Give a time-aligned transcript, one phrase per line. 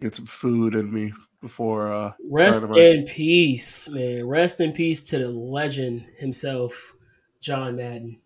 [0.00, 1.92] Get some food in me before.
[1.92, 2.96] uh Rest Dynamite.
[2.96, 4.26] in peace, man.
[4.26, 6.94] Rest in peace to the legend himself,
[7.40, 8.20] John Madden.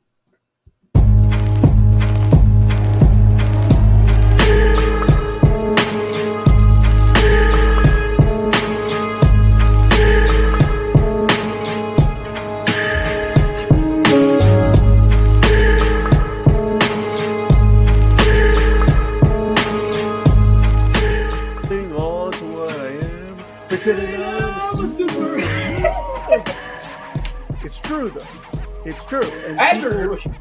[29.13, 29.41] It's true.
[29.47, 30.35] And I people- agree with you.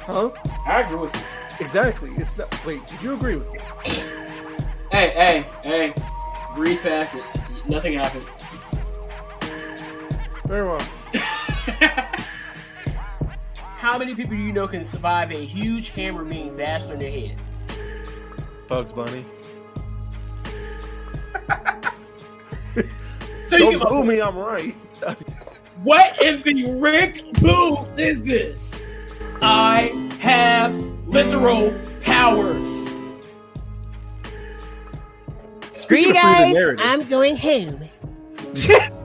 [0.00, 0.30] Huh?
[0.66, 1.20] I agree with you.
[1.60, 2.10] Exactly.
[2.16, 2.64] It's not.
[2.66, 2.86] Wait.
[2.86, 3.58] Did you agree with me?
[4.90, 5.94] Hey, hey, hey.
[6.54, 7.22] Breeze past it.
[7.68, 8.24] Nothing happened.
[10.46, 10.80] Very well.
[13.76, 17.10] How many people do you know can survive a huge hammer being bashed on their
[17.10, 17.36] head?
[18.66, 19.24] Bugs Bunny.
[23.46, 24.06] So you Don't give boo up.
[24.06, 24.20] me.
[24.20, 24.76] I'm right.
[25.82, 28.84] What in the Rick Boo is this?
[29.40, 30.74] I have
[31.06, 32.88] literal powers.
[35.74, 37.88] Screw you Speaking of freedom guys, I'm going home.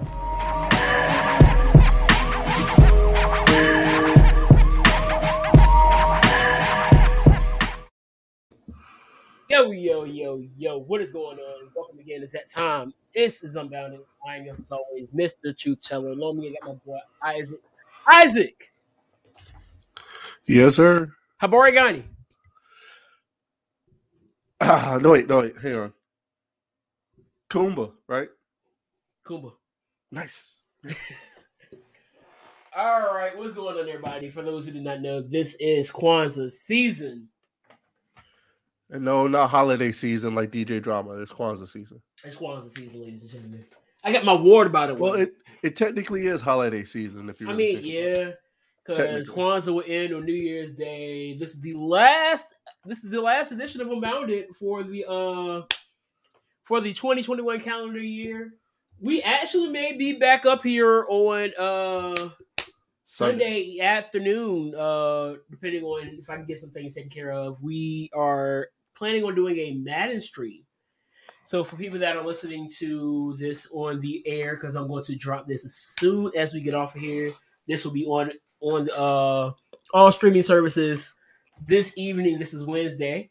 [9.53, 11.69] Yo, yo, yo, yo, what is going on?
[11.75, 12.23] Welcome again.
[12.23, 12.91] It's that time.
[13.13, 13.99] This is Unbounded.
[14.27, 15.55] I am your as always, Mr.
[15.55, 16.13] Truth Teller.
[16.13, 17.59] Along me, I got my boy Isaac.
[18.11, 18.71] Isaac!
[20.47, 21.13] Yes, sir.
[21.39, 22.03] Habari gani.
[24.59, 25.55] Ah, no wait, no wait.
[25.61, 25.93] Hang on.
[27.47, 28.29] Kumba, right?
[29.23, 29.51] Kumba.
[30.11, 30.55] Nice.
[32.75, 34.31] All right, what's going on, everybody?
[34.31, 37.29] For those who do not know, this is Kwanzaa season.
[38.93, 41.13] And no, not holiday season like DJ Drama.
[41.13, 41.99] It's Kwanzaa season.
[42.23, 43.65] It's Kwanzaa season, ladies and gentlemen.
[44.03, 44.99] I got my ward by the way.
[45.01, 47.47] Well, it it technically is holiday season if you.
[47.49, 48.17] I really mean, about it.
[48.19, 48.31] yeah,
[48.85, 49.29] because.
[49.31, 51.33] Kwanzaa will end on New Year's Day.
[51.33, 52.53] This is the last.
[52.85, 55.63] This is the last edition of Unbounded for the uh
[56.61, 58.53] for the 2021 calendar year.
[58.99, 62.29] We actually may be back up here on uh
[63.03, 67.61] Sunday afternoon, uh, depending on if I can get some things taken care of.
[67.61, 68.67] We are
[68.97, 70.63] planning on doing a Madden stream.
[71.45, 75.15] So for people that are listening to this on the air, because I'm going to
[75.15, 77.33] drop this as soon as we get off of here,
[77.67, 79.51] this will be on on uh
[79.93, 81.15] all streaming services
[81.67, 82.37] this evening.
[82.37, 83.29] This is Wednesday,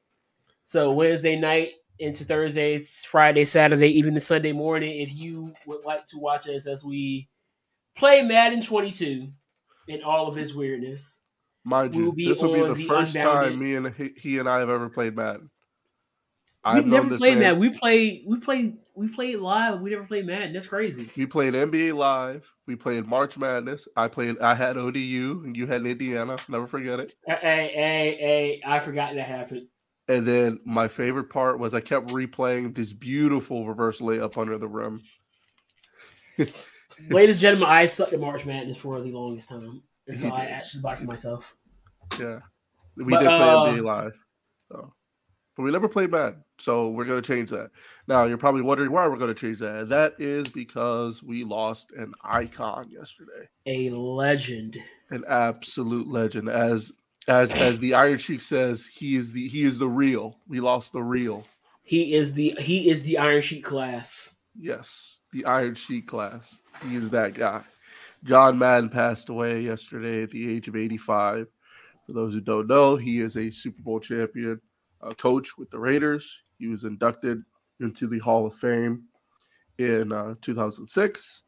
[0.65, 5.01] so Wednesday night into Thursday, it's Friday, Saturday, even the Sunday morning.
[5.01, 7.29] If you would like to watch us as we
[7.97, 9.29] play Madden 22
[9.89, 11.22] in all of its weirdness,
[11.65, 13.53] mind you, this will be the the first Unbounded.
[13.53, 15.51] time me and he, he and I have ever played Madden.
[16.65, 17.61] we've I've never played man- Madden.
[17.61, 19.81] We play, we play, we played live.
[19.81, 20.53] We never played Madden.
[20.53, 21.11] That's crazy.
[21.17, 22.53] We played NBA Live.
[22.67, 23.89] We played March Madness.
[23.97, 24.39] I played.
[24.39, 26.37] I had ODU, and you had Indiana.
[26.49, 27.15] Never forget it.
[27.27, 28.63] Hey, hey, hey!
[28.67, 29.69] I forgot that happened.
[30.09, 34.69] And then my favorite part was I kept replaying this beautiful reverse layup under the
[34.69, 35.01] rim.
[37.11, 40.45] Ladies and gentlemen, I sucked at March Madness for the longest time until You I
[40.47, 41.57] actually it for myself.
[42.19, 42.41] Yeah,
[42.97, 44.19] we But, did play uh, NBA Live,
[44.71, 44.93] so.
[45.57, 46.45] but we never played Madden.
[46.59, 47.71] So we're gonna change that.
[48.07, 49.89] Now you're probably wondering why we're gonna change that.
[49.89, 54.77] That is because we lost an icon yesterday, A legend.
[55.11, 56.49] an absolute legend.
[56.49, 56.93] As
[57.29, 60.39] as as the Iron Sheik says, he is the he is the real.
[60.49, 61.45] We lost the real.
[61.85, 64.37] He is the he is the Iron Sheik class.
[64.55, 66.61] Yes, the Iron Sheik class.
[66.87, 67.63] He is that guy.
[68.25, 71.49] John Madden passed away yesterday at the age of 85.
[72.07, 74.61] For those who don't know, he is a Super Bowl champion
[75.01, 76.39] uh, coach with the Raiders.
[76.59, 77.43] He was inducted
[77.81, 79.05] into the Hall of Fame
[79.79, 81.43] in uh, 2006.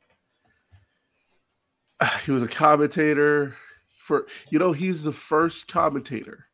[2.26, 3.56] He was a commentator
[3.96, 6.46] for, you know, he's the first commentator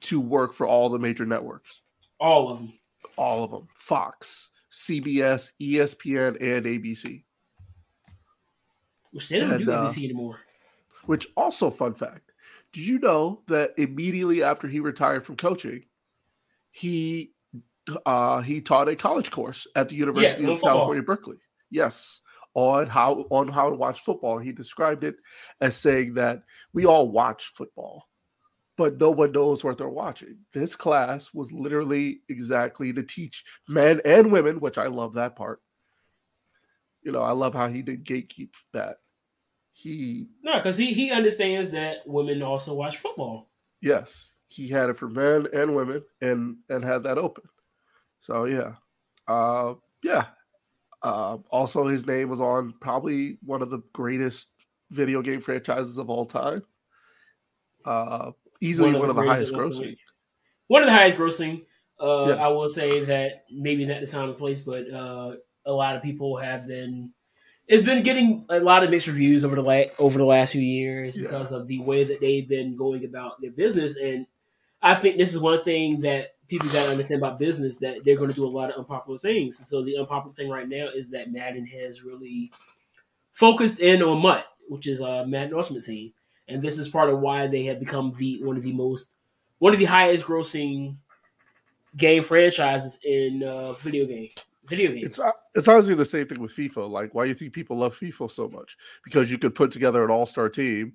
[0.00, 1.80] to work for all the major networks
[2.20, 2.72] All of them.
[3.16, 7.24] all of them Fox, CBS, ESPN, and ABC.
[9.12, 10.40] Which they don't And, do uh, ABC anymore.
[11.06, 12.32] Which also, fun fact
[12.72, 15.84] did you know that immediately after he retired from coaching,
[16.70, 17.32] he
[18.04, 20.74] uh, he taught a college course at the University on of football.
[20.74, 21.36] California, Berkeley.
[21.70, 22.20] Yes,
[22.54, 24.38] on how on how to watch football.
[24.38, 25.16] He described it
[25.60, 26.42] as saying that
[26.72, 28.08] we all watch football,
[28.76, 30.36] but no one knows what they're watching.
[30.52, 35.60] This class was literally exactly to teach men and women, which I love that part.
[37.06, 38.96] You know, I love how he did gatekeep that.
[39.72, 43.48] He No, because he he understands that women also watch football.
[43.80, 47.44] Yes, he had it for men and women, and and had that open.
[48.18, 48.72] So yeah,
[49.28, 50.26] Uh, yeah.
[51.00, 54.48] Uh, also, his name was on probably one of the greatest
[54.90, 56.60] video game franchises of all time.
[57.84, 59.96] Uh, easily one, of the, highest grossing.
[60.66, 61.66] One of the highest grossing.
[62.00, 62.38] Uh, yes.
[62.40, 66.02] I will say that maybe not the time and place, but uh, a lot of
[66.02, 67.12] people have been.
[67.68, 70.62] It's been getting a lot of mixed reviews over the la- over the last few
[70.62, 71.58] years because yeah.
[71.58, 74.26] of the way that they've been going about their business, and
[74.80, 78.16] I think this is one thing that people got to understand about business that they're
[78.16, 79.58] going to do a lot of unpopular things.
[79.68, 82.52] So the unpopular thing right now is that Madden has really
[83.32, 86.12] focused in on MUT, which is a Madden Ultimate Team,
[86.46, 89.16] and this is part of why they have become the one of the most
[89.58, 90.96] one of the highest grossing
[91.96, 94.28] game franchises in uh, video game.
[94.68, 95.06] Video games.
[95.06, 96.90] It's uh, it's honestly the same thing with FIFA.
[96.90, 98.76] Like, why do you think people love FIFA so much?
[99.04, 100.94] Because you could put together an all star team,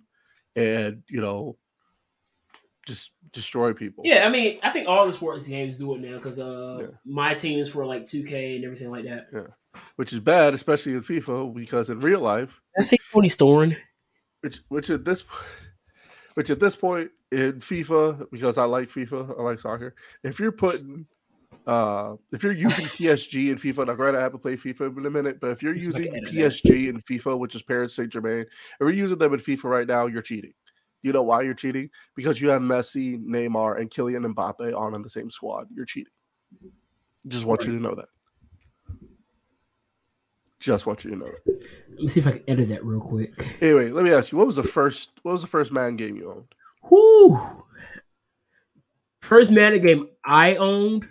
[0.56, 1.58] and you know,
[2.86, 4.04] just destroy people.
[4.06, 6.88] Yeah, I mean, I think all the sports games do it now because uh, yeah.
[7.06, 9.28] my team is for like 2K and everything like that.
[9.34, 13.76] Yeah, which is bad, especially in FIFA, because in real life, I say Tony Storm.
[14.42, 15.24] Which, which at this,
[16.34, 19.94] which at this point in FIFA, because I like FIFA, I like soccer.
[20.24, 21.06] If you're putting,
[21.68, 25.10] uh, if you're using PSG in FIFA, now granted I haven't played FIFA in a
[25.10, 28.42] minute, but if you're it's using like PSG in FIFA, which is Paris Saint Germain,
[28.42, 28.50] if
[28.80, 30.54] you're using them in FIFA right now, you're cheating.
[31.04, 31.90] You know why you're cheating?
[32.16, 35.68] Because you have Messi, Neymar, and Kylian Mbappe on in the same squad.
[35.74, 36.14] You're cheating.
[37.28, 38.06] Just want you to know that.
[40.60, 41.68] Just want you to know that.
[41.90, 43.58] Let me see if I can edit that real quick.
[43.62, 45.10] Anyway, let me ask you: What was the first?
[45.24, 46.54] What was the first Madden game you owned?
[46.90, 47.64] Whoo!
[49.22, 51.08] First Madden game I owned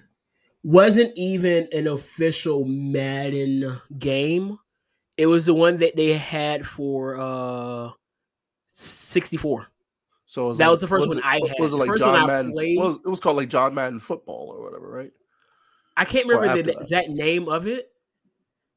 [0.63, 4.59] wasn't even an official Madden game.
[5.17, 7.91] It was the one that they had for uh
[8.67, 9.67] 64.
[10.27, 11.57] So that like, was the first was one it, I had.
[11.59, 12.53] Was it like first John Madden?
[12.53, 15.13] Was, it was called like John Madden Football or whatever, right?
[15.97, 17.91] I can't remember the exact name of it,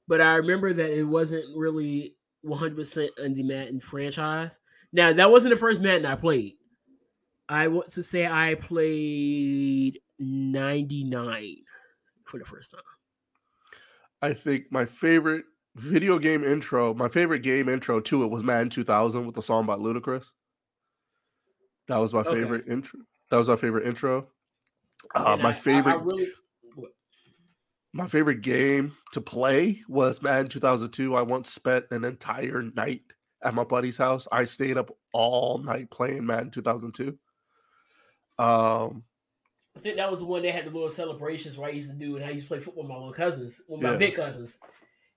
[0.07, 4.59] but I remember that it wasn't really 100% in the Madden franchise.
[4.91, 6.55] Now, that wasn't the first Madden I played.
[7.47, 11.57] I want to say I played 99
[12.33, 12.81] for the first time.
[14.21, 15.45] I think my favorite
[15.75, 19.67] video game intro, my favorite game intro to it was Madden 2000 with the song
[19.67, 20.31] by Ludacris.
[21.87, 22.33] That was my okay.
[22.33, 23.01] favorite intro.
[23.29, 24.27] That was my favorite intro.
[25.13, 26.27] Uh, my I, favorite, I, I really...
[27.93, 31.15] my favorite game to play was Madden 2002.
[31.15, 33.01] I once spent an entire night
[33.43, 34.27] at my buddy's house.
[34.31, 37.15] I stayed up all night playing Madden 2002.
[38.39, 39.03] Um,
[39.75, 41.97] I think that was the one they had the little celebrations where I used to
[41.97, 43.97] do, and I used to play football with my little cousins, with my yeah.
[43.97, 44.59] big cousins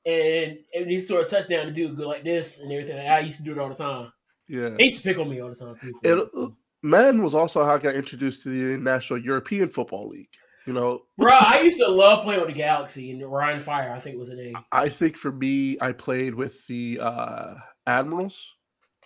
[0.07, 2.99] and and he scored a touchdown to do good like this and everything.
[2.99, 4.13] I used to do it all the time.
[4.49, 5.93] Yeah, he used to pick on me all the time too.
[6.03, 6.49] It, uh,
[6.83, 10.29] Man was also how I got introduced to the National European Football League.
[10.67, 13.93] You know, bro, I used to love playing with the Galaxy and Rhein Fire.
[13.93, 14.57] I think was the name.
[14.71, 17.55] I think for me, I played with the uh
[17.87, 18.55] Admirals.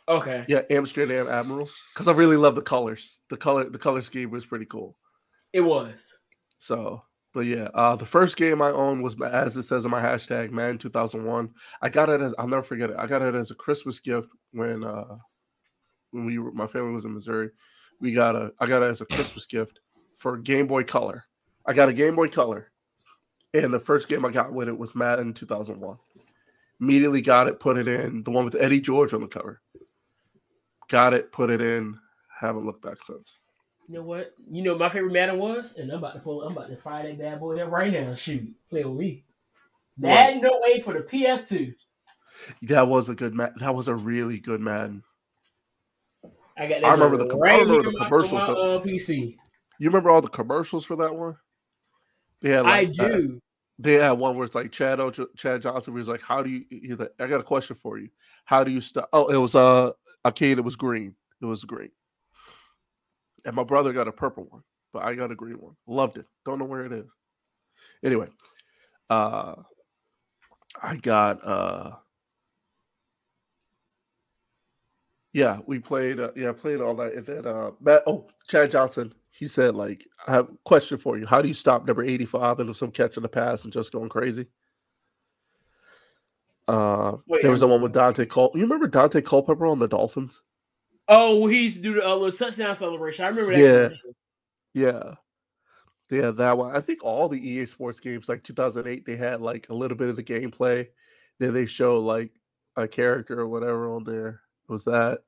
[0.09, 0.45] Okay.
[0.49, 3.19] Yeah, Amsterdam Admirals because I really love the colors.
[3.31, 4.97] The color, the color scheme was pretty cool.
[5.53, 6.19] It was.
[6.59, 7.03] So
[7.33, 10.51] but yeah, uh, the first game I owned was as it says in my hashtag,
[10.51, 11.51] man, 2001.
[11.81, 12.97] I got it as I'll never forget it.
[12.99, 15.17] I got it as a Christmas gift when uh,
[16.11, 17.51] when we were, my family was in Missouri.
[18.01, 19.81] We got a I got it as a Christmas gift
[20.17, 21.25] for Game Boy Color.
[21.67, 22.67] I got a Game Boy Color,
[23.55, 25.99] and the first game I got with it was Madden 2001.
[26.81, 29.61] Immediately got it, put it in the one with Eddie George on the cover.
[30.89, 31.97] Got it, put it in.
[32.41, 33.39] Haven't looked back since.
[33.91, 34.35] You know what?
[34.49, 36.43] You know my favorite Madden was, and I'm about to pull.
[36.43, 38.15] I'm about to fire that bad boy up right now.
[38.15, 39.25] Shoot, play with me.
[39.99, 41.75] Madden, no way for the PS2.
[42.69, 43.57] That was a good Madden.
[43.59, 45.03] That was a really good Madden.
[46.57, 46.85] I got.
[46.85, 48.33] I remember the, right I remember the commercials.
[48.33, 49.37] My, uh, PC.
[49.81, 51.35] You remember all the commercials for that one?
[52.43, 53.03] Yeah, like, I do.
[53.03, 53.39] Uh,
[53.81, 56.65] they had one where it's like Chad o- Chad Johnson was like, "How do you?"
[56.71, 58.11] He's like, "I got a question for you.
[58.45, 59.91] How do you stop?" Oh, it was uh,
[60.25, 60.59] a kid.
[60.59, 61.17] It was green.
[61.43, 61.91] It was green.
[63.45, 65.75] And my brother got a purple one, but I got a green one.
[65.87, 66.27] Loved it.
[66.45, 67.11] Don't know where it is.
[68.05, 68.29] Anyway,
[69.09, 69.55] uh
[70.83, 71.93] I got uh
[75.33, 79.13] yeah, we played uh, yeah, played all that and then uh Matt, oh Chad Johnson,
[79.31, 81.27] he said like I have a question for you.
[81.27, 84.09] How do you stop number 85 into some catch in the pass and just going
[84.09, 84.47] crazy?
[86.69, 88.53] Uh Wait, there was the one with Daunte Cole.
[88.55, 90.43] You remember Daunte Culpepper on the Dolphins?
[91.13, 93.25] Oh, he used to do the uh, little touchdown celebration.
[93.25, 93.99] I remember that.
[94.75, 95.15] Yeah, yeah,
[96.09, 96.31] yeah.
[96.31, 96.75] That one.
[96.75, 100.09] I think all the EA Sports games, like 2008, they had like a little bit
[100.09, 100.87] of the gameplay.
[101.41, 102.31] Then they show like
[102.77, 104.41] a character or whatever on there.
[104.69, 105.19] It was that?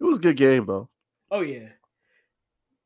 [0.00, 0.88] It was a good game though.
[1.30, 1.68] Oh yeah.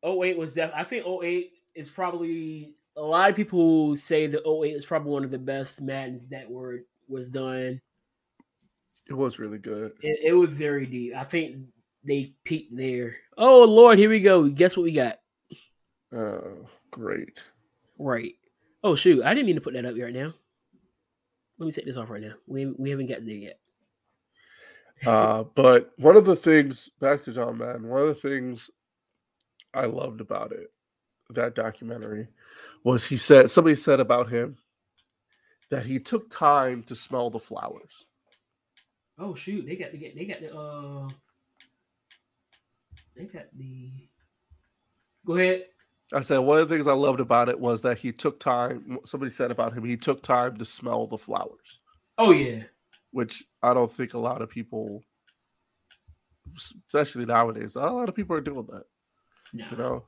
[0.04, 4.74] 08 was def- I think 08 is probably a lot of people say the 08
[4.74, 7.80] is probably one of the best Maddens that were was done.
[9.08, 9.92] It was really good.
[10.02, 11.14] It, it was very deep.
[11.14, 11.56] I think
[12.04, 13.16] they peaked there.
[13.36, 14.48] Oh Lord, here we go.
[14.48, 15.18] Guess what we got?
[16.14, 17.40] Oh, great.
[17.98, 18.34] Right.
[18.82, 20.34] Oh shoot, I didn't mean to put that up right now.
[21.58, 22.34] Let me take this off right now.
[22.46, 23.58] We we haven't got there yet.
[25.06, 28.70] Uh, but one of the things, back to John Madden, one of the things
[29.74, 30.72] I loved about it,
[31.30, 32.28] that documentary,
[32.84, 34.56] was he said somebody said about him
[35.70, 38.06] that he took time to smell the flowers.
[39.18, 41.08] Oh shoot, they got they got they got the uh
[43.16, 43.90] they got the
[45.26, 45.64] Go ahead.
[46.12, 48.98] I said one of the things I loved about it was that he took time.
[49.06, 51.80] Somebody said about him, he took time to smell the flowers,
[52.18, 52.64] Oh yeah.
[53.10, 55.02] which I don't think a lot of people,
[56.56, 58.84] especially nowadays, not a lot of people are doing that.
[59.54, 59.64] No.
[59.70, 60.04] You know,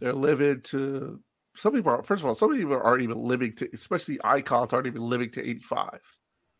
[0.00, 1.20] they're living to.
[1.54, 2.02] Some people are.
[2.02, 3.68] First of all, some people aren't even living to.
[3.74, 6.00] Especially icons aren't even living to eighty-five.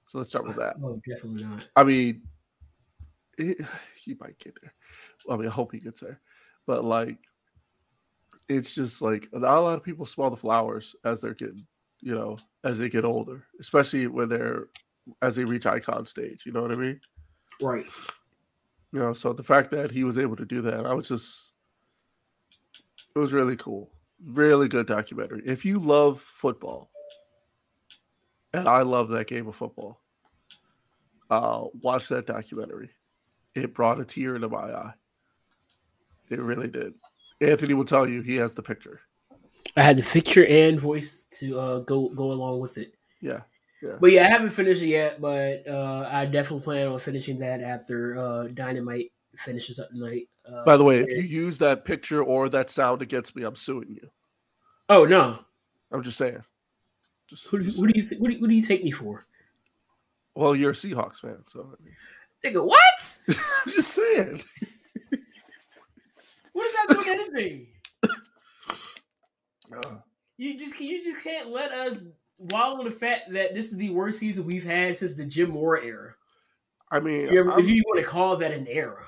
[0.05, 0.75] So let's start with that.
[0.83, 1.65] Oh, definitely not.
[1.77, 2.23] I mean,
[3.39, 3.59] it,
[3.97, 4.75] he might get there.
[5.31, 6.21] I mean, I hope he gets there.
[6.67, 7.19] But like,
[8.49, 11.67] it's just like not a lot of people smell the flowers as they're getting,
[12.01, 14.69] you know, as they get older, especially when they're
[15.23, 16.45] as they reach icon stage.
[16.45, 17.01] You know what I mean?
[17.63, 17.87] Right.
[18.93, 21.53] You know, so the fact that he was able to do that, I was just,
[23.15, 23.91] it was really cool.
[24.25, 25.43] Really good documentary.
[25.45, 26.91] If you love football,
[28.55, 30.01] and I love that game of football,
[31.31, 32.91] uh, watch that documentary.
[33.59, 34.93] It brought a tear to my eye.
[36.31, 36.95] It really did.
[37.41, 39.01] Anthony will tell you he has the picture.
[39.77, 42.95] I had the picture and voice to uh go go along with it.
[43.21, 43.41] Yeah.
[44.01, 47.61] But yeah, I haven't finished it yet, but uh I definitely plan on finishing that
[47.63, 50.29] after uh Dynamite finishes up tonight.
[50.45, 53.55] Uh, By the way, if you use that picture or that sound against me, I'm
[53.57, 54.11] suing you.
[54.89, 55.39] Oh no.
[55.93, 56.43] I'm just saying.
[57.29, 59.27] Just, Who do, just- what do you what do, what do you take me for?
[60.35, 61.95] well, you're a Seahawks fan, so I mean,
[62.45, 63.19] Nigga, what?
[63.29, 64.43] I'm just saying.
[66.53, 67.67] What does that do with anything?
[69.73, 69.97] Uh,
[70.39, 72.05] You just you just can't let us
[72.39, 75.51] wallow in the fact that this is the worst season we've had since the Jim
[75.51, 76.15] Mora era.
[76.91, 79.05] I mean, If you, ever, if you want to call that an era.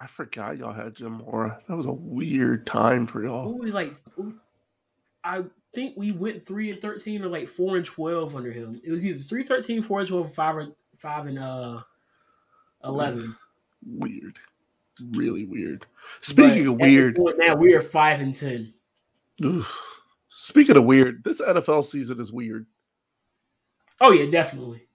[0.00, 1.58] I forgot y'all had Jim Mora.
[1.68, 3.52] That was a weird time for y'all.
[3.58, 3.92] was like?
[5.24, 5.44] I
[5.74, 8.80] think we went three and thirteen or like four and twelve under him.
[8.84, 11.80] It was either 3 13, 4 and 12, 5 and five and uh
[12.84, 13.36] eleven.
[13.86, 14.38] Weird.
[15.10, 15.86] Really weird.
[16.20, 18.72] Speaking of But this weird, now we are five and ten.
[19.44, 20.00] oof.
[20.28, 22.66] speaking of weird, this NFL season is weird.
[24.00, 24.86] Oh yeah, definitely.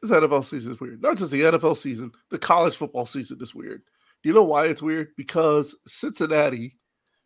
[0.00, 1.00] This NFL season is weird.
[1.02, 3.82] Not just the NFL season, the college football season is weird.
[4.22, 5.08] Do you know why it's weird?
[5.16, 6.76] Because Cincinnati,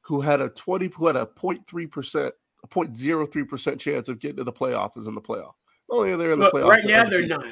[0.00, 2.30] who had a 20, who had a 0.3%,
[2.64, 5.52] a 0.03% chance of getting to the playoff, is in the playoff.
[5.88, 7.46] Not they're in the playoff, right now they're not.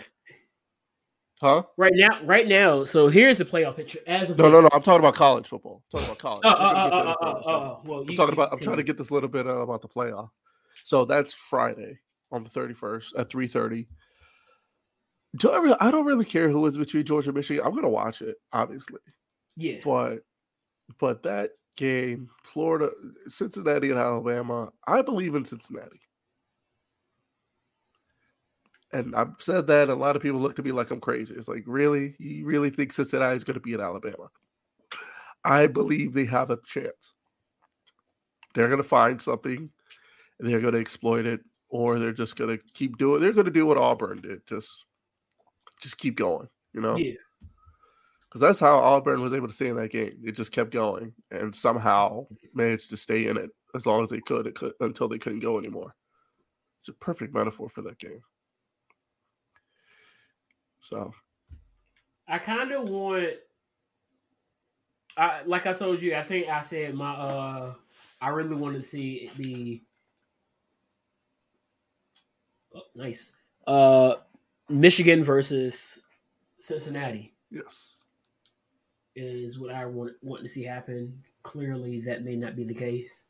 [1.40, 1.62] Huh?
[1.76, 2.84] Right now, right now.
[2.84, 4.68] So here's the playoff picture as of No, no, no.
[4.72, 5.82] I'm talking about college football.
[5.92, 6.40] I'm talking about college.
[6.44, 8.52] Oh, oh, oh, oh, oh, oh, well, I'm you- talking you about.
[8.52, 10.30] I'm trying to get this little bit uh, about the playoff.
[10.84, 11.98] So that's Friday
[12.30, 13.86] on the 31st at 3:30.
[15.36, 17.64] Do I, really, I don't really care who is between Georgia and Michigan.
[17.66, 19.00] I'm gonna watch it, obviously,
[19.56, 20.20] Yeah, but
[21.00, 22.90] but that game, Florida,
[23.26, 24.70] Cincinnati, and Alabama.
[24.86, 26.00] I believe in Cincinnati,
[28.94, 29.90] and I've said that.
[29.90, 31.34] A lot of people look at me like I'm crazy.
[31.34, 34.30] It's like, really, you really think Cincinnati is going to be in Alabama?
[35.44, 37.14] I believe they have a chance.
[38.54, 39.68] They're going to find something,
[40.38, 43.20] and they're going to exploit it, or they're just going to keep doing.
[43.20, 44.86] They're going to do what Auburn did, just
[45.82, 46.48] just keep going.
[46.72, 47.14] You know, yeah.
[48.28, 50.12] because that's how Auburn was able to stay in that game.
[50.22, 52.24] They just kept going and somehow
[52.54, 55.40] managed to stay in it as long as they could, it could until they couldn't
[55.40, 55.94] go anymore.
[56.80, 58.20] It's a perfect metaphor for that game.
[60.84, 61.14] So
[62.28, 63.30] I kind of want.
[65.16, 66.14] I like I told you.
[66.14, 67.10] I think I said my.
[67.10, 67.74] uh
[68.20, 69.82] I really want to see it be.
[72.74, 73.32] Oh, nice.
[73.66, 74.16] Uh,
[74.68, 76.00] Michigan versus
[76.58, 78.02] Cincinnati yes,
[79.16, 81.22] is what I want want to see happen.
[81.42, 83.24] Clearly, that may not be the case.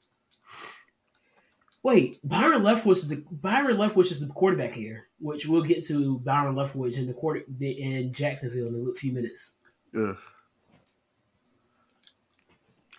[1.84, 6.18] Wait, Byron Leftwich is the Byron Leftwich is the quarterback here, which we'll get to
[6.20, 9.52] Byron Leftwich in the quarter in Jacksonville in a few minutes.
[9.96, 10.16] Ugh.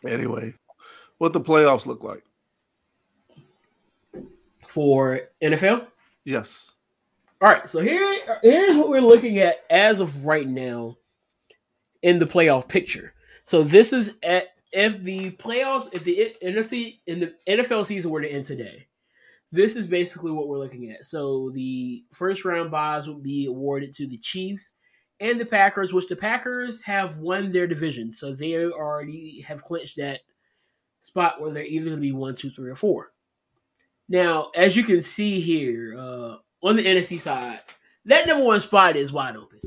[0.08, 0.54] Anyway,
[1.18, 2.24] what the playoffs look like?
[4.68, 5.88] for NFL.
[6.24, 6.72] Yes,
[7.42, 8.04] All right, so here
[8.42, 10.98] here's what we're looking at as of right now
[12.01, 13.13] in the playoff picture.
[13.44, 18.22] So this is at if the playoffs, if the NFC in the NFL season were
[18.22, 18.88] to end today,
[19.51, 21.05] this is basically what we're looking at.
[21.05, 24.74] So the first round buys would be awarded to the Chiefs
[25.22, 29.96] and the Packers, which the Packers have won their division, so they already have clinched
[29.96, 30.22] that
[31.00, 33.13] spot where they're either going to be one, two, three, or four.
[34.10, 37.60] Now, as you can see here uh, on the NFC side,
[38.03, 39.60] that number one spot is wide open.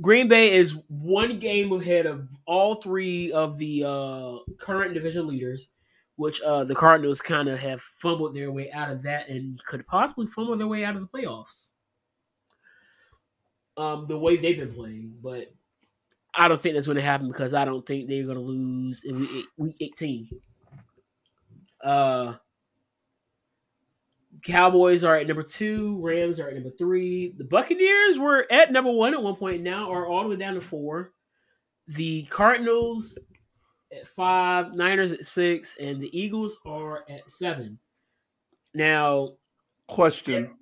[0.00, 5.68] Green Bay is one game ahead of all three of the uh, current division leaders,
[6.16, 9.86] which uh, the Cardinals kind of have fumbled their way out of that and could
[9.86, 11.70] possibly fumble their way out of the playoffs.
[13.76, 15.52] Um, the way they've been playing, but
[16.32, 19.02] I don't think that's going to happen because I don't think they're going to lose
[19.04, 20.28] in week, week 18.
[21.82, 22.34] Uh,
[24.42, 26.00] Cowboys are at number two.
[26.02, 27.34] Rams are at number three.
[27.38, 29.62] The Buccaneers were at number one at one point.
[29.62, 31.12] Now are all the way down to four.
[31.86, 33.18] The Cardinals
[33.94, 34.74] at five.
[34.74, 37.78] Niners at six, and the Eagles are at seven.
[38.74, 39.34] Now,
[39.88, 40.56] question: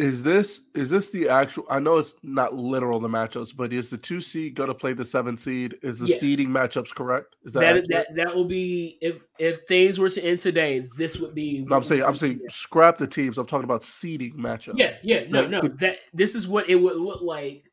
[0.00, 1.66] is this is this the actual?
[1.68, 4.94] I know it's not literal the matchups, but is the two seed going to play
[4.94, 5.76] the seven seed?
[5.82, 6.20] Is the yes.
[6.20, 7.36] seeding matchups correct?
[7.44, 11.20] Is that that, that that will be if if things were to end today, this
[11.20, 11.66] would be.
[11.68, 13.36] No, I'm saying I'm saying scrap the teams.
[13.36, 14.78] I'm talking about seeding matchups.
[14.78, 15.60] Yeah, yeah, no, like, no.
[15.60, 17.70] The, that this is what it would look like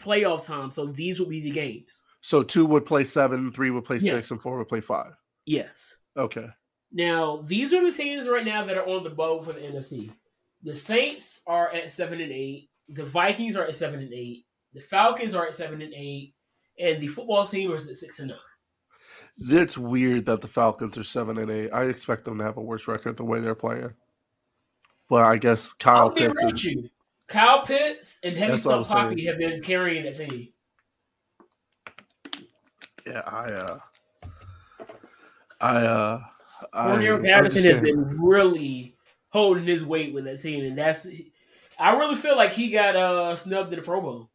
[0.00, 0.70] playoff time.
[0.70, 2.06] So these would be the games.
[2.22, 4.14] So two would play seven, three would play yes.
[4.14, 5.12] six, and four would play five.
[5.44, 5.96] Yes.
[6.16, 6.46] Okay.
[6.90, 10.10] Now these are the teams right now that are on the boat for the NFC.
[10.62, 12.70] The Saints are at seven and eight.
[12.88, 14.46] The Vikings are at seven and eight.
[14.74, 16.34] The Falcons are at seven and eight,
[16.78, 18.38] and the football team is at six and nine.
[19.38, 21.70] It's weird that the Falcons are seven and eight.
[21.70, 23.94] I expect them to have a worse record the way they're playing.
[25.08, 26.40] But I guess Kyle Pitts.
[26.40, 26.88] And, you.
[27.28, 30.48] Kyle Pitts and Heavy Stuff Poppy have been carrying that team.
[33.06, 33.78] Yeah, I uh
[35.60, 36.20] I uh
[36.74, 38.95] Cordarrelle Patterson has been really
[39.30, 41.06] holding his weight with that team, and that's
[41.78, 44.30] I really feel like he got uh snubbed in the Pro Bowl.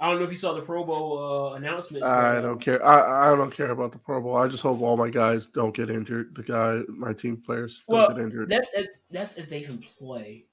[0.00, 2.04] I don't know if you saw the Pro Bowl uh, announcement.
[2.04, 2.84] I don't care.
[2.84, 4.36] I, I don't care about the Pro Bowl.
[4.36, 6.36] I just hope all my guys don't get injured.
[6.36, 8.48] The guy, my team players, don't well, get injured.
[8.48, 10.44] That's if, that's if they can play.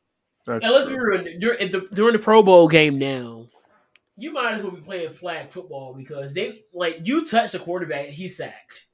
[0.47, 1.23] That's now, let's be real.
[1.39, 3.47] During the, during the Pro Bowl game now,
[4.17, 8.07] you might as well be playing flag football because they like you touch the quarterback,
[8.07, 8.84] he's sacked.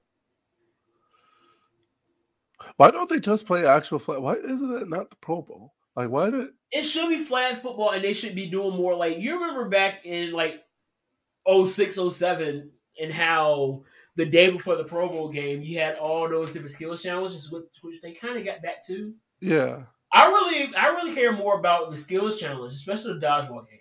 [2.78, 4.20] Why don't they just play actual flag?
[4.20, 5.74] Why isn't that not the Pro Bowl?
[5.96, 9.20] Like, why did it should be flag football and they should be doing more like
[9.20, 10.64] you remember back in like
[11.48, 13.84] 06, 07 and how
[14.16, 18.02] the day before the Pro Bowl game you had all those different skills challenges, which
[18.02, 19.14] they kind of got back to.
[19.42, 23.80] Yeah, I really, I really care more about the skills challenge, especially the dodgeball game.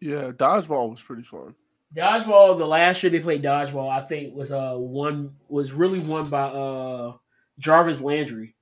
[0.00, 1.54] Yeah, dodgeball was pretty fun.
[1.94, 6.28] Dodgeball, the last year they played dodgeball, I think was uh one was really won
[6.28, 7.14] by uh
[7.58, 8.54] Jarvis Landry.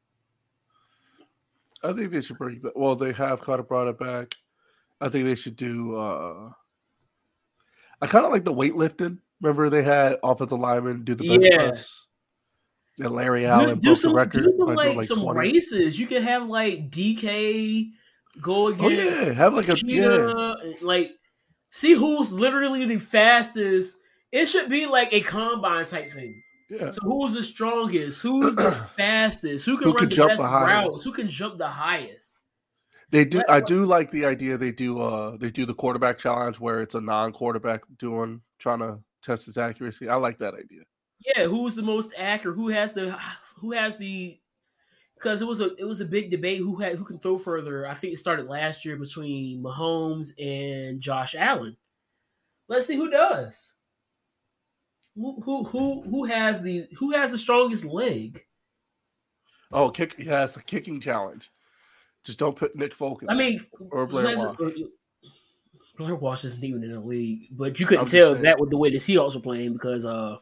[1.84, 2.76] I think they should bring that.
[2.76, 4.34] Well, they have kind of brought it back.
[5.00, 5.96] I think they should do.
[5.96, 6.50] uh
[8.00, 9.18] I kind of like the weightlifting.
[9.40, 11.56] Remember, they had offensive linemen do the bench yeah.
[11.56, 12.06] press.
[12.98, 14.44] And Larry Allen do, do some, record.
[14.44, 15.98] Do some, like, like some races.
[15.98, 17.90] You could have like DK
[18.40, 18.84] go against.
[18.84, 20.72] Oh yeah, have like a Cheetah, yeah.
[20.82, 21.12] like
[21.70, 23.96] see who's literally the fastest.
[24.30, 26.42] It should be like a combine type thing.
[26.72, 26.88] Yeah.
[26.88, 28.22] So who's the strongest?
[28.22, 29.66] Who's the fastest?
[29.66, 31.04] Who can Who run can the best the routes?
[31.04, 32.40] Who can jump the highest?
[33.10, 33.42] They do.
[33.46, 34.56] I do like the idea.
[34.56, 34.98] They do.
[34.98, 39.58] Uh, they do the quarterback challenge where it's a non-quarterback doing trying to test his
[39.58, 40.08] accuracy.
[40.08, 40.84] I like that idea.
[41.36, 42.56] Yeah, who's the most accurate?
[42.56, 43.18] Who has the
[43.56, 44.40] who has the
[45.14, 47.86] because it was a it was a big debate who had who can throw further.
[47.86, 51.76] I think it started last year between Mahomes and Josh Allen.
[52.66, 53.74] Let's see who does.
[55.14, 58.40] Who who who has the who has the strongest leg?
[59.70, 60.14] Oh, kick!
[60.18, 61.50] Yes, a kicking challenge.
[62.24, 63.22] Just don't put Nick Folk.
[63.28, 64.74] I mean, or Blair has, Walsh.
[65.96, 68.90] Blair Walsh isn't even in the league, but you couldn't tell that with the way
[68.90, 70.36] the Seahawks were playing because uh,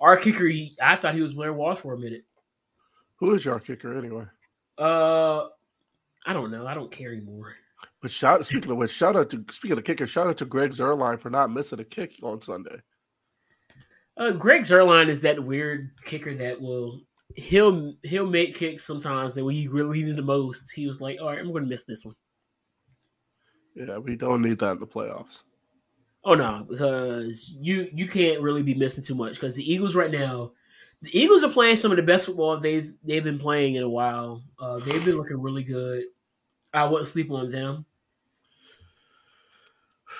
[0.00, 2.24] our kicker, he, I thought he was Blair Walsh for a minute.
[3.16, 4.24] Who is your kicker anyway?
[4.78, 5.48] Uh,
[6.26, 6.66] I don't know.
[6.66, 7.54] I don't care anymore.
[8.00, 10.72] But shout speaking of which, shout out to speaking of kicker, shout out to Greg
[10.72, 12.80] Zuerlein for not missing a kick on Sunday.
[14.16, 17.00] Uh, Greg Zuerlein is that weird kicker that will
[17.34, 21.20] he'll he'll make kicks sometimes that when you really need the most, he was like,
[21.20, 22.14] "All right, I'm going to miss this one."
[23.74, 25.42] Yeah, we don't need that in the playoffs.
[26.24, 30.10] Oh no, because you you can't really be missing too much because the Eagles right
[30.10, 30.52] now,
[31.00, 33.88] the Eagles are playing some of the best football they've they've been playing in a
[33.88, 34.44] while.
[34.58, 36.04] Uh, they've been looking really good.
[36.74, 37.86] I wouldn't sleep on them.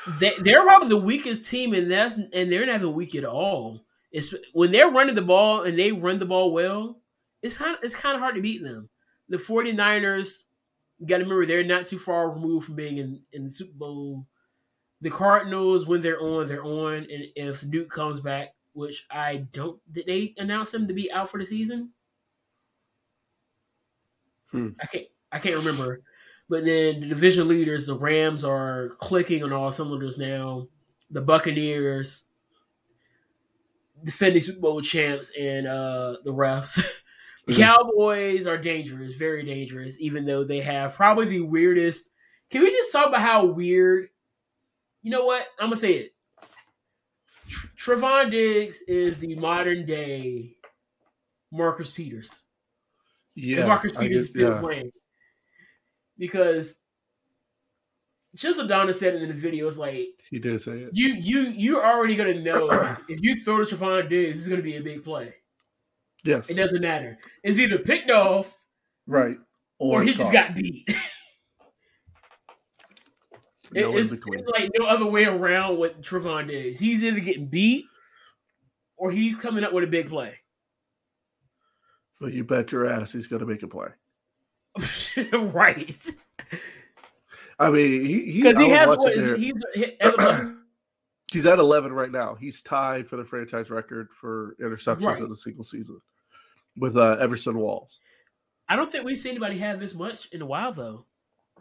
[0.07, 3.85] They, they're probably the weakest team, and that's and they're not even weak at all
[4.11, 7.01] It's when they're running the ball and they run the ball well,
[7.41, 8.89] it's kind of, it's kind of hard to beat them.
[9.29, 10.45] The 49ers,
[10.99, 13.75] you got to remember they're not too far removed from being in, in the Super
[13.75, 14.27] Bowl.
[15.03, 19.81] The Cardinals, when they're on, they're on, and if Nuke comes back, which I don't,
[19.93, 21.93] did they announce him to be out for the season?
[24.51, 24.69] Hmm.
[24.81, 26.03] I can't I can't remember.
[26.53, 30.69] But then the division leaders, the Rams are clicking on all cylinders now.
[31.11, 32.27] The Buccaneers,
[34.05, 37.01] defending Super Bowl champs, and uh, the refs.
[37.47, 37.59] the Mhm.
[37.59, 42.11] Cowboys are dangerous, very dangerous, even though they have probably the weirdest.
[42.51, 44.11] Can we just talk about how weird?
[45.01, 45.47] You know what?
[45.59, 46.15] I'm gonna say it.
[47.49, 50.59] Tr- Trevon Diggs is the modern day
[51.51, 52.45] Marcus Peters.
[53.35, 54.61] Yeah, if Marcus Peters is still yeah.
[54.61, 54.93] playing.
[56.19, 56.79] Because
[58.37, 60.91] Chisel Donna said in this video, it's like He did say it.
[60.93, 62.69] you you you're already gonna know
[63.09, 65.35] if you throw to Trevon Diggs, it's gonna be a big play.
[66.25, 67.19] Yes, It doesn't matter.
[67.43, 68.65] It's either picked off
[69.07, 69.37] right.
[69.79, 70.89] or, he just got beat.
[73.75, 76.79] It- no it's, it's like no other way around with Trevon Diggs.
[76.79, 77.87] He's either getting beat
[78.99, 80.35] or he's coming up with a big play.
[82.21, 83.89] But you bet your ass he's going to make a play.
[85.53, 86.07] right.
[87.59, 89.97] I mean, he he, Because he has what is he, he's he-
[91.31, 92.35] He's at 11 right now.
[92.35, 95.23] He's tied for the franchise record for interceptions Right.
[95.23, 95.99] in a single season
[96.77, 98.01] with uh, Everson Walls.
[98.69, 101.07] I don't think we've seen anybody have this much in a while though.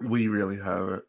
[0.01, 1.03] We really haven't.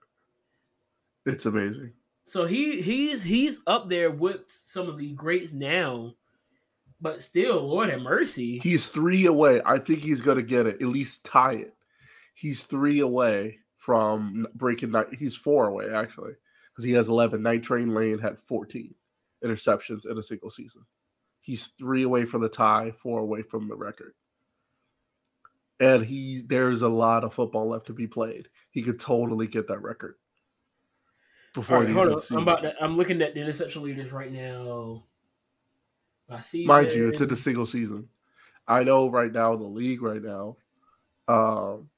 [1.26, 1.92] It's amazing.
[2.24, 6.14] So he he's he's up there with some of the greats now,
[7.00, 8.58] but still, Lord have mercy.
[8.60, 9.60] He's three away.
[9.66, 11.74] I think he's going to get it, at least tie it.
[12.34, 15.08] He's three away from breaking night.
[15.18, 16.32] He's four away, actually,
[16.70, 17.42] because he has 11.
[17.42, 18.94] Night Train Lane had 14
[19.44, 20.82] interceptions in a single season.
[21.40, 24.14] He's three away from the tie, four away from the record.
[25.80, 28.48] And he there's a lot of football left to be played.
[28.70, 30.14] He could totally get that record
[31.54, 32.22] before right, the hold end on.
[32.30, 35.04] I'm about to, I'm looking at the interception leaders right now.
[36.28, 38.08] By season, Mind you, it's in the single season.
[38.66, 40.56] I know right now the league right now,
[41.26, 41.90] um,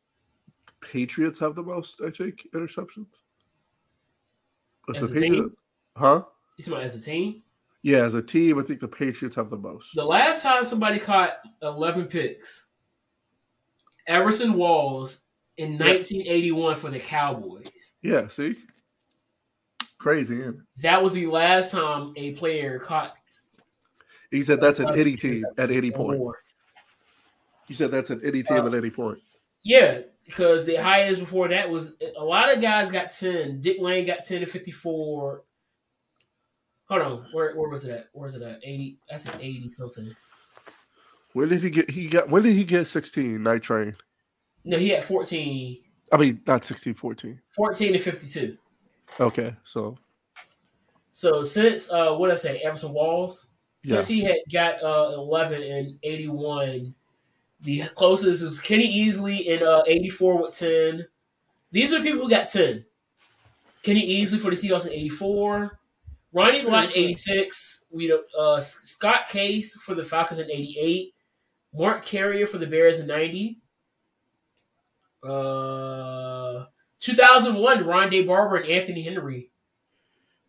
[0.93, 3.07] Patriots have the most, I think, interceptions.
[4.95, 5.57] As a team?
[5.97, 6.23] Huh?
[6.57, 7.43] You talking about as a team?
[7.83, 9.95] Yeah, as a team, I think the Patriots have the most.
[9.95, 12.67] The last time somebody caught 11 picks,
[14.07, 15.21] Everson Walls
[15.57, 17.97] in 1981 for the Cowboys.
[18.03, 18.57] Yeah, see,
[19.99, 20.41] crazy.
[20.41, 20.83] Isn't it?
[20.83, 23.15] That was the last time a player caught
[24.31, 26.21] He said that's an any team at any point.
[27.69, 29.19] He said that's an any team Uh, at any point.
[29.63, 33.61] Yeah, because the highest before that was a lot of guys got 10.
[33.61, 35.43] Dick Lane got 10 to 54.
[36.89, 38.09] Hold on, where where was it at?
[38.13, 38.61] Where was it at?
[38.63, 38.99] 80.
[39.09, 40.15] That's an 80 something.
[41.33, 41.91] When did he get?
[41.91, 42.29] He got.
[42.29, 43.43] When did he get 16?
[43.43, 43.97] Night Train.
[44.65, 45.79] No, he had 14.
[46.13, 47.41] I mean, not 16, 14.
[47.57, 48.57] 14 to 52.
[49.21, 49.97] Okay, so
[51.11, 53.49] So since uh what did I say, Everson Walls,
[53.83, 56.95] since he had got uh 11 and 81,
[57.65, 61.07] the closest was Kenny Easley in uh 84 with 10.
[61.71, 62.85] These are the people who got 10.
[63.83, 65.79] Kenny Easley for the Seahawks in 84.
[66.33, 67.87] Ronnie Lott in 86.
[67.91, 71.15] We don't uh Scott Case for the Falcons in 88.
[71.75, 73.59] Mark Carrier for the Bears in 90.
[75.27, 76.67] Uh
[77.01, 79.51] 2001, Rondé Barber and Anthony Henry.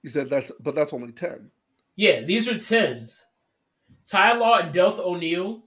[0.03, 1.51] You said that's, but that's only 10.
[1.97, 3.25] Yeah, these are tens.
[4.05, 5.64] Ty Law and Delta O'Neal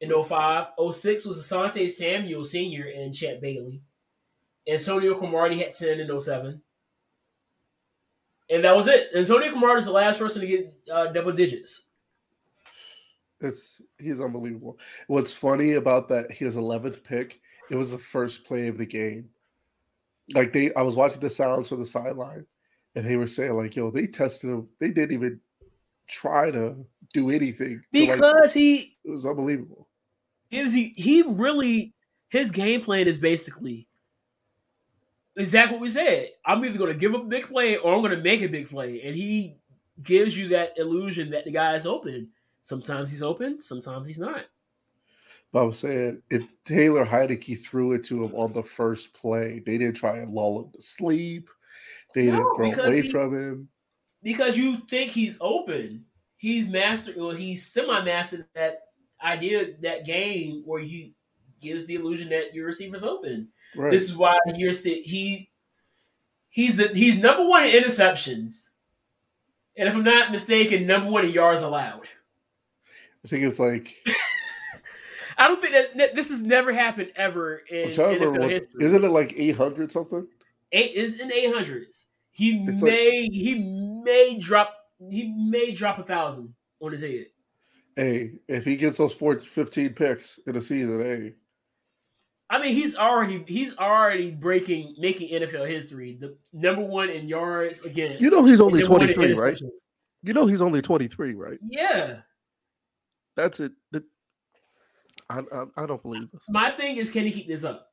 [0.00, 0.66] in 05.
[0.92, 2.86] 06 was Asante Samuel Sr.
[2.94, 3.82] and Champ Bailey.
[4.68, 6.60] Antonio Cromartie had 10 in 07.
[8.50, 9.08] And that was it.
[9.14, 11.82] Antonio Cromartie is the last person to get uh, double digits.
[13.40, 14.78] It's he's unbelievable.
[15.06, 19.28] What's funny about that his eleventh pick, it was the first play of the game.
[20.34, 22.46] Like they I was watching the sounds from the sideline
[22.96, 25.40] and they were saying, like, yo, they tested him, they didn't even
[26.08, 27.80] try to do anything.
[27.94, 29.87] to, like- Because he it was unbelievable.
[30.50, 31.94] Is he he really
[32.30, 33.86] his game plan is basically
[35.36, 36.30] exactly what we said.
[36.44, 38.46] I'm either going to give up a big play or I'm going to make a
[38.48, 39.56] big play, and he
[40.02, 42.30] gives you that illusion that the guy is open.
[42.62, 44.44] Sometimes he's open, sometimes he's not.
[45.52, 49.60] But I was saying it Taylor Heinicke threw it to him on the first play.
[49.64, 51.48] They didn't try and lull him to sleep.
[52.14, 53.68] They No, didn't throw away he- from him.
[54.22, 56.04] Because you think he's open,
[56.36, 58.87] he's mastered or he's semi-mastered that
[59.22, 61.14] idea, that game where he
[61.60, 63.48] gives the illusion that your receiver's open.
[63.76, 63.90] Right.
[63.90, 65.50] This is why you're he
[66.48, 68.70] he's the he's number one in interceptions,
[69.76, 72.08] and if I'm not mistaken, number one in yards allowed.
[73.24, 73.94] I think it's like
[75.38, 78.38] I don't think that, that this has never happened ever in I'm trying to remember
[78.38, 78.84] NFL what, history.
[78.84, 80.26] isn't it like eight hundred something?
[80.72, 82.06] Eight is in eight hundreds.
[82.32, 83.54] He It's like- may he
[84.04, 87.26] may drop he may drop a thousand on his head.
[87.98, 91.34] Hey, if he gets those 14, 15 picks in a season, hey,
[92.48, 96.16] I mean, he's already he's already breaking making NFL history.
[96.18, 98.20] The number one in yards against.
[98.20, 99.60] you know he's only in 23, right?
[100.22, 101.58] You know he's only 23, right?
[101.68, 102.20] Yeah.
[103.34, 103.72] That's it.
[105.28, 106.42] I, I, I don't believe this.
[106.48, 107.88] My thing is, can he keep this up?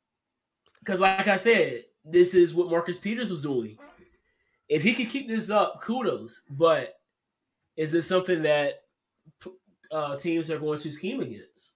[0.82, 3.76] Because, like I said, this is what Marcus Peters was doing.
[4.70, 6.42] If he could keep this up, kudos.
[6.48, 6.94] But
[7.76, 8.85] is this something that
[9.92, 11.76] uh, teams they're going to scheme against?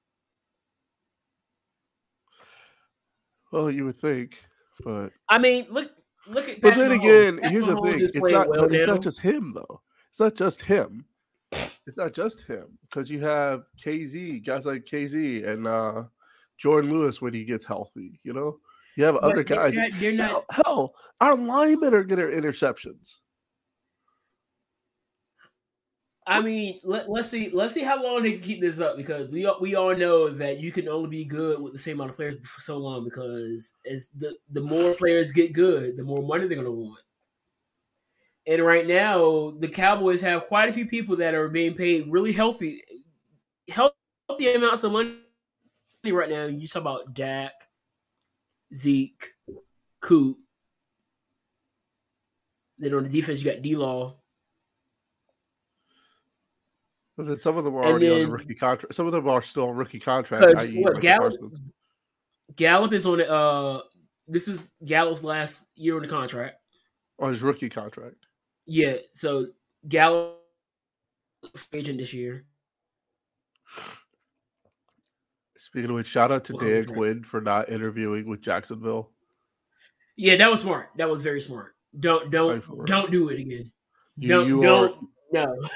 [3.52, 4.44] Well, you would think,
[4.84, 5.92] but I mean, look,
[6.28, 6.62] look at.
[6.62, 6.96] but then Mahomes.
[7.00, 8.50] again, Patrick here's the thing: it's not.
[8.50, 9.82] well it's not just him, though.
[10.12, 11.06] It's not just him.
[11.88, 16.04] It's not just him because you have KZ, guys like KZ and uh
[16.64, 18.20] Jourdan Lewis when he gets healthy.
[18.24, 18.58] You know,
[18.96, 19.76] you have But other guys.
[19.76, 23.16] not- they're not Hell, hell, our linemen are getting interceptions.
[26.30, 27.50] I mean, let, let's see.
[27.52, 30.30] Let's see how long they can keep this up because we all, we all know
[30.30, 33.04] that you can only be good with the same amount of players for so long
[33.04, 37.02] because as the the more players get good, the more money they're going to want.
[38.46, 42.32] And right now, the Cowboys have quite a few people that are being paid really
[42.32, 42.84] healthy,
[43.68, 45.16] healthy amounts of money
[46.06, 46.46] right now.
[46.46, 47.54] You talk about Dak,
[48.76, 49.34] Zeke,
[50.00, 50.38] Coop.
[52.78, 54.19] Then on the defense, you got D Law.
[57.40, 58.94] Some of them are already on then- a rookie contract.
[58.94, 60.44] Some of them are still on rookie contract.
[60.44, 60.82] Because i.e.
[60.82, 61.54] what Micah Gallup,
[62.56, 63.30] Gallup is on it.
[63.30, 63.82] Uh,
[64.28, 66.58] this is Gallup's last year on the contract.
[67.20, 68.16] on his rookie contract.
[68.66, 69.48] Yeah, so
[69.88, 70.38] Gallup
[71.74, 72.46] agent this year.
[75.58, 76.86] Speaking of which, shout out to What's Dan?
[76.86, 79.12] Quinn for not interviewing with Jacksonville.
[80.16, 80.90] Yeah, that was smart.
[80.98, 81.76] That was very smart.
[82.00, 83.72] Don't don't don't do it again.
[84.16, 85.70] You, don't you don't are no.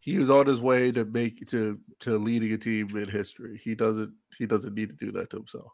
[0.00, 3.60] He was on his way to make to to leading a team in history.
[3.62, 5.72] He doesn't he doesn't need to do that to himself.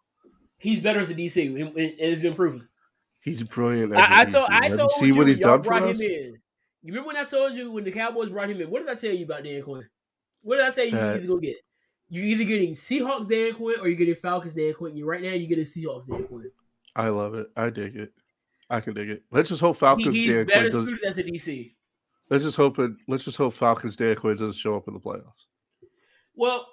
[0.59, 2.69] He's better as a DC, and it's been proven.
[3.23, 3.93] He's brilliant.
[3.95, 4.33] a I, I DC.
[4.33, 6.01] told I told seen you what he's done for brought him us?
[6.01, 6.39] in.
[6.83, 8.71] You remember when I told you when the Cowboys brought him in?
[8.71, 9.85] What did I tell you about Dan Quinn?
[10.43, 11.57] What did I say you That- need to go get?
[12.09, 14.97] You're either getting Seahawks Dan Quinn or you're getting Falcons Dan Quinn.
[14.97, 16.51] You right now you're getting Seahawks Dan Quinn.
[16.95, 17.49] I love it.
[17.57, 18.13] I dig it.
[18.71, 19.25] I can dig it.
[19.33, 21.75] Let's just hope He- Falcons he's Dan better suited as a DC.
[22.29, 22.91] Let's just hope it.
[23.07, 25.47] Let's just hope Falcons Dan Quinn doesn't show up in the playoffs.
[26.35, 26.67] Well,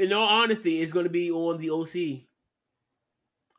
[0.00, 2.22] in all honesty, it's going to be on the OC.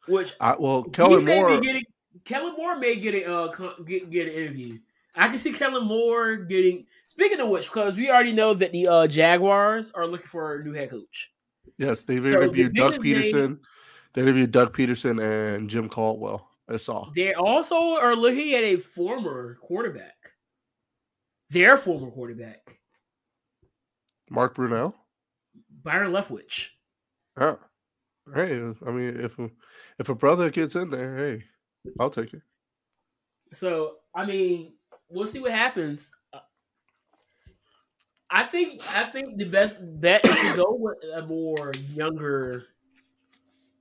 [0.07, 1.59] Which I, well, Kellen may Moore.
[1.59, 1.83] be getting.
[2.25, 3.47] Kellen Moore may get a uh,
[3.85, 4.79] get, get an interview.
[5.15, 6.85] I can see Kellen Moore getting.
[7.07, 10.63] Speaking of which, because we already know that the uh, Jaguars are looking for a
[10.63, 11.31] new head coach.
[11.77, 13.59] Yes, they've So interviewed Doug biggest name- Pederson.
[14.13, 16.46] They interviewed Doug Pederson and Jim Caldwell.
[17.15, 20.15] They also are looking at a former quarterback.
[21.49, 22.79] Their former quarterback,
[24.29, 24.93] Mark Brunell.
[25.83, 26.69] Byron Leftwich.
[27.39, 27.55] Yeah.
[28.33, 29.49] Hey, I mean, if a,
[29.99, 31.43] if a brother gets in there, hey,
[31.97, 32.41] I'll take it.
[33.53, 34.73] So I mean,
[35.09, 36.11] we'll see what happens.
[38.29, 42.63] I think I think the best bet is to go with a more younger,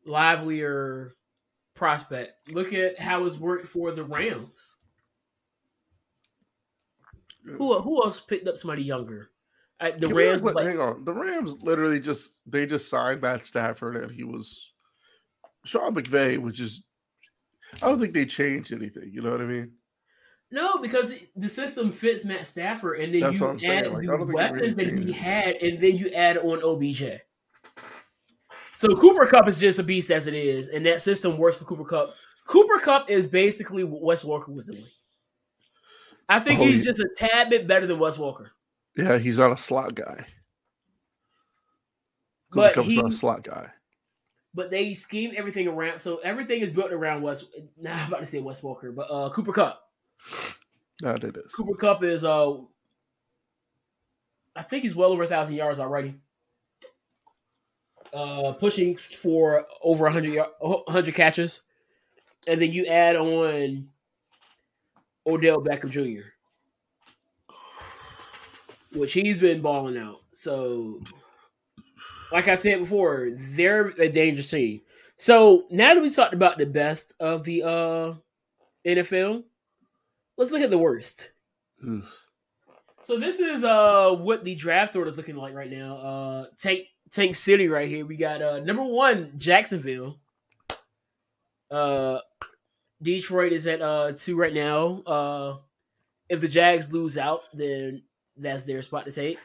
[0.04, 1.12] livelier
[1.76, 2.48] prospect.
[2.50, 4.76] Look at how it's worked for the Rams.
[7.44, 9.30] Who who else picked up somebody younger?
[9.78, 11.04] Uh, the Can Rams, let- like, hang on.
[11.04, 14.72] The Rams literally just they just signed Matt Stafford and he was
[15.64, 16.82] Sean McVay, which is
[17.82, 19.10] I don't think they changed anything.
[19.12, 19.72] You know what I mean?
[20.50, 23.92] no, because the system fits Matt Stafford, and then That's you what I'm saying, add
[23.92, 26.62] like, the don't think they weapons really that he had, and then you add on
[26.62, 27.20] OBJ.
[28.76, 31.64] So Cooper Kupp is just a beast as it is, and that system works for
[31.64, 32.14] Cooper Kupp.
[32.46, 34.84] Cooper Kupp is basically what Wes Welker was doing.
[36.28, 36.90] I think Oh, he's yeah.
[36.90, 38.48] just a tad bit better than Wes Welker.
[38.96, 40.26] Yeah, he's not a slot guy.
[42.52, 43.70] But Cooper Kupp's not a slot guy.
[44.54, 47.44] But they scheme everything around, so everything is built around Wes.
[47.78, 49.80] Nah, I'm about to say Wes Welker, but uh, Cooper Kupp.
[51.00, 51.52] That it is.
[51.52, 52.56] Cooper Kupp is uh
[54.54, 56.14] I think he's well over a thousand yards already.
[58.16, 61.62] Uh pushing for over 100 yard, 100 catches.
[62.48, 63.88] And then you add on
[65.26, 66.28] Odell Beckham Jr.
[68.96, 70.20] Which he's been balling out.
[70.32, 71.02] So
[72.32, 74.80] like I said before, they're a dangerous team.
[75.16, 78.14] So now that we talked about the best of the uh
[78.86, 79.44] NFL,
[80.36, 81.32] let's look at the worst.
[81.86, 82.22] Oof.
[83.00, 85.96] So this is uh what the draft order is looking like right now.
[85.96, 88.04] Uh Tank Tank City right here.
[88.06, 90.16] We got uh number one Jacksonville.
[91.70, 92.18] Uh
[93.02, 95.02] Detroit is at uh two right now.
[95.06, 95.56] Uh
[96.28, 98.02] if the Jags lose out, then
[98.36, 99.38] that's their spot to take.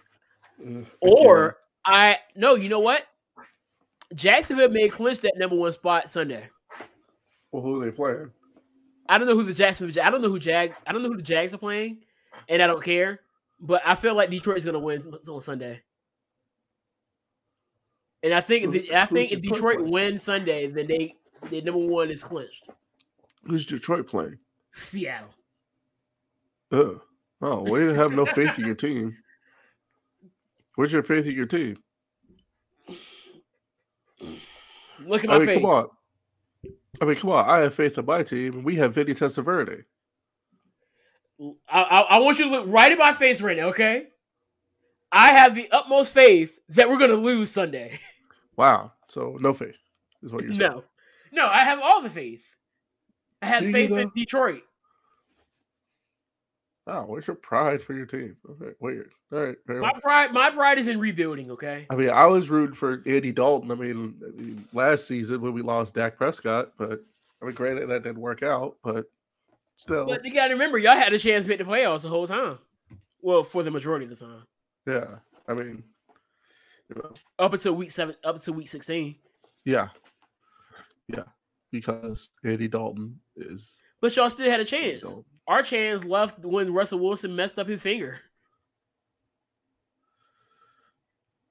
[0.64, 3.06] Mm, Or I no, you know what?
[4.14, 6.50] Jacksonville may clinch that number one spot Sunday.
[7.52, 8.32] well, who are they playing?
[9.08, 10.04] I don't know who the Jacksonville.
[10.04, 10.74] I don't know who Jag.
[10.86, 12.04] I don't know who the Jags are playing,
[12.48, 13.20] and I don't care.
[13.60, 15.82] But I feel like Detroit's going to win on Sunday.
[18.24, 21.16] And I think the, I think if Detroit Detroit wins Sunday, then they
[21.50, 22.70] the number one is clinched.
[23.46, 24.38] Who's Detroit playing?
[24.72, 25.34] Seattle.
[26.72, 27.02] Ugh.
[27.42, 29.18] Oh, way to have no faith in your team.
[30.76, 31.78] Where's your faith in your team?
[35.06, 35.58] Look at my I mean, face.
[35.58, 35.88] come on.
[37.02, 37.50] I mean, come on.
[37.50, 39.86] I have faith in my team, we have Vinny Testaverde.
[41.68, 44.10] I, I, I want you to look right in my face right now, okay?
[45.12, 48.00] I have the utmost faith that we're going to lose Sunday.
[48.56, 48.94] Wow.
[49.08, 49.80] So no faith
[50.24, 50.72] is what you're saying.
[50.72, 50.84] No,
[51.32, 52.56] no, I have all the faith.
[53.42, 54.12] I have faith in?
[54.16, 54.62] Detroit.
[56.86, 57.06] Wow.
[57.08, 58.38] Where's your pride for your team?
[58.50, 59.12] Okay, weird.
[59.32, 59.58] All right.
[59.68, 61.52] My pride, my pride is in rebuilding.
[61.52, 61.86] Okay.
[61.90, 63.72] I mean, I was rooting for Andy Dalton.
[63.72, 67.04] I mean, I mean, last season when we lost Dak Prescott, but
[67.42, 69.06] I mean, granted that didn't work out, but
[69.78, 72.10] still, But you got to remember, y'all had a chance to make the playoffs the
[72.10, 72.60] whole time.
[73.22, 74.44] Well, for the majority of the time,
[74.88, 75.06] yeah.
[75.48, 75.84] I mean,
[76.90, 79.16] you know, up until week seven, up until week sixteen.
[79.66, 79.90] yeah,
[81.08, 81.24] yeah,
[81.72, 85.16] because Andy Dalton is But y'all still had a chance.
[85.48, 88.20] Our chance left when Russell Wilson messed up his finger.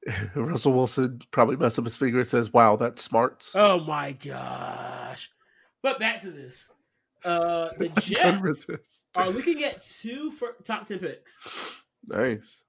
[0.34, 5.30] Russell Wilson probably messed up his finger and says, "Wow, that's smarts." Oh my gosh!
[5.82, 6.70] But back to this.
[7.24, 8.70] Uh, the Jets
[9.14, 11.40] are looking at two for top ten picks.
[12.06, 12.62] Nice.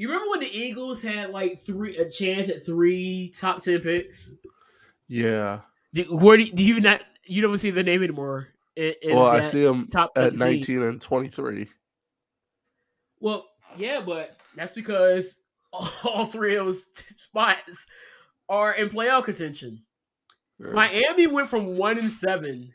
[0.00, 4.32] You remember when the Eagles had like three a chance at three top ten picks?
[5.08, 5.60] Yeah.
[5.92, 7.02] Do, where do, do you not?
[7.26, 8.48] You don't see the name anymore.
[8.76, 10.38] in- in well, I see them top at 18.
[10.38, 11.68] 19 and 23.
[13.20, 13.44] Well,
[13.76, 15.38] yeah, but that's because
[16.02, 17.86] all three of those spots
[18.48, 19.82] are in playoff contention.
[20.58, 20.68] Yeah.
[20.72, 22.72] Miami went from one and seven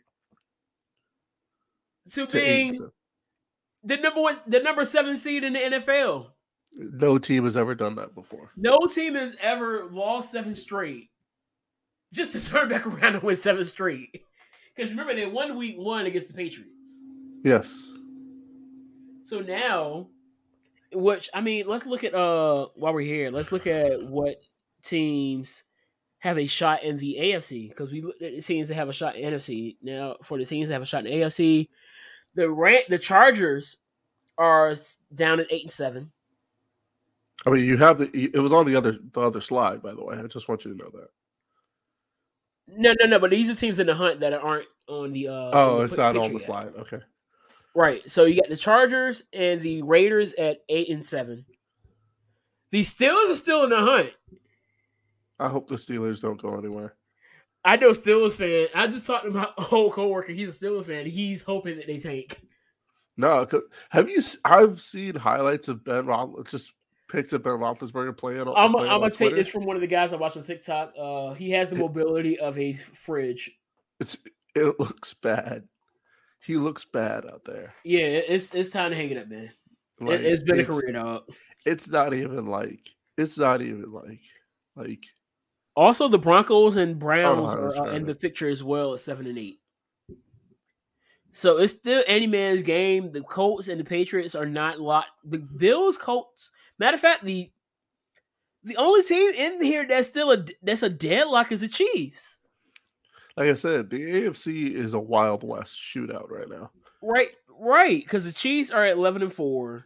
[2.11, 2.91] to, To eight, being so
[3.83, 6.27] the number one, the number seven seed in the NFL.
[6.73, 8.51] No team has ever done that before.
[8.55, 11.09] No team has ever lost seven straight
[12.13, 14.25] just to turn back around and win seven straight.
[14.75, 17.03] Because remember, they won week one against the Patriots.
[17.43, 17.91] Yes.
[19.23, 20.07] So now,
[20.93, 24.37] which I mean, let's look at uh while we're here, let's look at what
[24.83, 25.63] teams
[26.19, 28.93] have a shot in the AFC because we looked at the teams that have a
[28.93, 29.77] shot in NFC.
[29.81, 31.69] Now, for the teams that have a shot in the AFC,
[32.33, 33.77] the rant the Chargers
[34.37, 34.73] are
[35.13, 36.11] down at eight and seven.
[37.45, 38.09] I mean, you have the.
[38.33, 40.17] It was on the other the other slide, by the way.
[40.17, 41.07] I just want you to know that.
[42.67, 43.19] No, no, no.
[43.19, 45.27] But these are teams in the hunt that aren't on the.
[45.27, 46.41] uh Oh, it's not on the yet.
[46.41, 46.73] slide.
[46.79, 46.99] Okay.
[47.75, 48.07] Right.
[48.09, 51.45] So you got the Chargers and the Raiders at eight and seven.
[52.71, 54.13] The Steelers are still in the hunt.
[55.39, 56.95] I hope the Steelers don't go anywhere.
[57.63, 58.67] I know Steelers fan.
[58.73, 60.31] I just talked to my old coworker.
[60.31, 61.05] He's a Steelers fan.
[61.05, 62.41] He's hoping that they tank.
[63.17, 63.45] No,
[63.91, 64.21] have you?
[64.43, 66.73] I've seen highlights of Ben Roethlisberger, just
[67.15, 68.41] pics of Ben Roethlisberger playing.
[68.55, 69.35] I'm, gonna take Twitter.
[69.35, 70.93] this from one of the guys I watch on TikTok.
[70.99, 73.51] Uh, he has the mobility of a fridge.
[73.99, 74.17] It's
[74.53, 75.63] it looks bad.
[76.43, 77.73] He looks bad out there.
[77.83, 79.49] Yeah, it's it's time to hang it up, man.
[79.99, 81.23] It, Like, it's been a career dog.
[81.65, 82.89] It's not even like.
[83.17, 84.19] It's not even like.
[84.75, 85.05] Like
[85.75, 89.25] Also, the Broncos and Browns how are uh, in the picture as well at seven
[89.25, 89.59] and eight.
[91.31, 93.11] So it's still any man's game.
[93.11, 95.09] The Colts and the Patriots are not locked.
[95.25, 96.51] The Bills, Colts.
[96.79, 97.49] Matter of fact, the
[98.63, 102.39] the only team in here that's still a that's a deadlock is the Chiefs.
[103.37, 106.71] like I said, the AFC is a Wild West shootout right now.
[107.01, 108.01] Right, right.
[108.03, 109.85] Because the Chiefs are at eleven and four.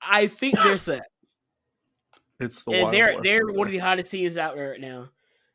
[0.00, 1.06] I think they're set,
[2.38, 4.80] It's the and Wild they're West they're one of the hottest teams out there right
[4.80, 5.08] now.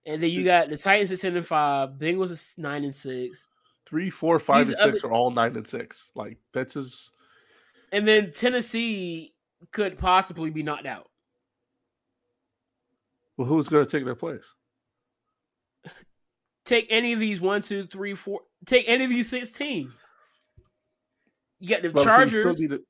[0.05, 3.47] And then you got the Titans at ten and five, Bengals at nine and six,
[3.85, 6.11] three, four, five, These and six other- are all nine and six.
[6.15, 7.11] Like that's just
[7.93, 9.33] and then Tennessee
[9.71, 11.09] could possibly be knocked out.
[13.37, 14.53] well, who's going to take their place?
[16.65, 18.41] Take any of these one, two, three, four.
[18.65, 20.11] Take any of these six teams.
[21.59, 22.55] You got the Well, so Chargers.
[22.57, 22.83] to-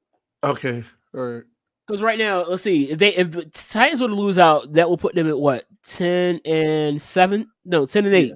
[0.43, 0.83] okay,
[1.15, 1.43] all right.
[1.87, 4.89] Because right now, let's see if they if the Titans were to lose out, that
[4.89, 7.49] will put them at what ten and seven?
[7.65, 8.33] No, ten and eight.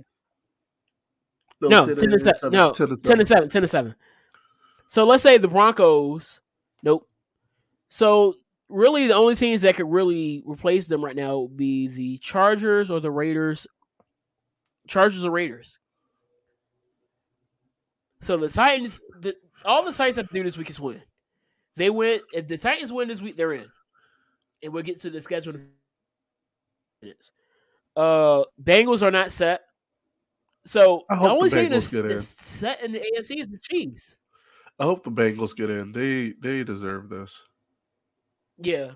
[1.62, 2.52] No, 10 and 7.
[2.52, 3.50] No, 10 and 7.
[3.50, 3.96] 10 and 7.
[4.88, 6.42] So let's say the Broncos,
[6.84, 7.08] nope.
[7.96, 8.36] So
[8.68, 12.92] really, the only teams that could really replace them right now would be the Chargers
[12.92, 13.68] or the Raiders.
[14.86, 15.80] Chargers or Raiders.
[18.20, 21.02] So the Titans, the, all the Titans have to do this week is win.
[21.78, 22.20] They win.
[22.34, 23.68] If the Titans win this week, they're in,
[24.62, 25.54] and we'll get to the schedule.
[25.54, 25.72] in a few
[27.02, 27.32] minutes.
[27.96, 29.62] Uh, Bengals are not set.
[30.66, 34.18] So I the only the team that's, that's set in the AFC is the Chiefs.
[34.82, 35.94] I hope the Bengals get in.
[35.94, 37.42] They they deserve this.
[38.58, 38.92] Yeah.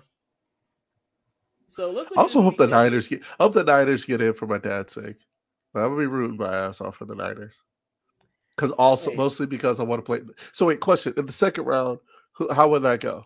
[1.68, 2.10] So let's.
[2.12, 2.66] I also hope the.
[2.66, 3.22] Niners get.
[3.38, 5.16] I hope the Niners get in for my dad's sake.
[5.72, 7.54] But I'm gonna be rooting my ass off for the Niners.
[8.56, 9.16] Because also Hey.
[9.16, 10.20] mostly because I want to play.
[10.52, 12.00] So wait, question: in the second round,
[12.32, 13.24] who, how would that go?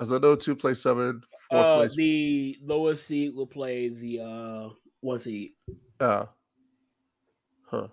[0.00, 1.94] As I know, two play seven, fourth Uh, place.
[1.94, 4.68] the lowest seed will play the uh
[5.00, 5.52] one seed.
[6.00, 6.26] uh,
[7.70, 7.88] huh.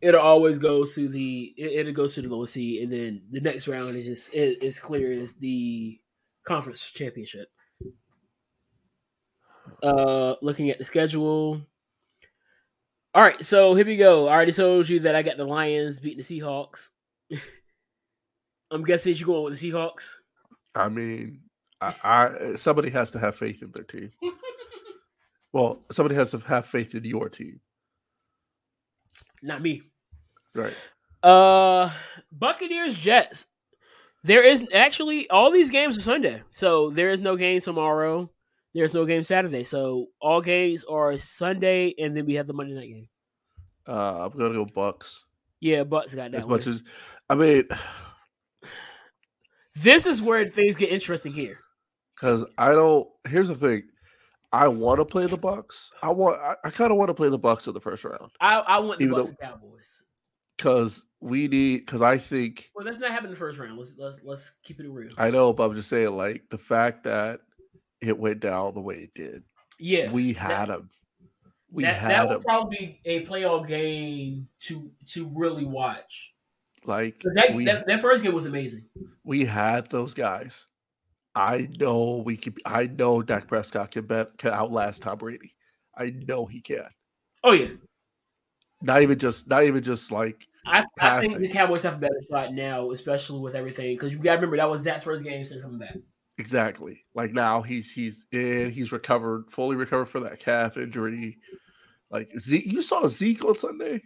[0.00, 3.40] It'll always go to the it, it'll go to the lowest seed, and then the
[3.40, 6.00] next round is just it, it's clear as the
[6.44, 7.48] conference championship.
[9.82, 11.60] Uh, looking at the schedule.
[13.14, 14.26] All right, so here we go.
[14.28, 16.90] I already told you that I got the Lions beating the Seahawks.
[18.70, 20.16] I'm guessing you're going with the Seahawks.
[20.74, 21.42] I mean,
[21.80, 24.10] I, I somebody has to have faith in their team.
[25.52, 27.60] well, somebody has to have faith in your team,
[29.42, 29.82] Not me.
[30.54, 30.74] right?
[31.22, 31.90] Uh,
[32.32, 33.46] Buccaneers Jets.
[34.24, 38.30] There is actually all these games are Sunday, so there is no game tomorrow.
[38.74, 42.74] There's no game Saturday, so all games are Sunday, and then we have the Monday
[42.74, 43.08] night game.
[43.86, 45.24] Uh, I'm gonna go Bucks.
[45.60, 46.38] Yeah, Bucks got that.
[46.38, 46.56] As one.
[46.58, 46.82] much as,
[47.28, 47.64] I mean,
[49.74, 51.58] this is where things get interesting here.
[52.16, 53.06] because I don't.
[53.28, 53.82] Here's the thing:
[54.52, 55.90] I want to play the Bucks.
[56.02, 56.40] I want.
[56.40, 58.78] I, I kind of want to play the Bucks in the first round I, I
[58.80, 60.02] want the Bucks though- Cowboys.
[60.56, 61.78] because we need.
[61.78, 63.76] Because I think Well, that's not happening the first round.
[63.76, 65.10] Let's let's let's keep it real.
[65.18, 67.40] I know, but I'm just saying, like the fact that
[68.00, 69.42] it went down the way it did.
[69.80, 70.90] yeah, we had them.
[71.72, 76.32] We that, had that would probably be a playoff game to to really watch.
[76.86, 78.84] Like That, we that, that first game was amazing.
[79.24, 80.66] we had those guys.
[81.34, 82.58] I know we could.
[82.66, 85.54] I know Dak Prescott can bet can outlast Tom Brady.
[85.96, 86.86] I know he can.
[87.42, 87.68] Oh yeah,
[88.82, 89.48] Not even just.
[89.48, 93.40] Not even just like I, I think the Cowboys have a better shot now, especially
[93.40, 93.94] with everything.
[93.94, 95.96] Because you got to remember that was Dak's first game since coming back.
[96.38, 97.04] exactly.
[97.14, 98.70] Like now he's he's in.
[98.70, 101.38] He's recovered, fully recovered for that calf injury.
[102.10, 104.02] Like Zeke, you saw Zeke on Sunday.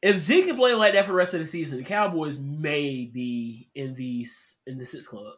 [0.00, 3.04] If Zeke can play like that for the rest of the season, the Cowboys may
[3.04, 4.26] be in the
[4.66, 5.34] in the six club.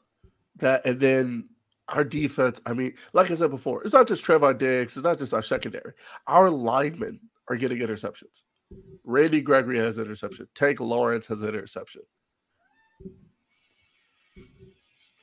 [0.57, 1.49] That and then
[1.89, 2.61] our defense.
[2.64, 4.97] I mean, like I said before, it's not just Trevon Diggs.
[4.97, 5.93] It's not just our secondary.
[6.27, 8.43] Our linemen are getting interceptions.
[9.04, 10.48] Randy Gregory has interception.
[10.54, 12.02] Tank Lawrence has interception.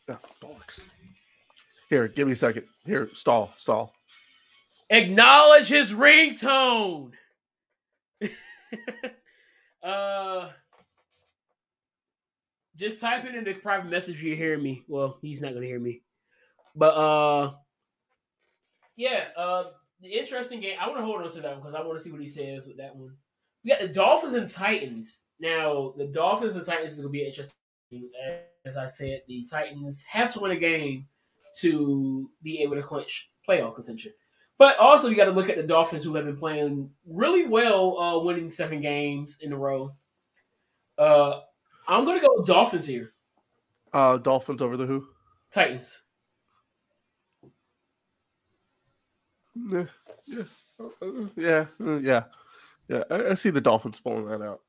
[0.10, 0.86] Oh, bollocks.
[1.90, 2.66] Here, give me a second.
[2.86, 3.94] Here, stall, stall.
[4.90, 7.12] Acknowledge his ringtone.
[9.84, 10.50] uh,
[12.76, 14.22] just type it in the private message.
[14.22, 14.84] You hear me?
[14.88, 16.02] Well, he's not gonna hear me.
[16.76, 17.54] But uh,
[18.96, 19.26] yeah.
[19.38, 19.64] Uh,
[20.02, 20.78] the interesting game.
[20.80, 22.28] I want to hold on to that one because I want to see what he
[22.28, 23.16] says with that one.
[23.64, 25.24] We got the Dolphins and Titans.
[25.40, 27.56] Now, the Dolphins and Titans is gonna be interesting.
[28.66, 31.08] As I said, the Titans have to win a game
[31.60, 34.14] to be able to clinch playoff contention.
[34.58, 37.98] But also, you got to look at the Dolphins, who have been playing really well,
[37.98, 39.96] uh, winning seven games in a row.
[40.98, 41.40] Uh,
[41.88, 43.10] I'm gonna go with Dolphins here.
[43.92, 45.08] Uh, Dolphins over the who?
[45.52, 46.04] Titans.
[49.56, 49.86] Yeah,
[50.26, 50.44] yeah,
[50.80, 52.24] uh, uh, yeah, uh, yeah,
[52.92, 53.04] yeah.
[53.10, 54.62] I, I see the Dolphins pulling that out.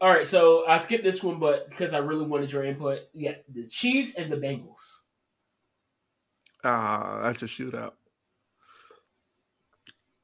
[0.00, 3.34] All right, so I skipped this one, but because I really wanted your input, yeah,
[3.52, 5.02] the Chiefs and the Bengals.
[6.64, 7.92] Ah, that's a shootout.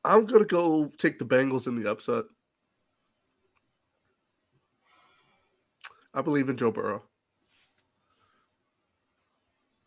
[0.05, 2.25] I'm gonna go take the Bengals in the upset.
[6.13, 7.03] I believe in Joe Burrow.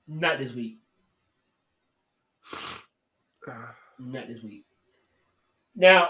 [0.08, 0.80] Not this week.
[4.00, 4.66] Not this week.
[5.76, 6.10] Now,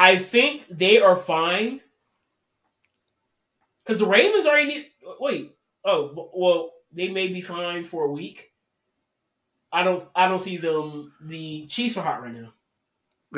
[0.00, 1.82] I think they are fine
[3.84, 4.86] because the Ravens are already need.
[5.20, 8.50] Wait, oh well, they may be fine for a week.
[9.70, 10.02] I don't.
[10.16, 11.12] I don't see them.
[11.20, 12.52] The Chiefs are hot right now.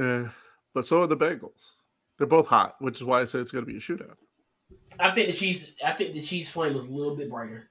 [0.01, 0.29] eh,
[0.73, 1.73] but so are the Bengals.
[2.17, 4.15] They're both hot, which is why I say it's gonna be a shootout.
[5.01, 5.73] I think the Chiefs.
[5.85, 7.71] I think the Chiefs flame is a little bit brighter.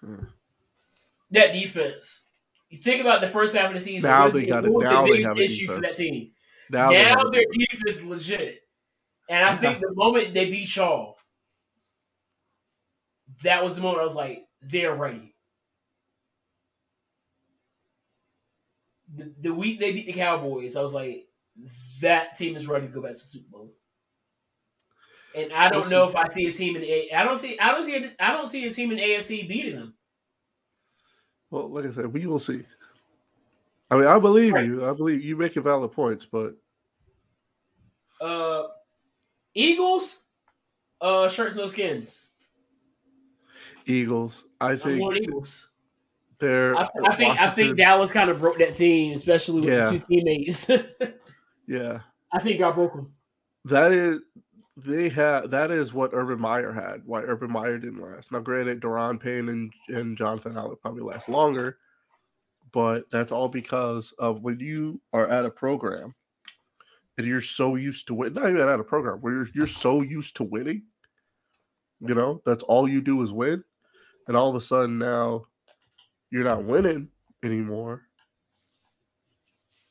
[0.00, 0.24] Hmm.
[1.30, 2.26] That defense.
[2.68, 4.10] You think about the first half of the season.
[4.10, 4.72] Now they got it.
[4.72, 6.32] was the Now they have issue for that team.
[6.70, 8.62] Now, now they're their defense is legit.
[9.28, 11.14] And I think the moment they beat Shaw,
[13.42, 15.34] that was the moment I was like, they're ready.
[19.12, 21.26] The, the week they beat the Cowboys, I was like,
[22.00, 23.72] that team is ready to go back to Super Bowl.
[25.34, 27.10] And I don't know if I see a team in a.
[27.14, 27.58] I don't see.
[27.58, 27.96] I don't see.
[27.96, 29.94] A, I don't see a team in AFC beating them.
[31.50, 32.64] Well, like I said, we will see.
[33.90, 34.64] I mean, I believe right.
[34.64, 34.88] you.
[34.88, 36.56] I believe you make valid points, but
[38.20, 38.64] uh,
[39.54, 40.24] Eagles,
[41.00, 42.30] uh, shirts no skins.
[43.86, 44.44] Eagles.
[44.60, 45.70] I think Eagles.
[46.38, 46.76] They're.
[46.76, 49.90] I, I think I think Dallas kind of broke that team, especially with yeah.
[49.90, 50.70] the two teammates.
[51.66, 52.00] yeah,
[52.32, 53.12] I think I broke them.
[53.66, 54.20] That is
[54.84, 57.02] they had that is what Urban Meyer had.
[57.04, 58.32] Why Urban Meyer didn't last.
[58.32, 61.78] Now, granted, Daron Payne and, and Jonathan Allen probably last longer,
[62.72, 66.14] but that's all because of when you are at a program
[67.18, 70.02] and you're so used to winning, not even at a program where you're, you're so
[70.02, 70.82] used to winning,
[72.00, 73.62] you know, that's all you do is win.
[74.26, 75.46] And all of a sudden now
[76.30, 77.08] you're not winning
[77.42, 78.02] anymore,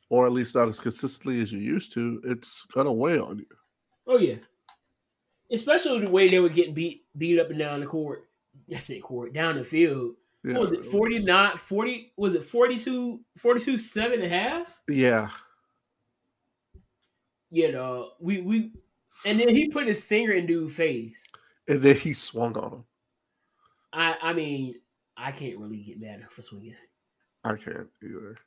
[0.10, 3.46] or at least not as consistently as you used to, it's gonna weigh on you.
[4.08, 4.36] Oh yeah,
[5.52, 8.30] especially the way they were getting beat beat up and down the court.
[8.68, 10.16] That's it, court down the field.
[10.44, 14.80] Yeah, what was it 49 40 was it 42 42 7 and a half?
[14.88, 15.30] Yeah.
[17.52, 18.72] You know, we we
[19.26, 21.28] and then he put his finger in dude's face.
[21.68, 22.84] And then he swung on him.
[23.94, 24.76] I I mean,
[25.18, 26.76] I can't really get mad for swinging.
[27.44, 28.38] I can't either.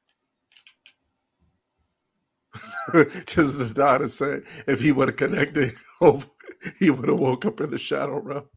[3.27, 5.73] Just the to say, if he would have connected,
[6.79, 8.49] he would have woke up in the shadow realm.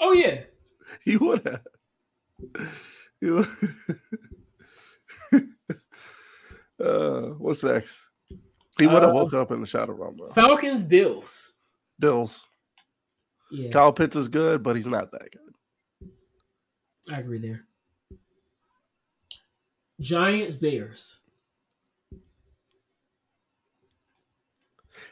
[0.00, 0.42] Oh yeah,
[1.04, 2.68] he would have.
[3.20, 3.46] He would.
[6.84, 7.96] uh, what's next?
[8.82, 10.16] He would have uh, woke up in the shadow realm.
[10.18, 10.28] Though.
[10.28, 11.52] Falcons, Bills,
[11.98, 12.46] Bills.
[13.50, 16.10] Yeah, Kyle Pitts is good, but he's not that good.
[17.12, 17.64] I agree there.
[20.00, 21.20] Giants, Bears.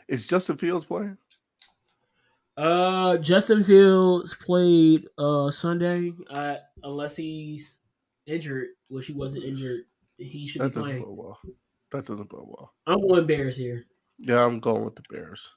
[0.09, 1.17] Is Justin Fields playing?
[2.57, 6.13] Uh, Justin Fields played uh Sunday.
[6.29, 7.79] Uh, unless he's
[8.27, 9.83] injured, which he wasn't injured,
[10.19, 11.35] he should that be playing.
[11.93, 12.73] That doesn't bode well.
[12.87, 13.85] I'm going Bears here.
[14.19, 15.51] Yeah, I'm going with the Bears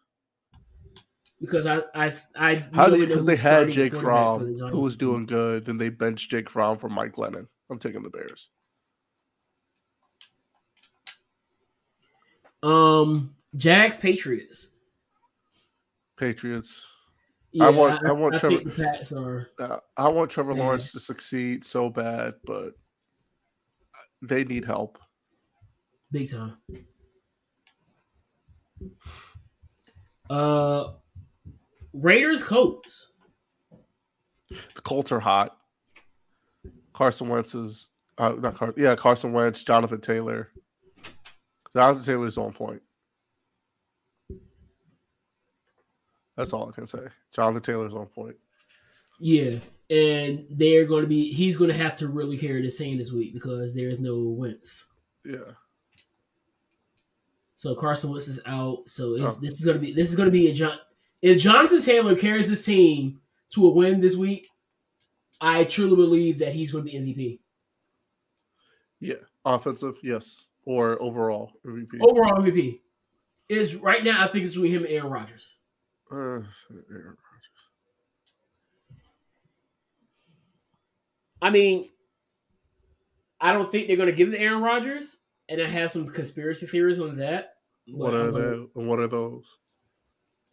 [1.43, 5.65] because I I I how did because they had Jake Fromm who was doing good,
[5.65, 7.47] then they benched Jake Fromm for Mike Glennon.
[7.69, 8.49] I'm taking the Bears.
[12.63, 14.71] Um, Jags Patriots.
[16.17, 16.87] Patriots.
[17.51, 18.69] Yeah, I want I, I want I Trevor.
[18.69, 20.63] Pats are, uh, I want Trevor yeah.
[20.63, 22.71] Lawrence to succeed so bad, but
[24.21, 24.97] they need help.
[26.13, 26.57] Big time.
[30.29, 30.91] Uh,
[31.91, 33.13] Raiders Colts.
[34.49, 35.57] The Colts are hot.
[36.93, 37.89] Carson Wentz is
[38.19, 40.51] uh, not Car- yeah Carson Wentz, Jonathan Taylor.
[41.73, 42.83] Jonathan Taylor is on point.
[46.37, 47.07] That's all I can say.
[47.33, 48.35] Jonathan Taylor's on point.
[49.19, 49.57] Yeah,
[49.89, 51.31] and they're going to be.
[51.33, 54.19] He's going to have to really carry the same this week because there is no
[54.19, 54.85] Wentz.
[55.25, 55.53] Yeah.
[57.63, 58.89] So Carson Wentz is out.
[58.89, 59.37] So oh.
[59.39, 60.77] this is going to be this is going to be a John.
[61.21, 64.49] If Jonathan Taylor carries this team to a win this week,
[65.39, 67.39] I truly believe that he's going to be MVP.
[68.99, 72.01] Yeah, offensive, yes, or overall MVP.
[72.01, 72.81] Overall MVP
[73.47, 74.21] is right now.
[74.21, 75.55] I think it's between him and Aaron Rodgers.
[76.11, 76.43] Uh, Aaron
[76.91, 77.17] Rodgers.
[81.41, 81.87] I mean,
[83.39, 85.15] I don't think they're going to give it to Aaron Rodgers,
[85.47, 87.52] and I have some conspiracy theories on that.
[87.87, 88.57] What are they?
[88.73, 89.57] What are those?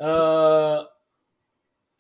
[0.01, 0.87] Uh,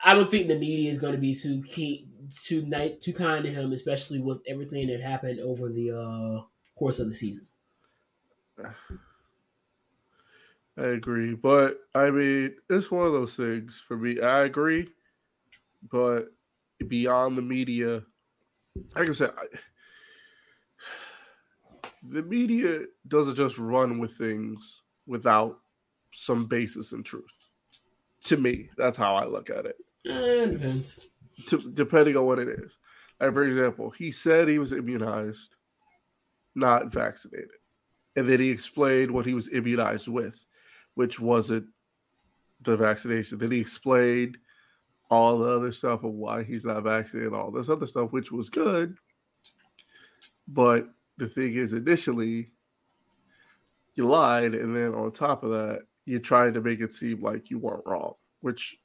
[0.03, 3.45] I don't think the media is going to be too key, too night, too kind
[3.45, 6.43] to him, especially with everything that happened over the uh,
[6.74, 7.49] course of the season.
[10.76, 14.20] I agree, but I mean, it's one of those things for me.
[14.20, 14.89] I agree,
[15.83, 16.28] but
[16.89, 18.05] beyond the media,
[18.95, 19.47] like I said, I,
[22.03, 25.58] the media doesn't just run with things without
[26.12, 27.36] some basis in truth.
[28.24, 29.76] To me, that's how I look at it.
[30.04, 31.08] It depends.
[31.48, 32.78] To, depending on what it is.
[33.20, 35.56] Like, for example, he said he was immunized,
[36.54, 37.50] not vaccinated.
[38.14, 40.44] And then he explained what he was immunized with,
[40.94, 41.66] which wasn't
[42.62, 43.38] the vaccination.
[43.38, 44.38] Then he explained
[45.11, 48.48] all the other stuff of why he's not vaccinated, all this other stuff, which was
[48.48, 48.96] good.
[50.46, 52.52] But the thing is, initially,
[54.01, 57.51] you lied, and then on top of that, you tried to make it seem like
[57.51, 58.14] you weren't wrong.
[58.40, 58.78] Which,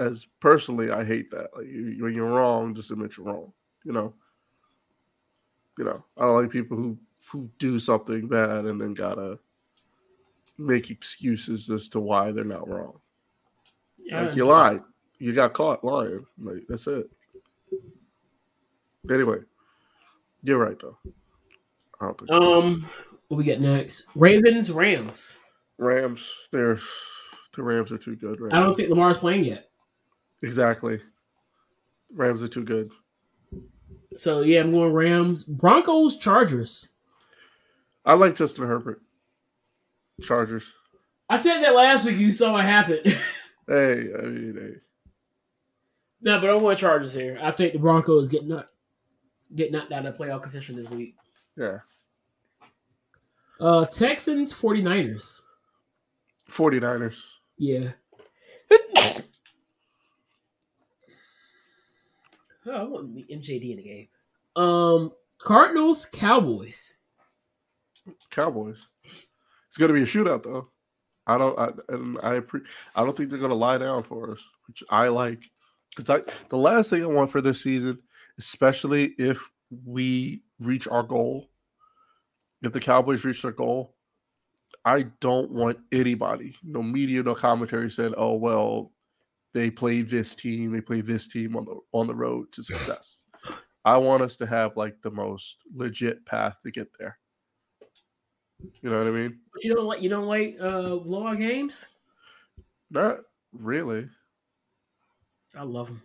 [0.00, 1.50] as personally, I hate that.
[1.56, 3.52] Like you, when you're wrong, just admit you're wrong.
[3.84, 4.14] You know.
[5.78, 6.98] You know, I don't like people who
[7.30, 9.38] who do something bad and then gotta
[10.58, 12.98] make excuses as to why they're not wrong.
[14.00, 14.82] Yeah, like you lied,
[15.20, 16.26] you got caught lying.
[16.36, 17.08] Like that's it.
[19.08, 19.38] Anyway,
[20.42, 20.98] you're right though.
[22.00, 22.88] I don't think Um,
[23.28, 24.06] what we get next?
[24.14, 25.38] Ravens, Rams.
[25.78, 26.48] Rams.
[26.50, 26.78] They're
[27.54, 28.40] the Rams are too good.
[28.40, 29.68] Right I don't think Lamar's playing yet.
[30.42, 31.00] exactly.
[32.14, 32.88] Rams are too good.
[34.14, 35.44] So yeah, I'm going Rams.
[35.44, 36.88] Broncos, Chargers.
[38.04, 39.02] I like Justin Herbert.
[40.22, 40.72] Chargers.
[41.28, 42.16] I said that last week.
[42.16, 43.02] You saw what happened.
[43.70, 44.80] Hey, I mean, hey.
[46.22, 47.38] no, but I want Chargers here.
[47.42, 48.70] I think the Broncos get knocked
[49.54, 51.14] get knocked out of the playoff position this week.
[51.54, 51.80] yeah.
[53.60, 55.42] Uh, Texans, 49ers.
[56.50, 57.20] 49ers.
[57.56, 57.90] Yeah.
[58.70, 59.22] oh,
[62.66, 64.08] I want MJD in the game.
[64.56, 66.98] Um, Cardinals, Cowboys.
[68.30, 68.86] Cowboys.
[69.66, 70.68] It's going to be a shootout, though.
[71.26, 71.58] I don't.
[71.58, 72.40] I, and I.
[72.40, 72.62] Pre-
[72.94, 75.42] I don't think they're going to lie down for us, which I like.
[75.90, 77.98] Because I, the last thing I want for this season,
[78.38, 79.40] especially if
[79.84, 81.50] we reach our goal,
[82.62, 83.94] if the Cowboys reach their goal,
[84.84, 88.92] I don't want anybody, no media, no commentary, said, "Oh well,
[89.54, 93.24] they played this team, they played this team on the on the road to success."
[93.84, 97.18] I want us to have like the most legit path to get there.
[98.82, 99.38] You know what I mean?
[99.52, 101.88] But you don't like you don't like uh blowout games?
[102.90, 103.20] Not
[103.52, 104.08] really.
[105.56, 106.02] I love them.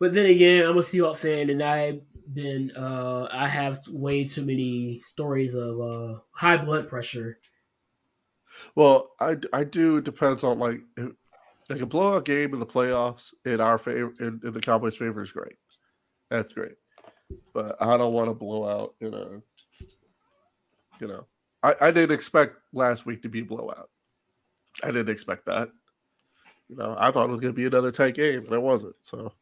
[0.00, 2.02] But then again, I'm a Seahawks fan, and I've
[2.32, 7.38] been uh I have way too many stories of uh high blood pressure.
[8.74, 9.96] Well, I I do.
[9.98, 10.80] It depends on like
[11.68, 15.22] like a blowout game in the playoffs in our favor in, in the Cowboys' favor
[15.22, 15.56] is great.
[16.30, 16.76] That's great,
[17.52, 19.42] but I don't want to blow out in a.
[21.00, 21.26] You know,
[21.62, 23.90] I I didn't expect last week to be blowout.
[24.82, 25.70] I didn't expect that.
[26.68, 28.96] You know, I thought it was going to be another tight game, but it wasn't.
[29.02, 29.32] So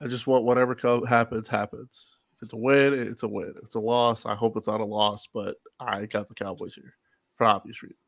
[0.00, 2.08] I just want whatever co- happens, happens.
[2.36, 3.54] If it's a win, it's a win.
[3.56, 6.74] If it's a loss, I hope it's not a loss, but I got the Cowboys
[6.74, 6.94] here
[7.36, 7.98] for obvious reasons.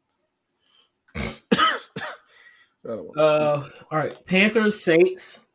[1.55, 1.79] I
[2.85, 5.47] don't want to Uh, all right, Panthers, Saints.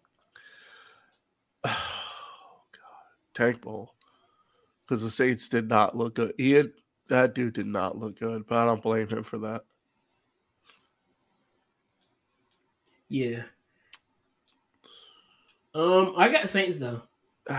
[1.74, 3.96] Oh God, tank bowl
[4.92, 6.34] because the Saints did not look good.
[6.40, 6.74] Ian,
[7.08, 9.64] that dude did not look good, but I don't blame him for that.
[13.08, 13.44] Yeah.
[15.74, 17.02] Um, I got Saints though.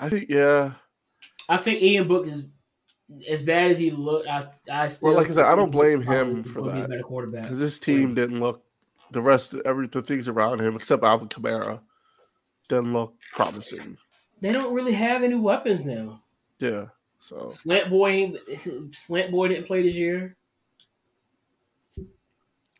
[0.00, 0.72] I think, yeah.
[1.48, 2.44] I think Ian Book is
[3.28, 4.28] as bad as he looked.
[4.28, 6.90] I I still like I said, I don't blame him for gonna be a that.
[6.90, 7.42] better quarterback.
[7.42, 8.64] Because this team didn't look.
[9.12, 11.80] The rest, of every the things around him, except Alvin Kamara,
[12.68, 13.96] didn't look promising.
[14.42, 16.22] They don't really have any weapons now.
[16.58, 16.86] Yeah.
[17.18, 18.34] So Slant boy,
[18.92, 20.36] slant boy didn't play this year.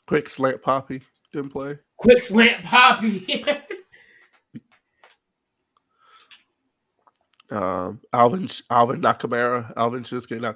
[0.06, 1.00] quick slant poppy
[1.32, 1.78] didn't play.
[1.96, 3.44] Quick slant poppy.
[7.50, 9.72] Um, Alvin, Alvin, not Kamara.
[9.76, 10.02] Alvin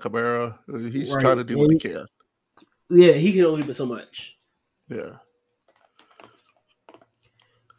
[0.00, 0.58] Kamara.
[0.72, 1.20] Uh, He's Right.
[1.22, 2.06] trying to do what he can.
[2.90, 4.36] yeah, he can only do so much.
[4.88, 5.16] Yeah.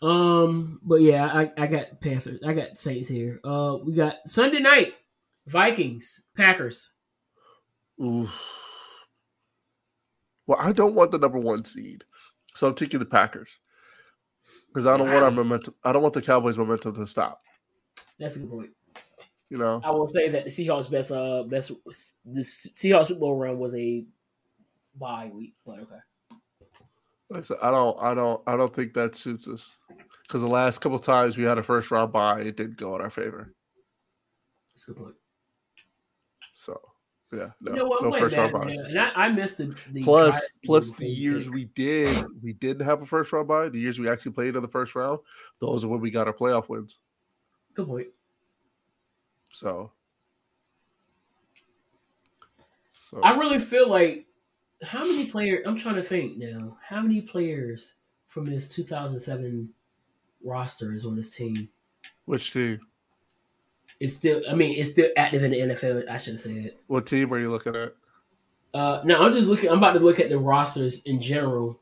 [0.01, 2.39] Um, but yeah, I, I got Panthers.
[2.45, 3.39] I got Saints here.
[3.43, 4.95] Uh, we got Sunday night
[5.47, 6.93] Vikings Packers.
[8.03, 8.33] Oof.
[10.45, 12.03] Well, I don't want the number one seed,
[12.55, 13.49] so I'm taking the Packers
[14.67, 15.75] because I don't want our momentum.
[15.85, 17.41] I don't want the Cowboys' momentum to stop.
[18.19, 18.69] That's a good point.
[19.53, 21.71] You know, I will say that the Seahawks best uh best
[22.25, 24.03] the Seahawks Super Bowl run was a
[24.95, 25.99] bye week, but okay.
[27.61, 29.69] I don't, I don't, I don't think that suits us
[30.23, 33.01] because the last couple times we had a first round bye, it didn't go in
[33.01, 33.53] our favor.
[34.69, 35.15] That's a good point.
[36.53, 36.81] So,
[37.31, 38.03] yeah, no, you know what?
[38.03, 38.75] No first round buys.
[38.75, 43.03] And I, I missed the, the Plus, plus the years we did, we didn't have
[43.03, 43.69] a first round bye.
[43.69, 45.19] The years we actually played in the first round,
[45.59, 46.97] those are when we got our playoff wins.
[47.75, 48.07] Good point.
[49.53, 49.91] So,
[52.89, 54.25] so I really feel like
[54.81, 55.63] how many players?
[55.67, 56.77] I'm trying to think now.
[56.81, 57.95] How many players
[58.25, 59.69] from this 2007
[60.43, 61.69] roster is on this team?
[62.25, 62.79] which team?
[63.99, 64.41] It's still.
[64.49, 66.09] I mean, it's still active in the NFL.
[66.09, 66.73] I should have said.
[66.87, 67.93] What team are you looking at?
[68.73, 69.69] Uh, no, I'm just looking.
[69.69, 71.79] I'm about to look at the rosters in general.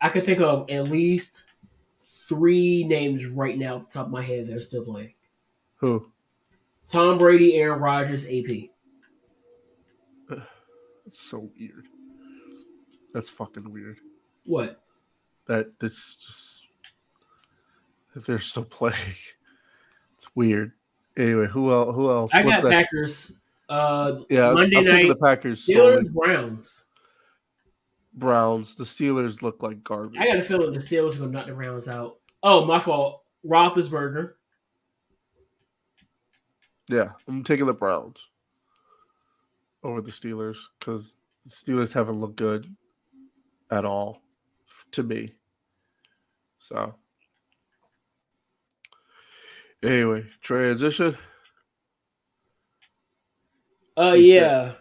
[0.00, 1.44] I can think of at least
[1.98, 5.14] three names right now, off the top of my head, that are still playing.
[5.76, 6.10] Who?
[6.86, 8.68] Tom Brady, Aaron Rodgers, AP.
[10.28, 10.40] That's
[11.18, 11.86] so weird.
[13.12, 13.98] That's fucking weird.
[14.44, 14.80] What?
[15.46, 16.62] That this just
[18.14, 18.94] if they're still playing,
[20.14, 20.72] it's weird.
[21.16, 21.94] Anyway, who else?
[21.94, 22.34] Who else?
[22.34, 22.86] I What's got next?
[22.92, 23.38] Packers.
[23.68, 25.66] Uh, Yeah, Monday I'm night, the Packers.
[25.66, 26.10] Steelers.
[26.12, 26.86] Browns.
[28.14, 28.74] Browns.
[28.76, 30.18] The Steelers look like garbage.
[30.20, 32.18] I got a feeling the Steelers are gonna knock the Browns out.
[32.42, 33.22] Oh, my fault.
[33.46, 34.32] Roethlisberger.
[36.88, 38.18] Yeah, I'm taking the Browns
[39.82, 42.66] over the Steelers because the Steelers haven't looked good
[43.70, 44.22] at all
[44.92, 45.32] to me.
[46.58, 46.94] So,
[49.82, 51.16] anyway, transition.
[53.96, 54.74] Uh, You said- yeah.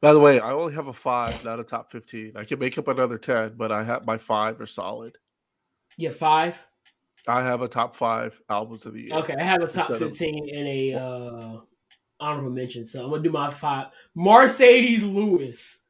[0.00, 2.34] By the way, I only have a five, not a top 15.
[2.34, 5.18] I can make up another 10, but I have my five are solid.
[5.98, 6.66] Yeah, five.
[7.28, 9.14] I have a top five albums of the year.
[9.14, 11.60] Okay, I have a top Instead of- fifteen and a uh
[12.18, 12.86] honorable mention.
[12.86, 13.88] So I'm gonna do my five.
[14.16, 15.80] Marcedes Lewis.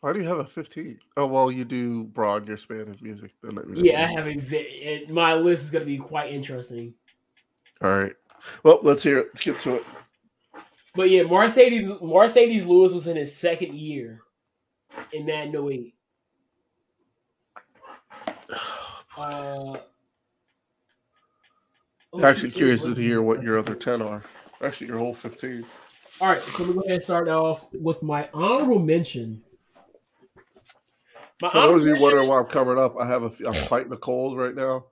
[0.00, 0.98] Why do you have a 15?
[1.18, 3.32] Oh, well, you do broad your span of music.
[3.42, 4.30] Then that means- Yeah, I have a.
[4.30, 6.94] and My list is gonna be quite interesting.
[7.82, 8.14] All right.
[8.62, 9.26] Well, let's hear it.
[9.34, 9.84] Let's get to it.
[10.94, 14.22] But yeah, Mercedes Marcedes Lewis was in his second year
[15.12, 15.94] in Madden 08.
[19.20, 19.76] Uh,
[22.14, 24.22] oh, Actually, curious to hear what your other 10 are.
[24.62, 25.64] Actually, your whole 15.
[26.22, 29.42] All right, so we're going to start off with my honorable mention.
[31.42, 33.92] My For those of you wondering why I'm covering up, I have a, I'm fighting
[33.92, 34.86] a cold right now.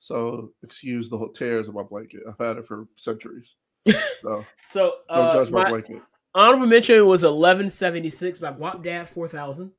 [0.00, 2.20] So excuse the whole tears of my blanket.
[2.28, 3.54] I've had it for centuries.
[4.20, 6.02] So So don't uh, judge my, my blanket.
[6.34, 9.72] honorable mention was 1176 by Guapdad 4000.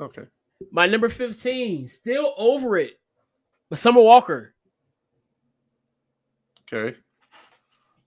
[0.00, 0.22] Okay.
[0.72, 2.98] My number 15, still over it,
[3.70, 4.54] but Summer Walker.
[6.72, 6.96] Okay.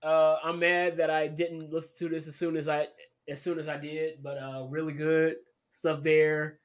[0.02, 2.88] Uh, I'm mad that I didn't listen to this as soon as I
[3.28, 5.36] as soon as I did, but uh, really good
[5.70, 6.58] stuff there.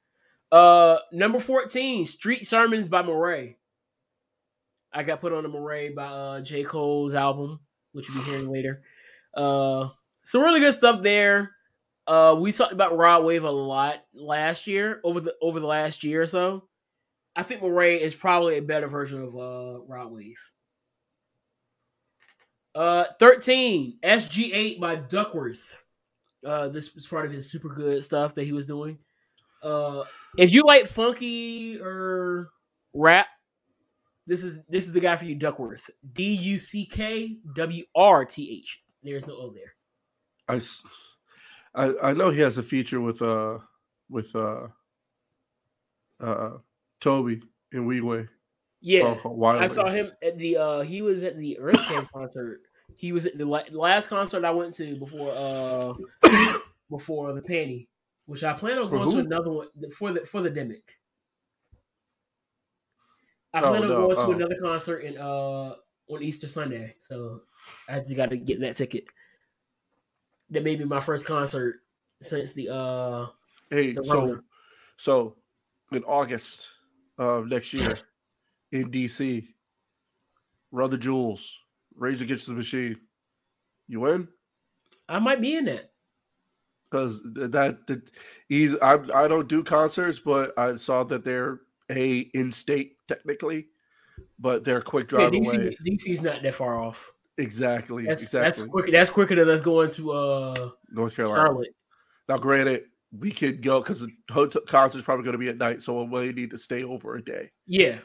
[0.50, 3.56] Uh, number 14, Street Sermons by Morray.
[4.92, 6.64] I got put on the Morray by uh, J.
[6.64, 7.60] Cole's album,
[7.92, 8.82] which you'll be hearing later.
[9.34, 9.88] Uh,
[10.24, 11.52] some really good stuff there.
[12.08, 16.02] Uh, we talked about Rod Wave a lot last year, over the over the last
[16.02, 16.64] year or so.
[17.36, 20.40] I think Morray is probably a better version of uh, Rod Wave.
[22.74, 25.76] Uh, 13, SG8 by Duckwrth.
[26.46, 28.98] Uh, this was part of his super good stuff that he was doing.
[29.62, 30.04] Uh,
[30.38, 32.50] if you like funky or
[32.94, 33.26] rap,
[34.26, 35.90] this is this is the guy for you, Duckwrth.
[36.12, 38.82] D U C K W R T H.
[39.02, 39.74] There's no O there.
[40.48, 40.82] I, s-
[41.78, 43.58] I I know he has a feature with uh
[44.08, 44.68] with uh
[46.20, 46.58] uh
[47.00, 48.28] Toby in Weeway.
[48.80, 50.56] Yeah, song called Wild I saw him at the.
[50.56, 52.62] uh He was at the Earth Camp concert.
[52.96, 55.94] He was at the la- last concert I went to before uh
[56.90, 57.88] before the panty,
[58.26, 60.96] which I plan on For going to another one for the for the demic.
[63.52, 64.32] I Oh, plan on no, going to oh.
[64.32, 65.74] another concert in uh
[66.08, 67.42] on Easter Sunday, so
[67.88, 69.04] I just got to get that ticket.
[70.50, 71.82] That may be my first concert
[72.20, 73.26] since the uh
[73.70, 74.40] Hey, The so
[74.96, 75.36] so
[75.92, 76.70] in August
[77.18, 77.94] of next year
[78.72, 79.48] in DC,
[80.70, 81.58] Run the Jewels,
[81.94, 83.00] Rage Against the Machine.
[83.86, 84.28] You win?
[85.08, 85.92] I might be in that.
[86.90, 88.10] Because that, that
[88.48, 93.68] he's I I don't do concerts, but I saw that they're a in state technically,
[94.38, 95.70] but they're a quick Yeah, drive DC away.
[95.84, 97.12] DC's not that far off.
[97.38, 98.40] Exactly, That's exactly.
[98.44, 98.90] that's quick.
[98.92, 101.46] That's quicker than us going to uh North Carolina.
[101.46, 101.74] Charlotte.
[102.28, 102.82] Now, granted,
[103.16, 106.08] we could go because the hotel concert's probably going to be at night, so we'll
[106.08, 107.98] really need to stay over a day, Yeah,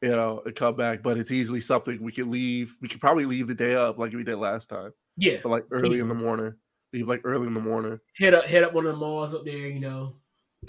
[0.00, 1.02] you know, and come back.
[1.02, 2.76] But it's easily something we could leave.
[2.80, 5.38] We could probably leave the day up like we did last time, yeah.
[5.42, 6.54] but like early in the morning.
[6.94, 7.98] Leave like early in the morning.
[8.16, 9.54] Hit up, hit up one of the malls up there.
[9.68, 10.16] You know,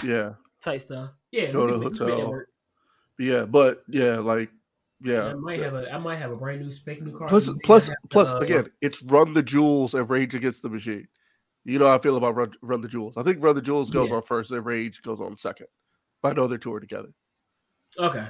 [0.04, 1.12] Yeah, tight stuff.
[1.32, 2.30] Yeah, Go to the make- we can make that hotel.
[2.32, 2.50] work.
[3.18, 3.84] But yeah, but
[5.02, 5.34] yeah, like I yeah.
[5.36, 7.28] might have a, I might have a brand new spec new car.
[7.28, 11.08] Plus, plus, have to, uh, again, it's Run the Jewels and Rage Against the Machine.
[11.66, 13.18] You know how I feel about Run, Run the Jewels.
[13.18, 14.18] I think Run the Jewels goes Yeah.
[14.18, 15.68] on first, and Rage goes on second.
[16.22, 17.10] But I know they're touring together.
[17.98, 18.26] Okay.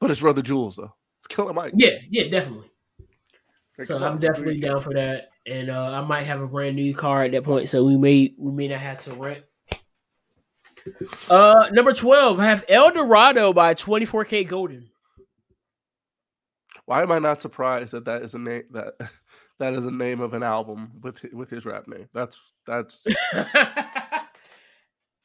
[0.00, 0.92] But it's Run the Jewels though.
[1.18, 1.72] It's Killer Mike.
[1.76, 2.68] Yeah, yeah, definitely.
[3.78, 6.94] Like, so I'm definitely down for that, and uh, I might have a brand new
[6.94, 7.68] car at that point.
[7.68, 9.44] So we may we may not have to rent.
[11.30, 14.88] Uh, number twelve, I have El Dorado by 24kGoldn.
[16.86, 18.94] Why am I not surprised that that is a name that
[19.58, 22.08] that is a name of an album with with his rap name?
[22.12, 23.04] That's that's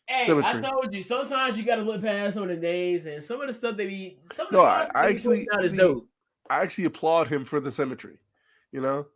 [0.08, 0.60] hey, Symmetry.
[0.66, 1.02] I told you.
[1.02, 3.76] Sometimes you got to look past some of the names and some of the stuff
[3.78, 4.18] they be.
[4.32, 6.02] Some of the No, I- I actually- putting out is see.
[6.50, 8.18] I actually applaud him for the symmetry.
[8.72, 9.08] You know,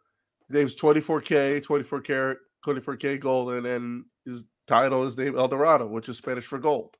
[0.47, 6.09] his name's 24K, 24 karat, 24K golden, and his title is named El Dorado, which
[6.09, 6.97] is Spanish for gold.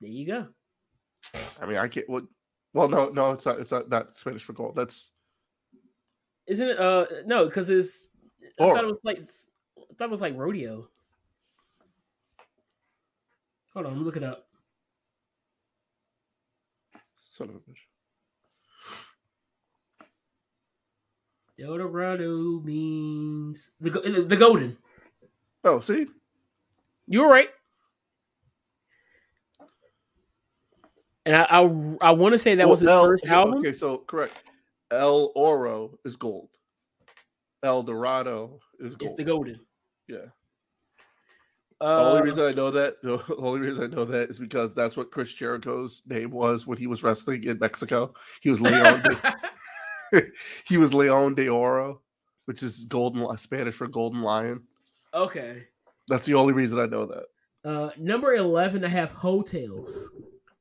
[0.00, 0.48] There you go.
[1.62, 2.24] I mean, I can't what
[2.74, 3.58] Well, no, no, it's not.
[3.60, 4.74] It's not, not Spanish for gold.
[4.76, 5.12] That's
[6.46, 6.78] Isn't it?
[6.78, 8.06] Uh, no, because it's.
[8.58, 9.18] I Or- thought it was like.
[9.18, 10.88] I thought it was like rodeo.
[13.74, 14.46] Hold on, look it up.
[17.14, 17.86] son of a bitch.
[21.62, 24.76] Eldorado means the the golden.
[25.64, 26.06] Oh, see,
[27.06, 27.50] You were right.
[31.26, 31.60] And I I,
[32.02, 33.58] I want to say that was his El- first album.
[33.58, 34.34] Okay, so correct.
[34.90, 36.50] El Oro is gold.
[37.62, 39.10] El Dorado is gold.
[39.10, 39.60] It's the golden.
[40.08, 40.16] yeah.
[41.80, 44.74] Uh, The only reason I know that, the only reason I know that is because
[44.74, 48.12] that's what Chris Jericho's name was when he was wrestling in Mexico.
[48.40, 49.02] He was Leon.
[49.02, 50.22] de,
[50.68, 52.00] he was Leon de Oro,
[52.46, 54.62] which is golden Spanish for golden lion.
[55.14, 55.64] okay.
[56.08, 57.24] That's the only reason I know that.
[57.64, 60.10] Uh, number eleven, I have Heaux Tales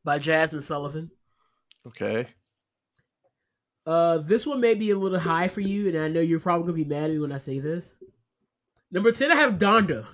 [0.04, 1.12] by Jazmine Sullivan.
[1.88, 2.28] Okay.
[3.86, 6.66] Uh, this one may be a little high for you, and I know you're probably
[6.68, 8.02] gonna be mad at me when I say this.
[8.91, 10.06] Number ten, I have Donda.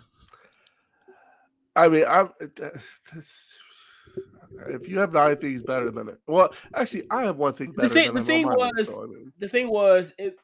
[1.76, 2.30] I mean, I'm.
[3.14, 3.58] That's,
[4.70, 7.90] if you have nine things better than it, well, actually, I have one thing better.
[7.90, 10.36] thing- than the thing was- so, I mean, The thing was, it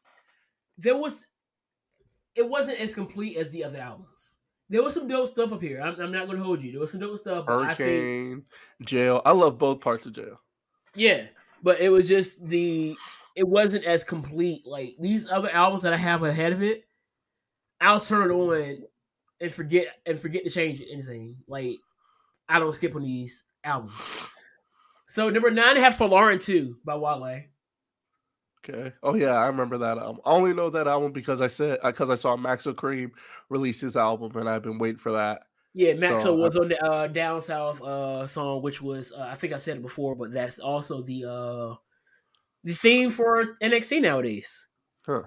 [0.78, 1.28] there was,
[2.36, 4.13] it wasn't as complete as the other albums.
[4.70, 5.82] There was some dope stuff up here.
[5.82, 6.72] I'm, I'm not gonna hold you.
[6.72, 7.46] There was some dope stuff.
[7.46, 8.44] But I Hurricane,
[8.82, 9.22] Jail.
[9.26, 10.40] I love both parts of Jail.
[10.96, 11.26] yeah,
[11.62, 12.96] but it was just the.
[13.36, 14.66] It wasn't as complete.
[14.66, 16.86] Like these other albums that I have ahead of it,
[17.82, 18.84] I'll turn it on
[19.42, 21.38] and forget and forget to change anything.
[21.48, 21.78] Like
[22.48, 24.28] I don't skip on these albums.
[25.08, 27.44] So number nine, I have Folarin II by Wale.
[28.70, 28.94] Okay.
[29.04, 30.22] Oh yeah, I remember that album.
[30.26, 33.12] I only know that album because I said because I saw Maxo Kream
[33.50, 35.42] release his album, and I've been waiting for that.
[35.74, 39.36] Yeah, Maxo So, was on the uh, Down South uh, song, which was uh, I
[39.36, 41.76] think I said it before, but that's also the uh,
[42.64, 44.68] the theme for NXT nowadays.
[45.06, 45.24] Huh.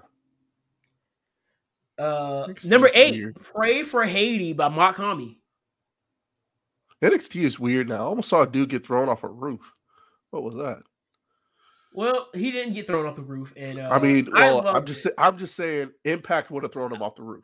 [1.99, 3.35] Uh, number eight, weird.
[3.35, 5.41] "Pray for Haiti" by Mach-Hommy.
[7.03, 7.97] NXT is weird now.
[7.97, 9.73] I almost saw a dude get thrown off a roof.
[10.31, 10.81] What was that?
[11.97, 15.03] Well, he didn't get thrown off the roof, and uh, I mean, well, I'm just
[15.07, 15.15] it.
[15.17, 17.43] I'm just saying, Impact would have thrown him off the roof.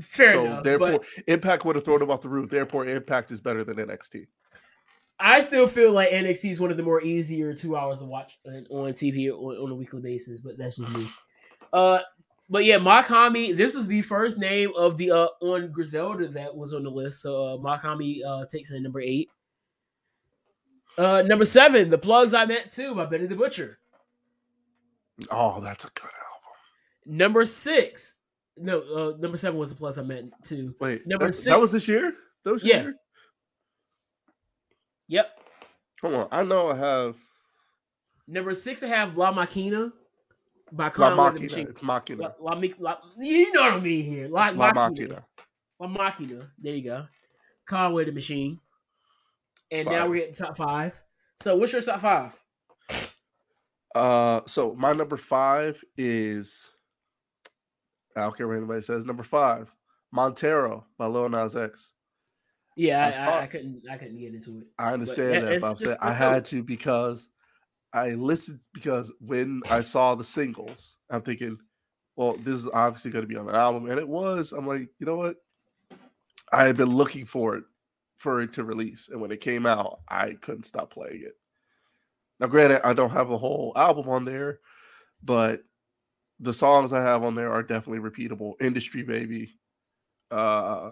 [0.00, 0.64] fair so enough.
[0.64, 2.50] therefore, Impact would have thrown him off the roof.
[2.50, 4.26] Therefore, Impact is better than NXT.
[5.20, 8.36] I still feel like NXT is one of the more easier two hours to watch
[8.44, 11.06] on on TV on, on a weekly basis, but that's just me.
[11.72, 12.00] Uh,
[12.50, 13.52] but yeah, Mach-Hommy.
[13.52, 17.22] This is the first name of the uh on Griselda that was on the list.
[17.22, 19.30] So uh, Mach-Hommy uh takes in number eight.
[20.98, 23.78] Uh, number seven, the plugs I met too by Benny the Butcher.
[25.30, 27.18] Oh, that's a good album.
[27.18, 28.14] Number six,
[28.56, 30.74] no, uh, number seven was the Plugs I meant too.
[30.80, 32.12] Wait, Number that's- that was this year.
[32.44, 32.82] That was Yeah.
[32.82, 32.94] year?
[35.08, 35.38] Yep.
[36.00, 37.16] Come on, I know I have
[38.28, 39.92] Number six, I have La Machina
[40.70, 41.42] by La Conway the Machina.
[41.42, 41.66] Machine.
[41.68, 42.22] It's Machina.
[42.40, 44.28] La, La, La, you know what I mean here.
[44.28, 44.74] La, La Machina.
[44.90, 45.26] Machina.
[45.80, 46.50] La Machina.
[46.58, 47.06] There you go.
[47.66, 48.60] Conway the Machine.
[49.72, 51.00] And now we're at top five.
[51.40, 52.44] So what's your top five?
[53.94, 56.70] Uh, so my number five is
[58.16, 59.04] I don't care what anybody says.
[59.04, 59.74] Number five,
[60.12, 61.92] Montero by Lil Nas X.
[62.76, 64.66] Yeah, I I, I, I couldn't I couldn't get into it.
[64.78, 67.30] I understand that, it's but I'm saying I had to because
[67.94, 71.58] I listened because when I saw the singles, I'm thinking,
[72.16, 74.52] well, this is obviously going to be on an album, and it was.
[74.52, 75.36] I'm like, you know what?
[76.52, 77.64] I had been looking for it
[78.22, 81.36] for it to release, and when it came out, I couldn't stop playing it.
[82.38, 84.60] Now, granted, I don't have a whole album on there,
[85.22, 85.62] but
[86.40, 88.54] the songs I have on there are definitely repeatable.
[88.60, 89.58] Industry Baby,
[90.30, 90.90] uh,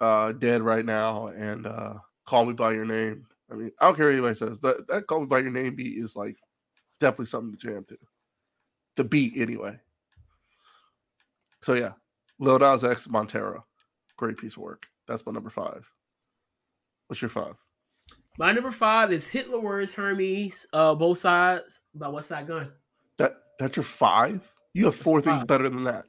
[0.00, 1.94] uh, Dead Right Now, and uh,
[2.24, 3.26] Call Me By Your Name.
[3.50, 4.60] I mean, I don't care what anybody says.
[4.60, 6.36] That, that Call Me By Your Name beat is like
[6.98, 7.96] definitely something to jam to.
[8.96, 9.78] The beat, anyway.
[11.62, 11.92] So, yeah,
[12.38, 13.64] Lil Nas X Montero.
[14.16, 14.86] Great piece of work.
[15.06, 15.88] That's my number five.
[17.10, 17.56] What's your five?
[18.38, 22.70] My number five is Hitler Wears Hermes, uh, both sides by Westside Gunn.
[23.18, 24.48] That That's your five?
[24.74, 26.04] You have four things better than that.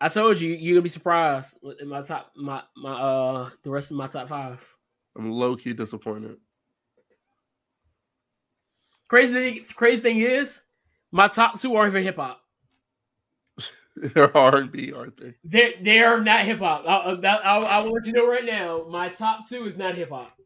[0.00, 3.90] I told you you're gonna be surprised in my top my my uh the rest
[3.90, 4.76] of my top five.
[5.18, 6.38] I'm low key disappointed.
[9.06, 10.62] Crazy thing, crazy thing is,
[11.12, 12.40] my top two aren't even hip hop.
[14.14, 15.34] They're R&B, aren't they?
[15.44, 16.84] They're they're not hip hop.
[16.86, 18.86] I'll, I'll, I will let you know right now.
[18.88, 20.38] My top two is not hip hop.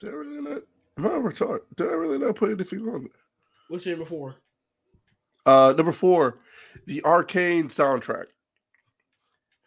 [0.00, 0.62] Did I really not?
[0.98, 1.60] Am I retarded?
[1.76, 3.10] Did I really not put anything on there?
[3.68, 4.36] What's your number four?
[5.44, 6.40] Uh, number four,
[6.86, 8.26] the Arcane soundtrack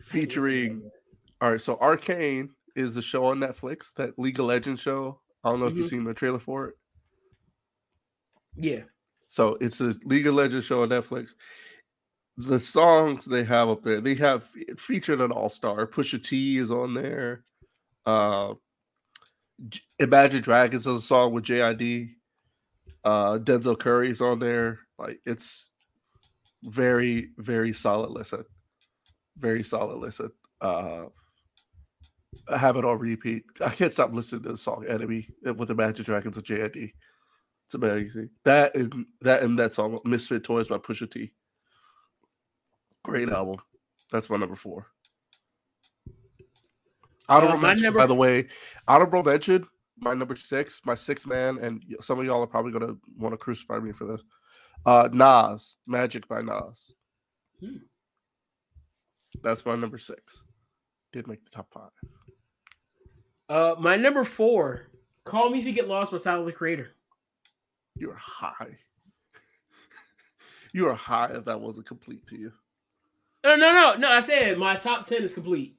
[0.04, 0.90] featuring
[1.42, 5.22] All right, so Arcane is the show on Netflix, that League of Legends show.
[5.44, 5.90] I don't know if you've Mhm.
[5.90, 6.78] seen the trailer for it.
[8.56, 8.84] Yeah.
[9.28, 11.36] So it's a League of Legends show on Netflix.
[12.38, 15.86] The songs they have up there, they have featured an all star.
[15.86, 17.44] Pusha T is on there.
[18.06, 18.56] Uh,
[20.00, 22.16] Imagine Dragons is a song with JID.
[23.04, 24.80] Uh, Denzel Curry's on there.
[24.98, 25.70] Like it's
[26.64, 28.46] very, very solid listen.
[29.38, 30.32] Very solid listen.
[30.62, 31.08] Uh,
[32.48, 33.44] I have it on repeat.
[33.62, 36.94] I can't stop listening to the song "Enemy" with Imagine Dragons and JID.
[37.68, 38.30] It's amazing.
[38.46, 41.32] That and that and that song "Misfit Toys" by Pusha T.
[43.04, 43.58] Great album.
[44.12, 44.88] That's my number four.
[47.28, 48.48] Honorable Uh, mention, number by the way.
[48.88, 49.68] Honorable mention.
[50.02, 53.38] My number six, my sixth man, and some of y'all are probably gonna want to
[53.38, 54.24] crucify me for this.
[54.86, 56.94] Uh Nas, Magic by Nas.
[57.60, 57.78] Hmm.
[59.44, 60.44] That's my number six.
[61.12, 61.92] Did make the top five.
[63.50, 64.84] Uh, my number four.
[65.26, 66.92] Call me if you get lost by Tyler the Creator.
[67.96, 68.78] You're high.
[70.74, 72.54] you are high if that wasn't complete to you.
[73.44, 74.10] No, no, no, no.
[74.10, 75.76] I said my top ten is complete.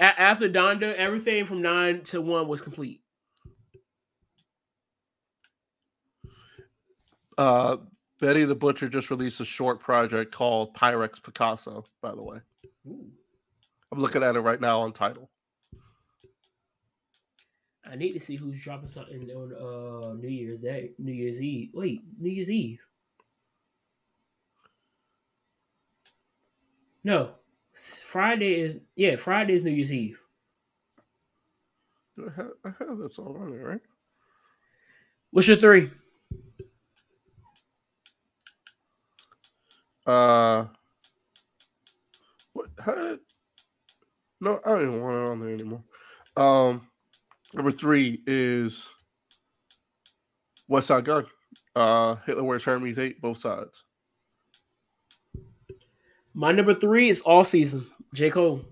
[0.00, 3.00] A- after Donda, everything from nine to one was complete.
[7.38, 7.78] Uh,
[8.20, 12.38] Benny the Butcher just released a short project called Pyrex Picasso, by the way.
[12.86, 15.28] I'm looking at it right now on Tidal.
[17.84, 21.70] I need to see who's dropping something on uh New Year's Day, New Year's Eve.
[21.74, 22.86] Wait, New Year's Eve.
[27.04, 27.32] No,
[27.74, 29.16] Friday is yeah.
[29.16, 30.22] Friday is New Year's Eve.
[32.18, 33.80] I have, I have that song on there, right?
[35.30, 35.90] What's your three?
[40.06, 40.66] Uh,
[42.52, 42.66] what?
[42.78, 43.20] How did,
[44.40, 45.84] no, I don't even want it on there anymore.
[46.36, 46.88] Um,
[47.54, 48.86] number three is
[50.70, 51.26] Westside Gunn.
[51.74, 53.84] Uh, Hitler Wears Hermes Eight, both sides.
[56.34, 57.86] My number three is All Season.
[58.14, 58.64] J Cole.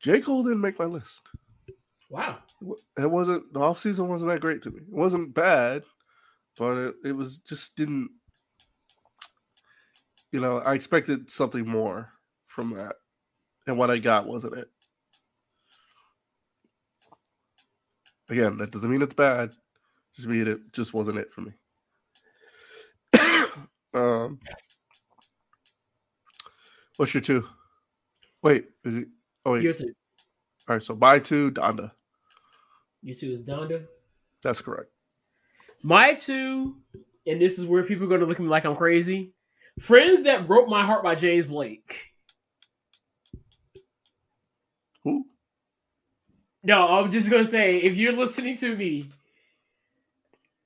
[0.00, 1.22] J Cole didn't make my list.
[2.10, 2.38] Wow.
[2.98, 4.80] It wasn't the off season wasn't that great to me.
[4.80, 5.82] It wasn't bad,
[6.58, 8.10] but it, it was just didn't.
[10.30, 12.10] You know, I expected something more
[12.46, 12.96] from that,
[13.66, 14.68] and what I got wasn't it.
[18.32, 19.52] Again, that doesn't mean it's bad.
[20.16, 21.52] Just mean it just wasn't it for me.
[23.94, 24.38] um,
[26.96, 27.46] what's your two?
[28.42, 29.08] Wait, is it?
[29.44, 29.62] Oh wait.
[29.62, 29.92] Your two.
[30.66, 31.90] All right, so my two, Donda.
[33.02, 33.84] Your two is Donda.
[34.42, 34.88] That's correct.
[35.82, 36.78] My two,
[37.26, 39.34] and this is where people are going to look at me like I'm crazy.
[39.78, 42.14] Friends that broke my heart by James Blake.
[45.04, 45.26] Who?
[46.62, 49.08] No, I'm just gonna say if you're listening to me,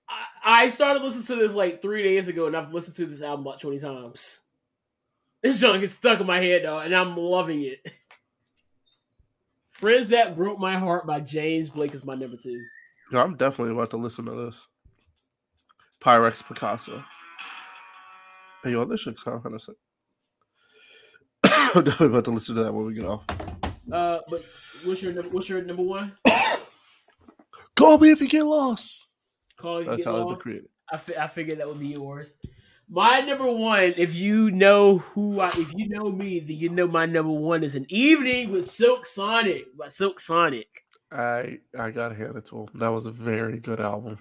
[0.09, 3.23] I, I started listening to this like three days ago, and I've listened to this
[3.23, 4.43] album about twenty times.
[5.43, 7.87] This song is stuck in my head though, and I'm loving it.
[9.71, 12.63] Friends that broke my heart by James Blake is my number two.
[13.13, 14.67] Yeah, I'm definitely about to listen to this.
[16.01, 17.05] Pyrex Picasso.
[18.65, 19.77] Hey, yo, this shit sound kind of sick.
[21.45, 23.25] I'm definitely about to listen to that when we get off.
[23.91, 24.45] Uh, but
[24.85, 25.31] what's your number?
[25.31, 26.13] What's your number one?
[27.75, 29.09] Call me if you get lost.
[29.57, 30.47] Call if you That's get how lost?
[30.47, 30.67] it's.
[30.91, 32.37] I, fi- I figured that would be yours.
[32.89, 36.87] My number one, if you know who I, if you know me, then you know
[36.87, 40.69] my number one is an evening with Silk Sonic by Silk Sonic.
[41.11, 42.69] I I gotta hand it to him.
[42.75, 44.19] That was a very good album.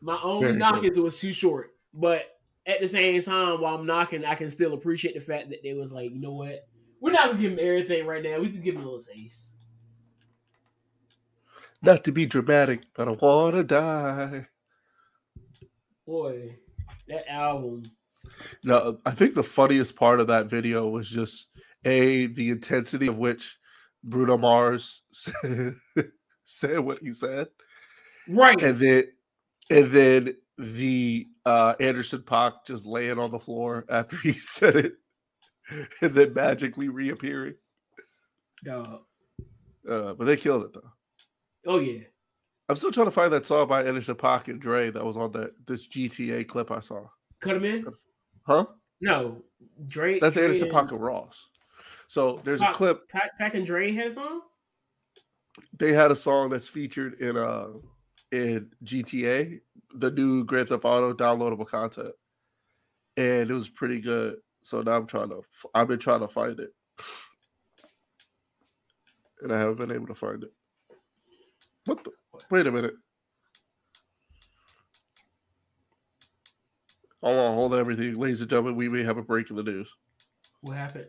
[0.00, 0.92] My only Very knock good.
[0.92, 2.24] is it was too short, but
[2.66, 5.72] at the same time, while I'm knocking, I can still appreciate the fact that they
[5.74, 6.66] was like, you know what,
[7.00, 8.38] we're not gonna give him everything right now.
[8.40, 9.54] We just give him a little taste.
[11.82, 14.46] Not to be dramatic, but I wanna die.
[16.06, 16.56] Boy,
[17.08, 17.90] that album.
[18.64, 21.46] No, I think the funniest part of that video was just
[21.84, 23.58] a the intensity of which
[24.02, 25.74] Bruno Mars said,
[26.44, 27.48] said what he said.
[28.28, 28.60] Right.
[28.62, 29.04] and then
[29.70, 34.94] and then the uh Anderson Paak just laying on the floor after he said it,
[36.02, 37.54] and then magically reappearing.
[38.64, 39.00] Dog.
[39.88, 40.92] Uh, but they killed it though.
[41.66, 42.00] Oh yeah.
[42.68, 45.32] I'm still trying to find that song by Anderson Paak and Dre that was on
[45.32, 47.06] that this GTA clip I saw.
[47.40, 47.86] Cut him in?
[48.46, 48.66] Huh?
[49.00, 49.42] No.
[49.86, 50.20] Drake.
[50.20, 51.48] That's Anderson and Pock and Ross.
[52.08, 53.08] So there's a clip.
[53.08, 54.40] Pac, Pac and Dre has on?
[55.78, 57.68] They had a song that's featured in uh
[58.30, 59.60] in GTA,
[59.94, 62.14] the new Grand Theft Auto downloadable content,
[63.16, 64.36] and it was pretty good.
[64.68, 65.40] So now I'm trying to.
[65.74, 66.68] I've been trying to find it.
[69.40, 70.52] and I haven't been able to find it.
[71.86, 72.10] What the?
[72.50, 72.92] Wait a minute.
[77.22, 78.14] Hold on, hold everything.
[78.18, 79.90] Ladies and gentlemen, we may have a break in the news.
[80.60, 81.06] What happened?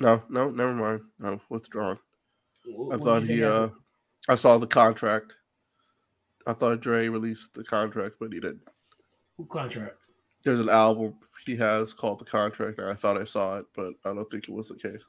[0.00, 1.02] No, no, never mind.
[1.20, 2.00] No, withdrawn.
[2.66, 3.72] What- I thought he uh happened?
[4.28, 5.36] I saw the contract.
[6.44, 8.62] I thought Dre released the contract, but he didn't.
[9.48, 9.96] Contract?
[10.42, 11.14] There's an album
[11.46, 14.54] he has called The Contract, I thought I saw it, but I don't think it
[14.54, 15.08] was the case.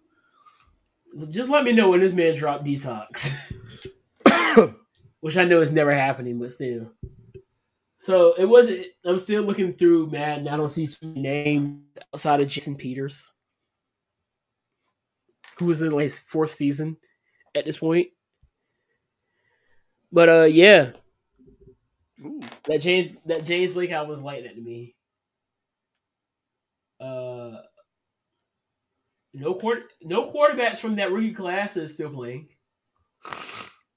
[1.29, 3.53] Just let me know when this man dropped detox.
[5.25, 6.91] which I know is never happening, but still.
[7.97, 8.85] So it wasn't.
[9.03, 10.47] I'm still looking through Madden.
[10.47, 11.79] I don't see many names
[12.13, 13.33] outside of Jason Peters,
[15.57, 16.97] who was in like his fourth season
[17.55, 18.09] at this point.
[20.11, 20.91] But uh, yeah,
[22.23, 22.41] Ooh.
[22.67, 24.95] that James that James Blake album was like to me.
[26.99, 27.57] Uh,
[29.33, 32.47] no quarter, no quarterbacks from that rookie class is still playing.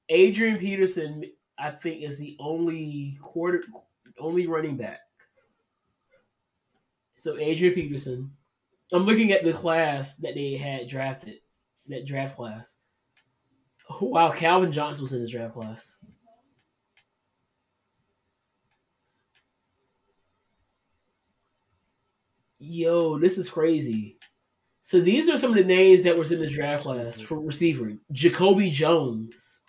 [0.09, 1.25] Adrian Peterson,
[1.59, 3.63] I think, is the only quarter,
[4.19, 5.01] only running back.
[7.15, 8.33] So Adrian Peterson.
[8.91, 11.41] I'm looking at the class that they had drafted,
[11.89, 12.77] that draft class.
[14.01, 15.99] Wow, Calvin Johnson was in this draft class.
[22.59, 24.19] Yo, this is crazy.
[24.81, 27.93] So these are some of the names that was in this draft class for receiver.
[28.11, 29.63] Jacoby Jones.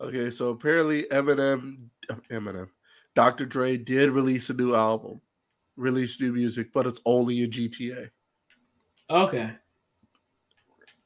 [0.00, 1.86] Okay, so apparently Eminem,
[2.30, 2.68] Eminem,
[3.14, 3.46] Dr.
[3.46, 5.20] Dre did release a new album,
[5.76, 8.10] release new music, but it's only in GTA.
[9.08, 9.52] Okay.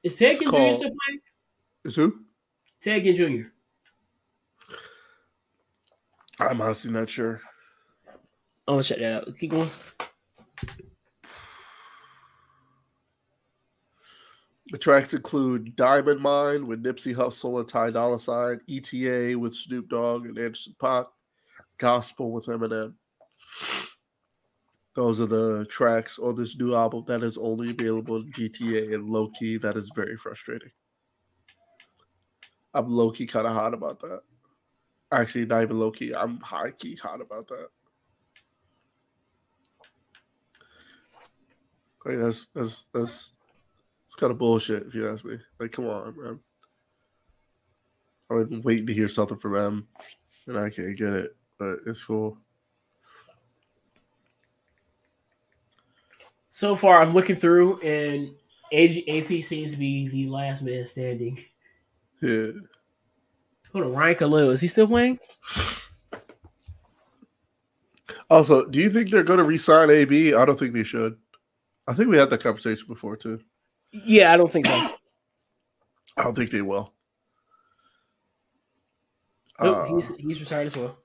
[0.03, 0.73] Is Ted Ginn Jr.
[0.73, 1.21] still playing?
[1.85, 2.21] Is who?
[2.81, 3.49] Ted Ginn Jr.
[6.39, 7.41] I'm honestly not sure.
[8.67, 9.37] I'm gonna check that out.
[9.37, 9.71] Keep going.
[14.71, 19.89] The tracks include Diamond Mine with Nipsey Hussle and Ty Dolla Sign, ETA with Snoop
[19.89, 21.07] Dogg and Anderson Paak,
[21.79, 22.95] Gospel with Eminem.
[24.97, 29.09] Those are the tracks on this new album that is only available in GTA and
[29.09, 29.57] low key.
[29.57, 30.71] That is very frustrating.
[32.75, 34.23] I'm low key kind of hot about that.
[35.13, 36.13] Actually, not even low key.
[36.13, 37.69] I'm high key hot about that.
[42.07, 43.33] Like that's that's that's
[44.07, 45.39] it's kind of bullshit if you ask me.
[45.59, 46.41] Like, come on, man.
[48.31, 49.89] I've been waiting to hear something from them,
[50.47, 52.39] and I can't get it, but it's cool.
[56.49, 58.31] So far, I'm looking through, and
[58.71, 61.39] AG, AP seems to be the last man standing.
[62.23, 62.53] Yeah.
[63.73, 65.19] Hold on, Ryan Kalil is he still playing?
[68.31, 70.35] Also, do you think they're going to re-sign AB?
[70.35, 71.17] I don't think they should.
[71.87, 73.41] I think we had that conversation before too.
[73.93, 74.73] Yeah, I don't think so.
[76.17, 76.93] I don't think they will.
[79.61, 80.99] Nope, Uh, he's he's retired as well.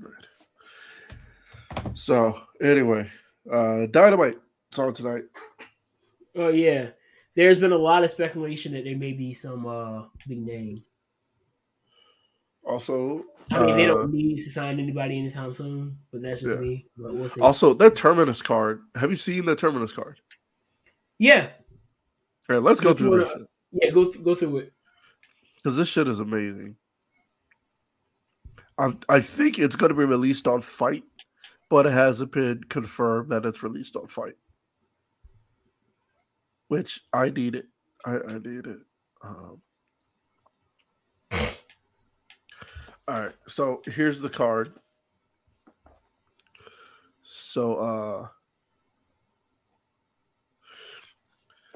[0.00, 0.24] Right.
[1.94, 3.10] so anyway,
[3.50, 4.38] uh, Dynamite.
[4.68, 5.22] It's on tonight.
[6.36, 6.88] Oh yeah,
[7.34, 10.84] there's been a lot of speculation that there may be some uh big name.
[12.68, 16.54] Also, I mean, they uh, don't need to sign anybody anytime soon, but that's just
[16.54, 16.60] Yeah.
[16.60, 16.86] me.
[16.96, 17.40] But we'll see.
[17.40, 18.82] also that Terminus card.
[18.94, 20.20] Have you seen the Terminus card?
[21.18, 21.48] yeah,
[22.50, 24.58] All right, let's go Which through one, this uh, shit yeah, go th- go through
[24.58, 24.72] it.
[25.56, 26.76] because this shit is amazing.
[28.78, 31.04] I I think it's going to be released on FITE,
[31.70, 34.36] but it hasn't been confirmed that it's released on FITE.
[36.68, 37.66] Which I need it.
[38.04, 38.78] I, I need it.
[39.24, 39.62] Um,
[43.08, 44.72] all right, so here's the card.
[47.22, 48.26] So uh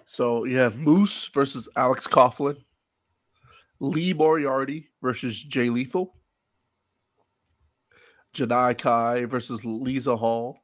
[0.05, 2.59] so you have Moose versus Alex Coughlin.
[3.81, 6.15] Lee Moriarty versus Jay Lethal.
[8.35, 10.59] Janai Kai versus Lisa Hall.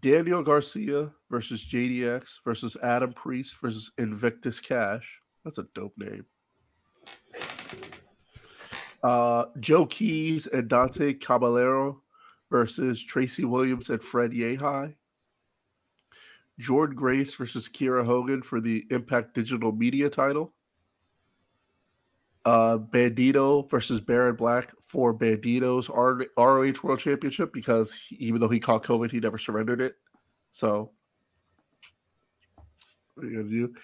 [0.00, 5.20] Daniel Garcia versus JDX versus Adam Priest versus Invictus Khash.
[5.44, 6.24] That's a dope name.
[9.02, 12.02] Uh, Joe Keys and Dante Caballero
[12.50, 14.94] versus Tracy Williams and Fred Yehi.
[16.60, 20.52] Jordynne Grace versus Kiera Hogan for the Impact Digital Media title.
[22.44, 28.60] Uh, Bandido versus Baron Black for Bandido's ROH World Championship because he- even though he
[28.60, 29.96] caught COVID, he never surrendered it.
[30.50, 30.92] So,
[33.14, 33.74] what are you gonna do?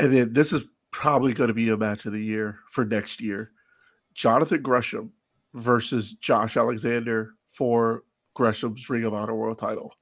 [0.00, 3.20] And then this is probably going to be a match of the year for next
[3.20, 3.52] year.
[4.18, 5.12] Jonathan Gresham
[5.54, 8.02] versus Josh Alexander for
[8.34, 9.94] Gresham's Ring of Honor World title.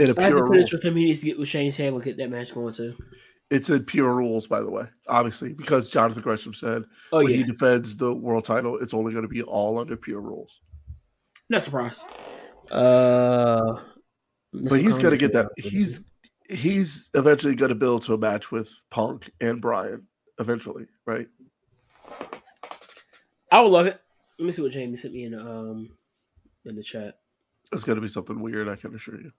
[0.00, 0.72] In a I have pure to finish rules.
[0.72, 0.96] with him.
[0.96, 2.96] He needs to get with Shane Taylor, get that match going too.
[3.48, 4.86] It's in pure rules, by the way.
[5.06, 6.82] Obviously, because Jonathan Gresham said
[7.12, 9.96] Oh when yeah, he defends the world title, it's only going to be all under
[9.96, 10.60] pure rules.
[11.48, 12.08] no surprise.
[12.72, 13.80] Uh,
[14.52, 15.46] But he's going to get that.
[15.56, 16.00] He's
[16.48, 20.08] he's eventually going to build to a match with Punk and Bryan.
[20.40, 21.28] Eventually, right?
[23.50, 24.00] I would love it.
[24.38, 25.90] Let me see what Jamie sent me in um
[26.64, 27.18] in the chat.
[27.72, 28.68] It's going to be something weird.
[28.68, 29.32] I can assure you.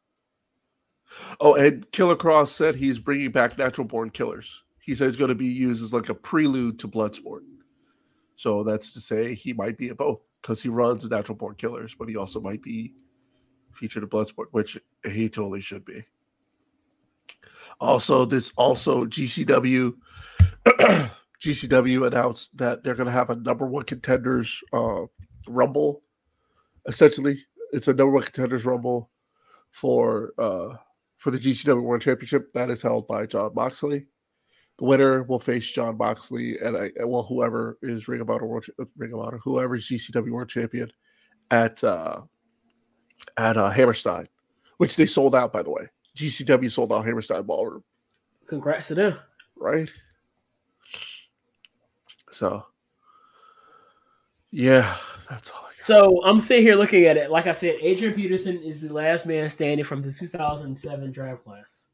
[1.40, 4.64] Oh, and Killer Kross said he's bringing back Natural Born Killers.
[4.82, 7.42] He says going to be used as like a prelude to Bloodsport.
[8.36, 11.96] So that's to say he might be at both because he runs Natural Born Killers,
[11.98, 12.94] but he also might be
[13.74, 16.06] featured in Bloodsport, which he totally should be.
[17.80, 19.94] Also, this also GCW
[21.44, 25.04] GCW announced that they're going to have a number one contenders uh,
[25.48, 26.02] rumble.
[26.88, 27.38] Essentially,
[27.72, 29.10] it's a number one contenders rumble
[29.72, 30.76] for uh,
[31.18, 34.08] for the GCW World Championship that is held by Jon Moxley.
[34.78, 38.66] The winner will face Jon Moxley and I, well, whoever is Ring of Honor World
[38.98, 40.92] Ring of Honor, whoever is GCW World Champion
[41.52, 42.22] at uh,
[43.38, 44.26] at uh, Hammerstein,
[44.78, 45.88] which they sold out by the way.
[46.18, 47.84] GCW sold out Hammerstein Ballroom,
[48.48, 49.18] Congrats to them.
[49.58, 49.92] right?
[52.36, 52.66] So,
[54.52, 54.98] yeah,
[55.30, 55.60] that's all.
[55.60, 55.80] I got.
[55.80, 57.32] So I'm sitting here looking at it.
[57.32, 61.88] Like I said, Adrian Peterson is the last man standing from the 2007 draft class.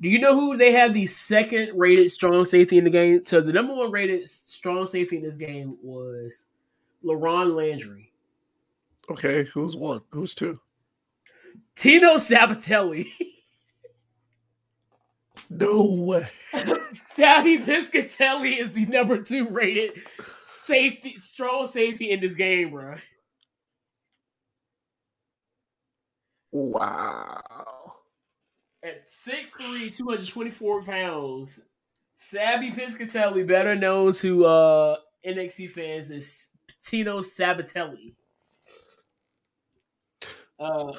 [0.00, 3.24] Do you know who they had the second rated strong safety in the game?
[3.24, 6.48] So the number one rated strong safety in this game was
[7.04, 8.10] LaRon Landry.
[9.10, 10.00] Okay, who's one?
[10.12, 10.58] Who's two?
[11.74, 13.08] Tino Sabbatelli.
[15.58, 16.28] No way.
[16.92, 19.92] Sabby Piscitelli is the number two rated
[20.34, 22.94] safety, strong safety in this game, bro.
[26.52, 27.42] Wow.
[28.82, 31.60] At 6'3", 224 pounds,
[32.16, 34.96] Sabby Piscitelli, better known to uh,
[35.26, 36.48] NXT fans as
[36.80, 38.14] Tino Sabbatelli.
[40.58, 40.92] Uh,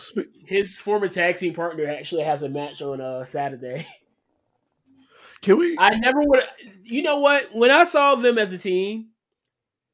[0.45, 3.85] his former tag team partner actually has a match on uh, Saturday.
[5.44, 5.76] Can we?
[5.78, 6.44] I never would.
[6.84, 7.49] You know what?
[7.53, 9.10] When I saw them as a team,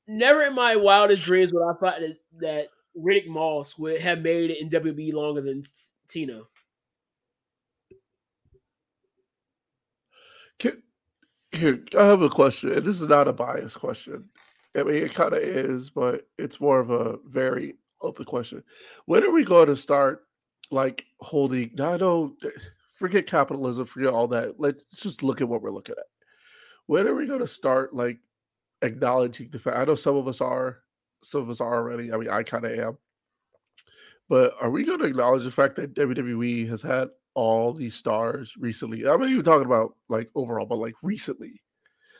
[0.07, 4.51] never in my wildest dreams would I thought that, that Riddick Moss would have made
[4.51, 5.63] it in WB longer than
[6.07, 6.47] Tino.
[10.59, 10.83] Can,
[11.51, 12.71] here, I have a question.
[12.71, 14.29] and This is not a biased question.
[14.75, 18.63] I mean, it kind of is, but it's more of a very open question.
[19.05, 20.25] When are we going to start
[20.69, 21.71] like holding?
[21.81, 22.35] I know,
[22.99, 24.59] forget capitalism, forget all that.
[24.59, 26.05] Let's just look at what we're looking at.
[26.85, 28.19] When are we going to start like
[28.81, 29.77] acknowledging the fact?
[29.77, 30.79] I know some of us are,
[31.23, 32.11] some of us are already.
[32.11, 32.97] I mean, I kind of am.
[34.27, 38.53] But are we going to acknowledge the fact that WWE has had all these stars
[38.59, 39.07] recently?
[39.07, 41.61] I'm not even talking about like overall, but like recently.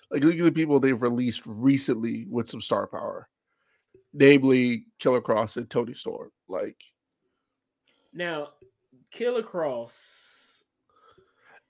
[0.09, 3.27] Like look at the people they've released recently with some star power,
[4.13, 6.31] namely Killer Kross and Toni Storm.
[6.47, 6.77] Like,
[8.13, 8.49] Now,
[9.11, 10.38] Killer Kross.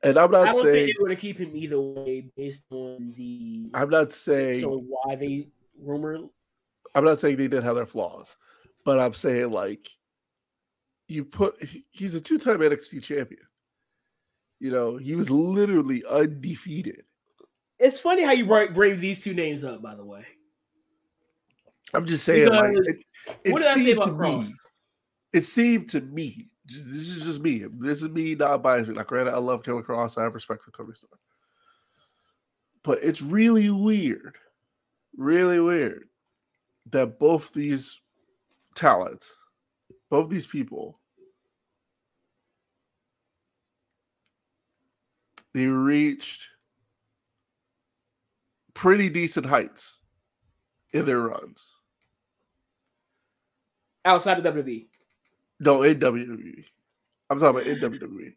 [0.01, 2.25] And I'm not I don't think saying they were going to keep him either way
[2.37, 5.47] based on the I'm not saying so why they
[5.81, 6.17] rumor.
[6.95, 8.35] I'm not saying they didn't have their flaws,
[8.85, 9.89] but I'm saying like
[11.07, 11.55] you put
[11.91, 13.41] he's a two-time NXT champion.
[14.59, 17.03] You know, he was literally undefeated.
[17.79, 19.81] It's funny how you bring, these two names up.
[19.81, 20.25] By the way,
[21.93, 22.97] I'm just saying, like it,
[23.45, 24.51] it what did I say seemed to about me, Kross?
[25.33, 26.48] it seemed to me.
[26.69, 27.65] This is just me.
[27.79, 28.89] This is me not biased.
[28.89, 30.17] Like, granted, I love Killer Kross.
[30.17, 31.19] I have respect for Toni Storm,
[32.83, 34.37] but it's really weird,
[35.17, 36.07] really weird
[36.91, 37.99] that both these
[38.75, 39.33] talents,
[40.09, 40.99] both these people,
[45.53, 46.43] they reached
[48.75, 49.99] pretty decent heights
[50.93, 51.75] in their runs.
[54.05, 54.87] outside of WWE.
[55.59, 56.63] No, in WWE.
[57.29, 58.33] I'm talking about in WWE.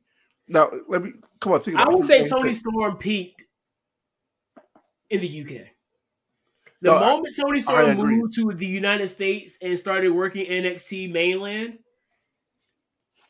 [0.49, 1.61] Now, let me come on.
[1.61, 3.43] Think about I would say Toni Storm peaked
[5.11, 5.49] in the UK.
[6.81, 11.11] The No, I- moment Toni Storm moved to the United States and started working NXT
[11.13, 11.79] mainland,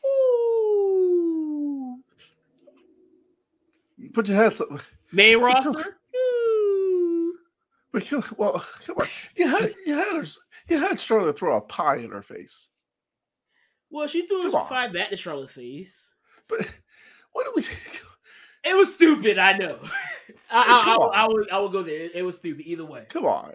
[0.05, 1.99] ooh,
[4.13, 4.69] Put your hands up.
[5.11, 5.97] main roster.
[7.91, 9.05] But you, well, come on.
[9.35, 10.23] You had you had her.
[10.67, 12.69] You had Charlotte throw a pie in her face.
[13.93, 16.15] Well, she threw Come five back to Charlotte's face.
[16.49, 16.61] But
[17.31, 17.63] what do we?
[18.65, 19.37] It was stupid.
[19.37, 19.77] I know.
[20.49, 21.23] I, I, I.
[21.25, 21.51] I would.
[21.51, 21.95] I would go there.
[21.95, 23.05] It, it was stupid either way.
[23.09, 23.51] Come on.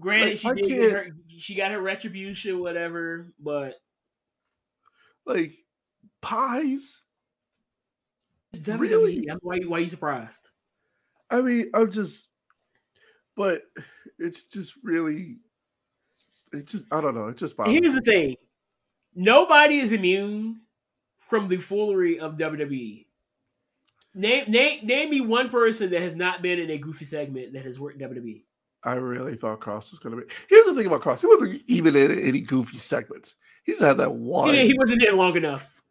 [0.00, 1.06] Granted, Like, she did her.
[1.36, 3.32] She got her retribution, whatever.
[3.38, 3.76] But
[5.26, 5.52] Like
[6.20, 7.02] pies.
[8.52, 8.80] It's WWE.
[8.80, 9.28] Really?
[9.28, 10.50] I'm- Why, why are you surprised?
[11.30, 12.30] I mean, I'm just,
[13.36, 13.62] but
[14.18, 15.36] it's just really,
[16.52, 17.28] it just, I don't know.
[17.28, 18.00] It just bothers Here's me.
[18.00, 18.36] the thing:
[19.18, 20.60] nobody is immune
[21.18, 23.04] from the foolery of WWE.
[24.14, 27.64] Name, name, name me one person that has not been in a goofy segment that
[27.64, 28.08] has worked in.
[28.08, 28.42] WWE.
[28.84, 30.32] I really thought Kross was going to be.
[30.48, 31.20] Here's the thing about Kross.
[31.20, 33.36] He wasn't even in any goofy segments.
[33.64, 34.54] He just had that one.
[34.54, 35.82] He, he wasn't in long enough.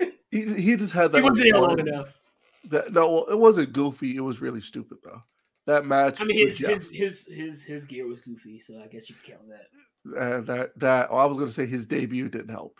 [0.30, 2.22] He, he just had that He wasn't in long enough.
[2.68, 4.14] That, no, well, it wasn't goofy.
[4.14, 5.22] It was really stupid though.
[5.64, 6.20] That match.
[6.20, 9.36] I mean, his his his his his gear was goofy, so I guess you can
[9.36, 9.68] count that.
[10.16, 12.78] And that that oh, I was going to say his debut didn't help.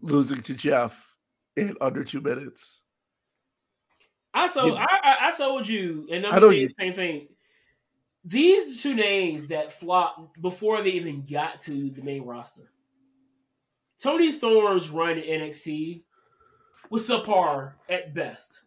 [0.00, 1.14] Losing to Jeff
[1.56, 2.82] in under two minutes.
[4.34, 4.84] I told Yeah.
[4.88, 7.28] I, I I told you, and I'm saying you- the same thing.
[8.24, 12.70] These two names that flopped before they even got to the main roster.
[14.02, 16.02] Toni Storm's run in NXT
[16.90, 18.62] was subpar at best.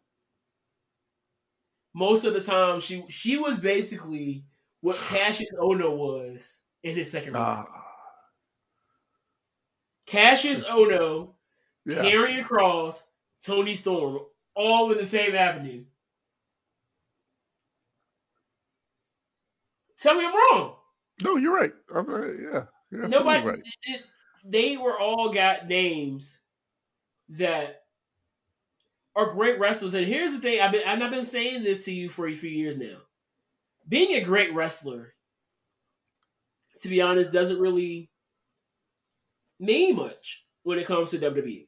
[1.94, 4.46] Most of the time, she she was basically
[4.82, 7.44] what Kassius Ohno was in his second run.
[7.44, 7.66] Ah,
[10.08, 11.34] Kassius Ohno,
[11.86, 12.04] yeah.
[12.04, 13.04] Karrion Kross,
[13.44, 14.20] Toni Storm,
[14.56, 15.86] all in the same avenue.
[20.00, 20.76] Tell me I'm wrong.
[21.24, 21.72] No, you're right.
[21.94, 23.60] I'm, uh, yeah, you're Nobody, right.
[23.84, 24.06] it-
[24.44, 26.40] they were all got names
[27.30, 27.84] that
[29.16, 29.94] are great wrestlers.
[29.94, 32.34] And here's the thing: I've been, and I've been saying this to you for a
[32.34, 32.98] few years now.
[33.92, 35.16] Being a great wrestler,
[36.80, 38.10] to be honest, doesn't really
[39.60, 41.68] mean much when it comes to WWE.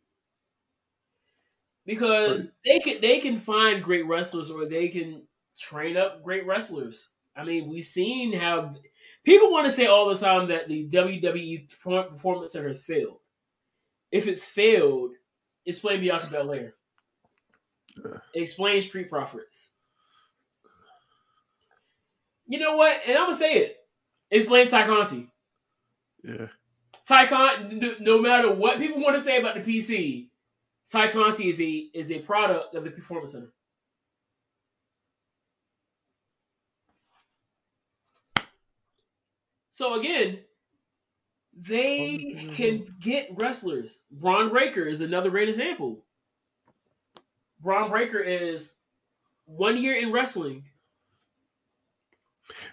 [1.85, 2.51] Because Right.
[2.63, 5.27] they can they can find great wrestlers or they can
[5.59, 7.11] train up great wrestlers.
[7.35, 8.71] I mean, we've seen how
[9.25, 13.19] people want to say all the time that the WWE Performance Center has failed.
[14.11, 15.11] If it's failed,
[15.65, 16.75] explain Bianca Belair.
[17.97, 18.19] Yeah.
[18.33, 19.72] Explain Street Profits.
[22.53, 22.95] You know what?
[23.07, 23.77] And I'm gonna say it.
[24.29, 25.27] Explain Tay Conti.
[26.23, 26.49] Yeah,
[27.03, 30.29] Tay Conti, no- no matter what people want to say about the PC,
[30.87, 33.51] Tay Conti is a is a product of the Performance Center.
[39.71, 40.41] So again,
[41.55, 44.03] they can get wrestlers.
[44.11, 46.05] Bron Breakker is another great example.
[47.59, 48.75] Bron Breakker is
[49.45, 50.65] one year in wrestling.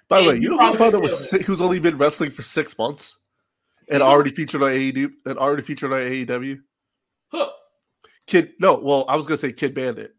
[0.08, 1.96] By the way, you know who I probably found out was si- who's only been
[1.98, 3.18] wrestling for six months
[3.88, 6.60] and already featured on AEW and already featured on AEW?
[7.28, 7.50] Huh.
[8.26, 10.14] Kid, no, well, I was gonna say Kid Bandit.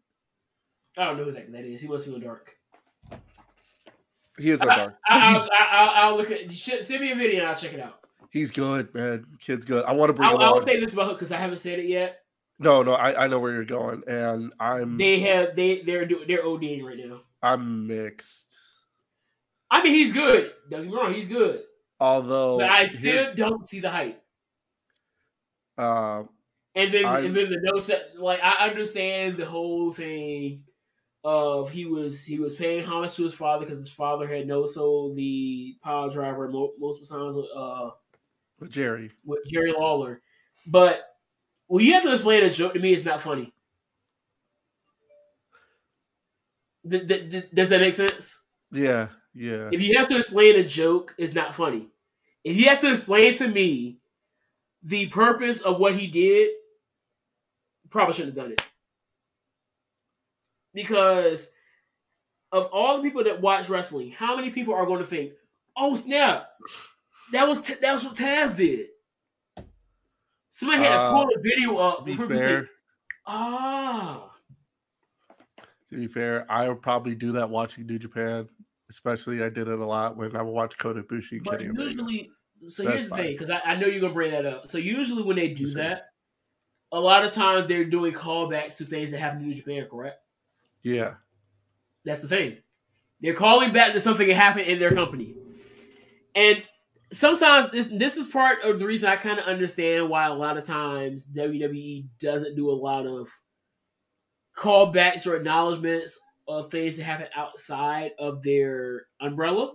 [0.96, 1.80] I don't know who that, that is.
[1.80, 2.54] He must be in dark.
[4.38, 4.94] He is a I, dark.
[5.08, 6.50] I, He's, I, I, I'll look at.
[6.52, 8.00] Send me a video and I'll check it out.
[8.30, 9.26] he's good, man.
[9.40, 9.84] Kid's good.
[9.84, 10.62] I want to bring I'll, him I'll on.
[10.62, 12.20] say this about Hook because I haven't said it yet.
[12.58, 16.24] no, no, I, I know where you're going, and I'm They have they they're do,
[16.26, 17.20] they're ODing right now.
[17.42, 18.51] I'm mixed.
[19.72, 20.52] I mean, he's good.
[20.70, 21.62] Don't get me wrong, he's good,
[21.98, 24.22] Although, but I still don't see the hype.
[25.78, 26.24] uh,
[26.74, 28.18] And then I- and then the no set.
[28.18, 30.64] Like I understand the whole thing
[31.24, 34.66] of he was he was paying homage to his father because his father had no
[34.66, 37.90] sold the power driver multiple times with uh
[38.58, 39.10] with Jerry.
[39.24, 40.20] with Jerry Lawler,
[40.66, 41.02] but
[41.68, 43.52] when you have to explain a joke to me, it's not funny.
[46.88, 48.44] Th- th- th- does that make sense?
[48.72, 49.70] Yeah, yeah.
[49.72, 51.88] If you have to explain a joke, it's not funny.
[52.44, 53.98] If you have to explain to me
[54.82, 56.50] the purpose of what he did,
[57.90, 58.62] probably shouldn't have done it.
[60.74, 61.52] Because
[62.50, 65.34] of all the people that watch wrestling, how many people are going to think,
[65.76, 66.50] "Oh snap,
[67.32, 68.88] that was t- that was what Taz did"?
[70.50, 72.70] Somebody had to Uh, pull the video up To be before people say, fair,
[73.26, 74.34] "Ah."
[75.88, 78.48] to be fair, I would probably do that watching New Japan.
[78.92, 81.38] Especially, I did it a lot when I would watch Kota Ibushi.
[81.38, 82.30] and But usually,
[82.68, 84.68] so That's here's the thing, because I, I know you're gonna bring that up.
[84.68, 86.10] So usually when they do that,
[86.92, 89.86] a lot of times they're doing callbacks to things that happened in New Japan.
[89.90, 90.18] Correct?
[90.82, 91.14] yeah,
[92.04, 92.58] That's the thing.
[93.22, 95.36] They're calling back to something that happened in their company,
[96.34, 96.62] and
[97.12, 100.58] sometimes this this is part of the reason I kind of understand why a lot
[100.58, 103.30] of times WWE doesn't do a lot of
[104.54, 109.74] callbacks or acknowledgments of things that happen outside of their umbrella.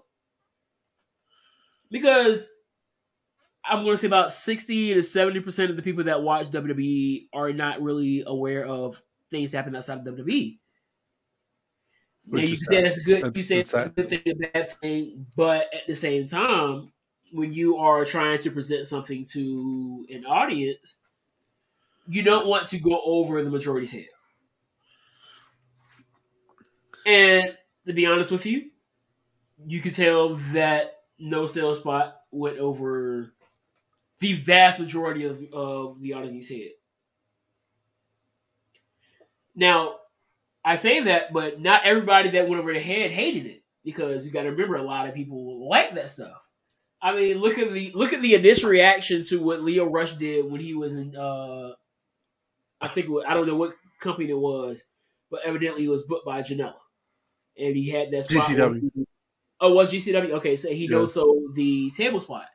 [1.89, 2.52] Because
[3.64, 7.53] I'm going to say about 60 to 70% of the people that watch WWE are
[7.53, 10.57] not really aware of things that happen outside of WWE.
[12.30, 14.34] Now, you can say that's a good, you say that's that's a good thing, a
[14.34, 16.91] bad thing, but at the same time,
[17.31, 20.98] when you are trying to present something to an audience,
[22.07, 24.07] you don't want to go over the majority's head.
[27.07, 27.57] And
[27.88, 28.69] to be honest with you,
[29.65, 33.34] you could tell that no sales spot went over
[34.19, 36.71] the vast majority of, of the audience's head.
[39.55, 39.95] Now,
[40.65, 44.31] I say that, but not everybody that went over the head hated it because you
[44.31, 46.49] got to remember a lot of people like that stuff.
[47.01, 50.51] I mean, look at the look at the initial reaction to what Lio Rush did
[50.51, 51.15] when he was in.
[51.15, 51.71] Uh,
[52.81, 54.84] I think I don't know what company it was,
[55.31, 56.75] but evidently it was booked by Janela,
[57.59, 58.59] and he had that spot.
[58.59, 58.84] GCW.
[58.95, 59.05] He,
[59.61, 60.34] oh, was GCW?
[60.34, 60.89] Okay, so he Yeah.
[60.89, 62.47] knows so the table spot.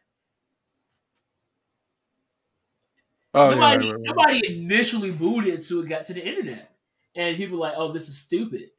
[3.35, 4.27] Oh, yeah, nobody, right, right, right.
[4.27, 6.75] nobody initially booed it until it got to the internet,
[7.15, 8.71] and people were like, "Oh, this is stupid."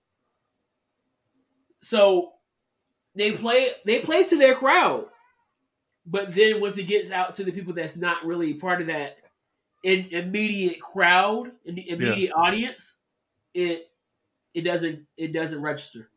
[1.82, 2.34] So
[3.16, 5.10] they play, they play to their crowd,
[6.06, 9.18] but then once it gets out to the people that's not really part of that
[9.84, 13.00] in, immediate crowd, in the immediate audience,
[13.54, 13.92] it
[14.54, 16.10] it doesn't it doesn't register.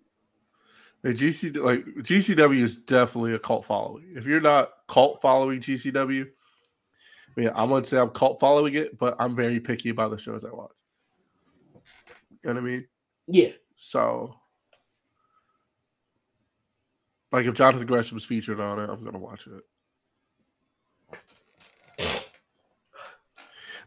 [1.13, 4.05] GC like GCW is definitely a cult following.
[4.15, 8.99] If you're not cult following GCW, I mean, I wouldn't say I'm cult following it,
[8.99, 10.73] but I'm very picky about the shows I watch.
[12.45, 12.89] You know what I mean?
[13.27, 14.37] Yeah, So,
[17.33, 19.63] like, if Jonathan Gresham is featured on it, I'm gonna watch it.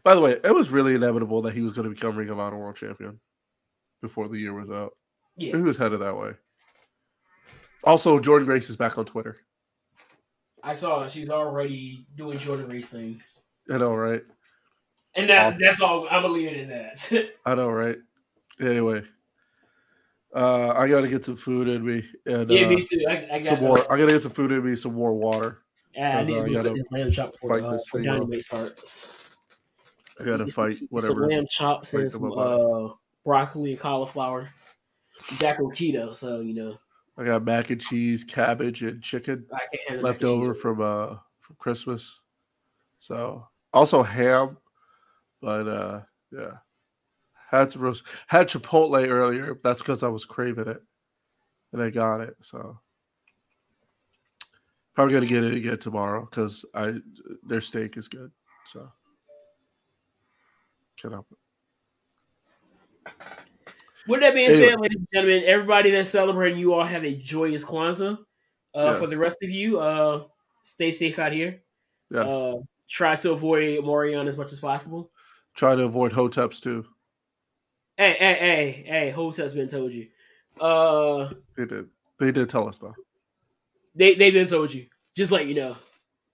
[0.02, 2.38] By the way, it was really inevitable that he was going to become Ring of
[2.38, 3.20] Honor World Champion
[4.00, 4.92] before the year was out.
[5.36, 5.54] yeah.
[5.54, 6.32] He was headed that way.
[7.84, 9.38] Also, Jordynne Grace is back on Twitter.
[10.62, 13.40] I saw she's already doing Jordynne Grace things,
[13.70, 14.22] I know, right?
[15.14, 15.64] and that, Awesome.
[15.64, 16.04] that's all.
[16.10, 17.30] I'm gonna leave it in that.
[17.46, 17.96] I know, right?
[18.60, 19.02] Anyway,
[20.34, 23.04] uh, I got to get some food in me and yeah, uh, me too.
[23.08, 23.92] I, I got some more.
[23.92, 25.62] I got to get some food in me, some more water.
[25.94, 28.02] Yeah, I need uh, to gotta this lamb chop before, fight uh, before.
[28.02, 29.12] Dynamite starts.
[30.20, 31.14] I got to Eat fight some, whatever.
[31.14, 32.92] Some lamb chops and some uh,
[33.24, 34.50] broccoli and cauliflower.
[35.38, 36.78] Back on keto, so you know
[37.20, 41.16] I got mac and cheese, cabbage, and chicken I can handle left over from uh
[41.40, 42.20] from Christmas.
[42.98, 44.56] So also ham,
[45.42, 46.00] but uh
[46.32, 46.52] yeah,
[47.50, 48.04] had some roast.
[48.26, 49.58] Had Chipotle earlier.
[49.62, 50.82] That's because I was craving it,
[51.74, 52.36] and I got it.
[52.40, 52.80] So
[54.94, 56.94] probably gonna get it again tomorrow because I
[57.42, 58.32] their steak is good.
[58.64, 58.90] So
[60.96, 61.38] can't help it.
[64.10, 64.68] With that being Anyway.
[64.70, 68.18] said, ladies and gentlemen, everybody that's celebrating, you all have a joyous Kwanzaa.
[68.74, 70.24] Uh, For the rest of you, uh,
[70.62, 71.62] stay safe out here.
[72.10, 72.56] Yes, Uh,
[72.88, 75.10] try to avoid Morion as much as possible.
[75.54, 76.86] try to avoid hoteps too.
[77.96, 79.10] Hey, hey, hey, hey!
[79.10, 80.08] Host has been told you.
[80.60, 81.88] Uh, They did.
[82.18, 82.94] They did tell us though.
[83.94, 84.86] they they've been told you.
[85.14, 85.76] Just let you know.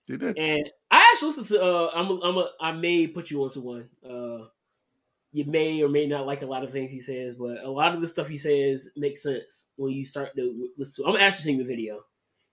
[0.06, 0.38] They did.
[0.38, 1.62] And I actually listened to.
[1.64, 2.06] Uh, I'm.
[2.10, 2.36] A, I'm.
[2.38, 3.88] A, I may put you onto one.
[4.08, 4.46] Uh,
[5.32, 7.94] you may or may not like a lot of things he says, but a lot
[7.94, 11.10] of the stuff he says makes sense when you start to listen to.
[11.10, 12.00] I'm actually seeing the video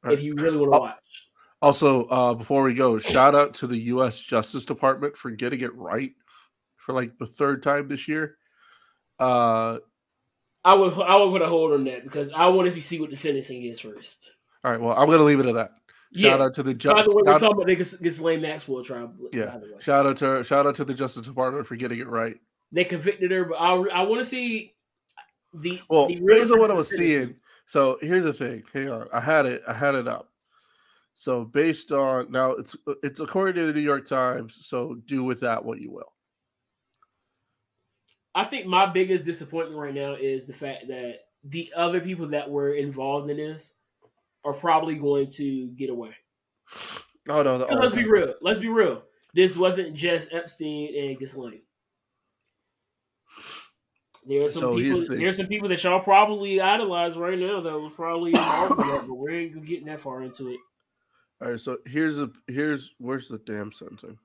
[0.03, 0.13] Right.
[0.13, 0.81] if you really want to Oh.
[0.81, 1.29] watch.
[1.61, 4.19] Also, uh, before we go, shout out to the U.S.
[4.19, 6.11] Justice Department for getting it right
[6.75, 8.37] for like the third time this year.
[9.17, 9.77] Uh,
[10.65, 10.93] I would.
[10.99, 13.63] I would put a hold on that because I wanted to see what the sentencing
[13.63, 14.31] is first.
[14.63, 15.71] all right, well, I'm going to leave it at that.
[16.15, 16.45] Shout yeah.
[16.45, 17.05] out to the By Justice.
[17.13, 19.13] the way, we're talking about this, this Ghislaine Maxwell trial.
[19.33, 19.45] Yeah.
[19.47, 22.07] By the way, shout out to shout out to the Justice Department for getting it
[22.07, 22.35] right.
[22.73, 23.73] They convicted her, but I.
[23.73, 24.73] I want to see
[25.53, 25.79] the.
[25.89, 27.35] Well, the on what I was seeing,
[27.65, 28.63] so here's the thing.
[28.73, 29.61] Hang on, I had it.
[29.67, 30.29] I had it up.
[31.15, 34.57] So based on now, it's it's according to the New York Times.
[34.61, 36.11] So do with that what you will.
[38.35, 42.49] I think my biggest disappointment right now is the fact that the other people that
[42.49, 43.75] were involved in this
[44.43, 46.15] are probably going to get away.
[47.29, 48.33] Oh no, the, let's be real.
[48.41, 49.03] Let's be real.
[49.35, 51.61] This wasn't just Epstein and Ghislaine.
[54.27, 55.05] There are some So people.
[55.07, 59.15] There's some people that y'all probably idolize right now that was probably in that, but
[59.15, 60.59] we ain't getting that far into it.
[61.41, 64.17] All right, so here's a here's where's the damn sentencing?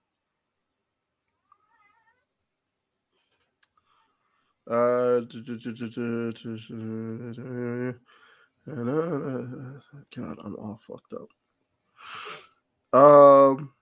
[4.70, 5.20] Uh,
[10.14, 11.28] God, I'm all fucked up.
[12.92, 13.72] Um,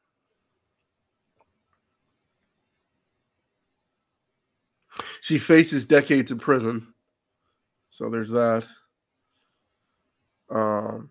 [5.26, 6.86] she faces decades in prison,
[7.90, 8.64] so there's that.
[10.48, 11.10] Um.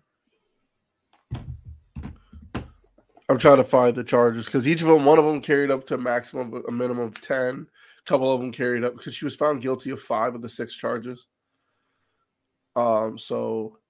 [3.28, 5.86] I'm trying to find the charges because each of them, one of them carried up
[5.88, 7.66] to a maximum, a minimum of 10.
[7.66, 10.48] A couple of them carried up because she was found guilty of five of the
[10.48, 11.26] six charges.
[12.74, 13.80] Um, so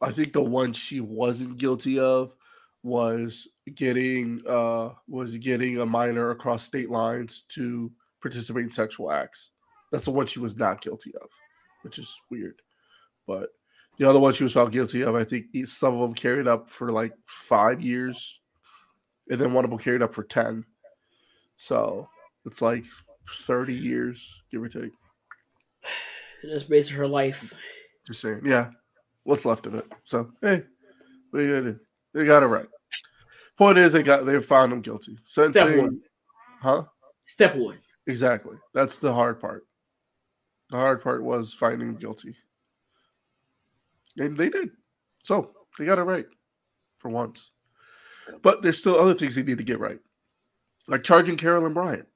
[0.00, 2.34] I think the one she wasn't guilty of
[2.82, 9.50] was getting uh was getting a minor across state lines to participate in sexual acts.
[9.90, 11.28] That's the one she was not guilty of,
[11.82, 12.60] which is weird.
[13.26, 13.50] But
[13.98, 16.68] the other one she was found guilty of, I think some of them carried up
[16.68, 18.40] for like five years,
[19.30, 20.64] and then one of them carried up for ten.
[21.56, 22.08] So
[22.44, 22.84] it's like
[23.46, 24.92] thirty years, give or take.
[26.42, 27.54] And that's basically her life.
[28.06, 28.70] Just saying, yeah.
[29.24, 29.84] What's left of it?
[30.04, 30.62] So hey,
[31.30, 31.80] what are you gonna do?
[32.14, 32.66] They got it right.
[33.58, 35.18] Point is, they got they found him guilty.
[35.24, 36.00] Sentencing, one.
[36.62, 36.84] huh?
[37.24, 37.78] Step one.
[38.08, 38.56] Exactly.
[38.72, 39.66] That's the hard part.
[40.70, 42.34] The hard part was finding guilty,
[44.16, 44.70] and they did.
[45.22, 46.26] So they got it right
[46.98, 47.52] for once.
[48.42, 49.98] But there's still other things they need to get right,
[50.88, 52.06] like charging Carolyn Bryant.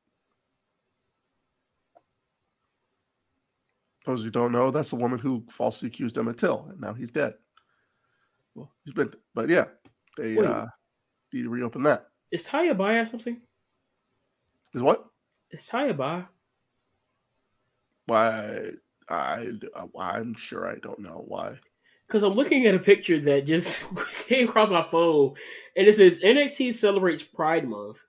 [4.05, 7.11] Those who don't know, that's the woman who falsely accused Emmett Till, and now he's
[7.11, 7.35] dead.
[8.55, 9.67] Well, he's been, but yeah,
[10.17, 10.49] they Wait.
[10.49, 10.67] uh,
[11.33, 12.07] need to reopen that.
[12.31, 13.41] Is Taya or something?
[14.75, 15.12] Is what?
[15.53, 16.25] Is Taya by?
[18.07, 18.71] Why?
[19.09, 19.53] I
[19.99, 21.59] I'm sure I don't know why.
[22.07, 23.87] Because I'm looking at a picture that just
[24.29, 25.35] came across my phone,
[25.77, 28.05] and it says NXT celebrates Pride Month,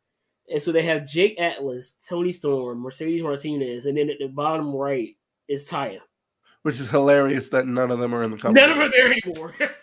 [0.50, 4.74] and so they have Jake Atlas, Toni Storm, Mercedes Martinez, and then at the bottom
[4.74, 5.16] right
[5.48, 6.00] is Taya.
[6.62, 8.62] Which is hilarious that none of them are in the company.
[8.66, 9.54] None of them are there anymore.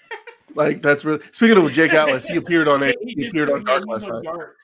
[0.55, 2.97] Like that's really speaking of Jake Atlas, he appeared on it.
[3.03, 4.25] He He appeared on Dark last night.
[4.25, 4.57] Dark.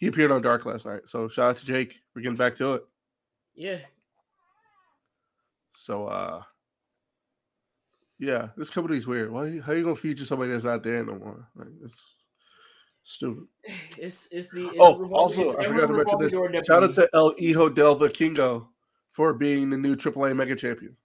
[0.00, 1.02] He appeared on Dark last night.
[1.04, 2.00] So shout out to Jake.
[2.14, 2.84] We're getting back to it.
[3.54, 3.78] Yeah,
[5.76, 6.42] So uh
[8.18, 9.30] yeah, this company's weird.
[9.30, 11.46] Why how you gonna feature somebody that's not there no more?
[11.54, 12.02] Like it's
[13.02, 13.44] stupid.
[13.98, 16.66] it's it's the it's Oh, revolving- also it's I forgot to mention this.
[16.66, 18.68] Shout out to El Hijo del Vikingo
[19.10, 20.96] for being the new AAA Mega Champion.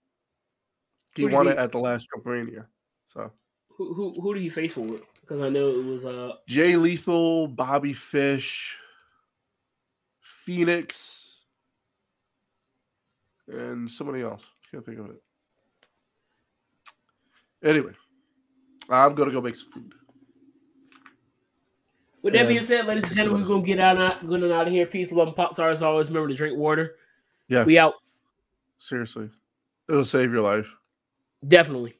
[1.16, 2.64] He won it at the last Triple
[3.08, 3.32] So
[3.70, 4.88] who who who did he face for?
[5.20, 8.78] Because I know it was uh Jay Lethal, Bobby Fish,
[10.46, 11.40] Phoenix,
[13.48, 14.44] and somebody else.
[14.70, 15.22] Can't think of it.
[17.64, 17.94] Anyway,
[18.90, 19.94] I'm gonna go make some food.
[22.22, 22.48] With that Yeah.
[22.48, 24.86] being said, ladies and gentlemen, we're gonna get out, out, going out of here.
[24.86, 25.82] Peace, love, and pop stars.
[25.82, 26.98] Always remember to drink water.
[27.48, 27.96] Yes, We out.
[28.78, 29.30] Seriously,
[29.90, 30.78] it'll save your life.
[31.48, 32.00] Definitely.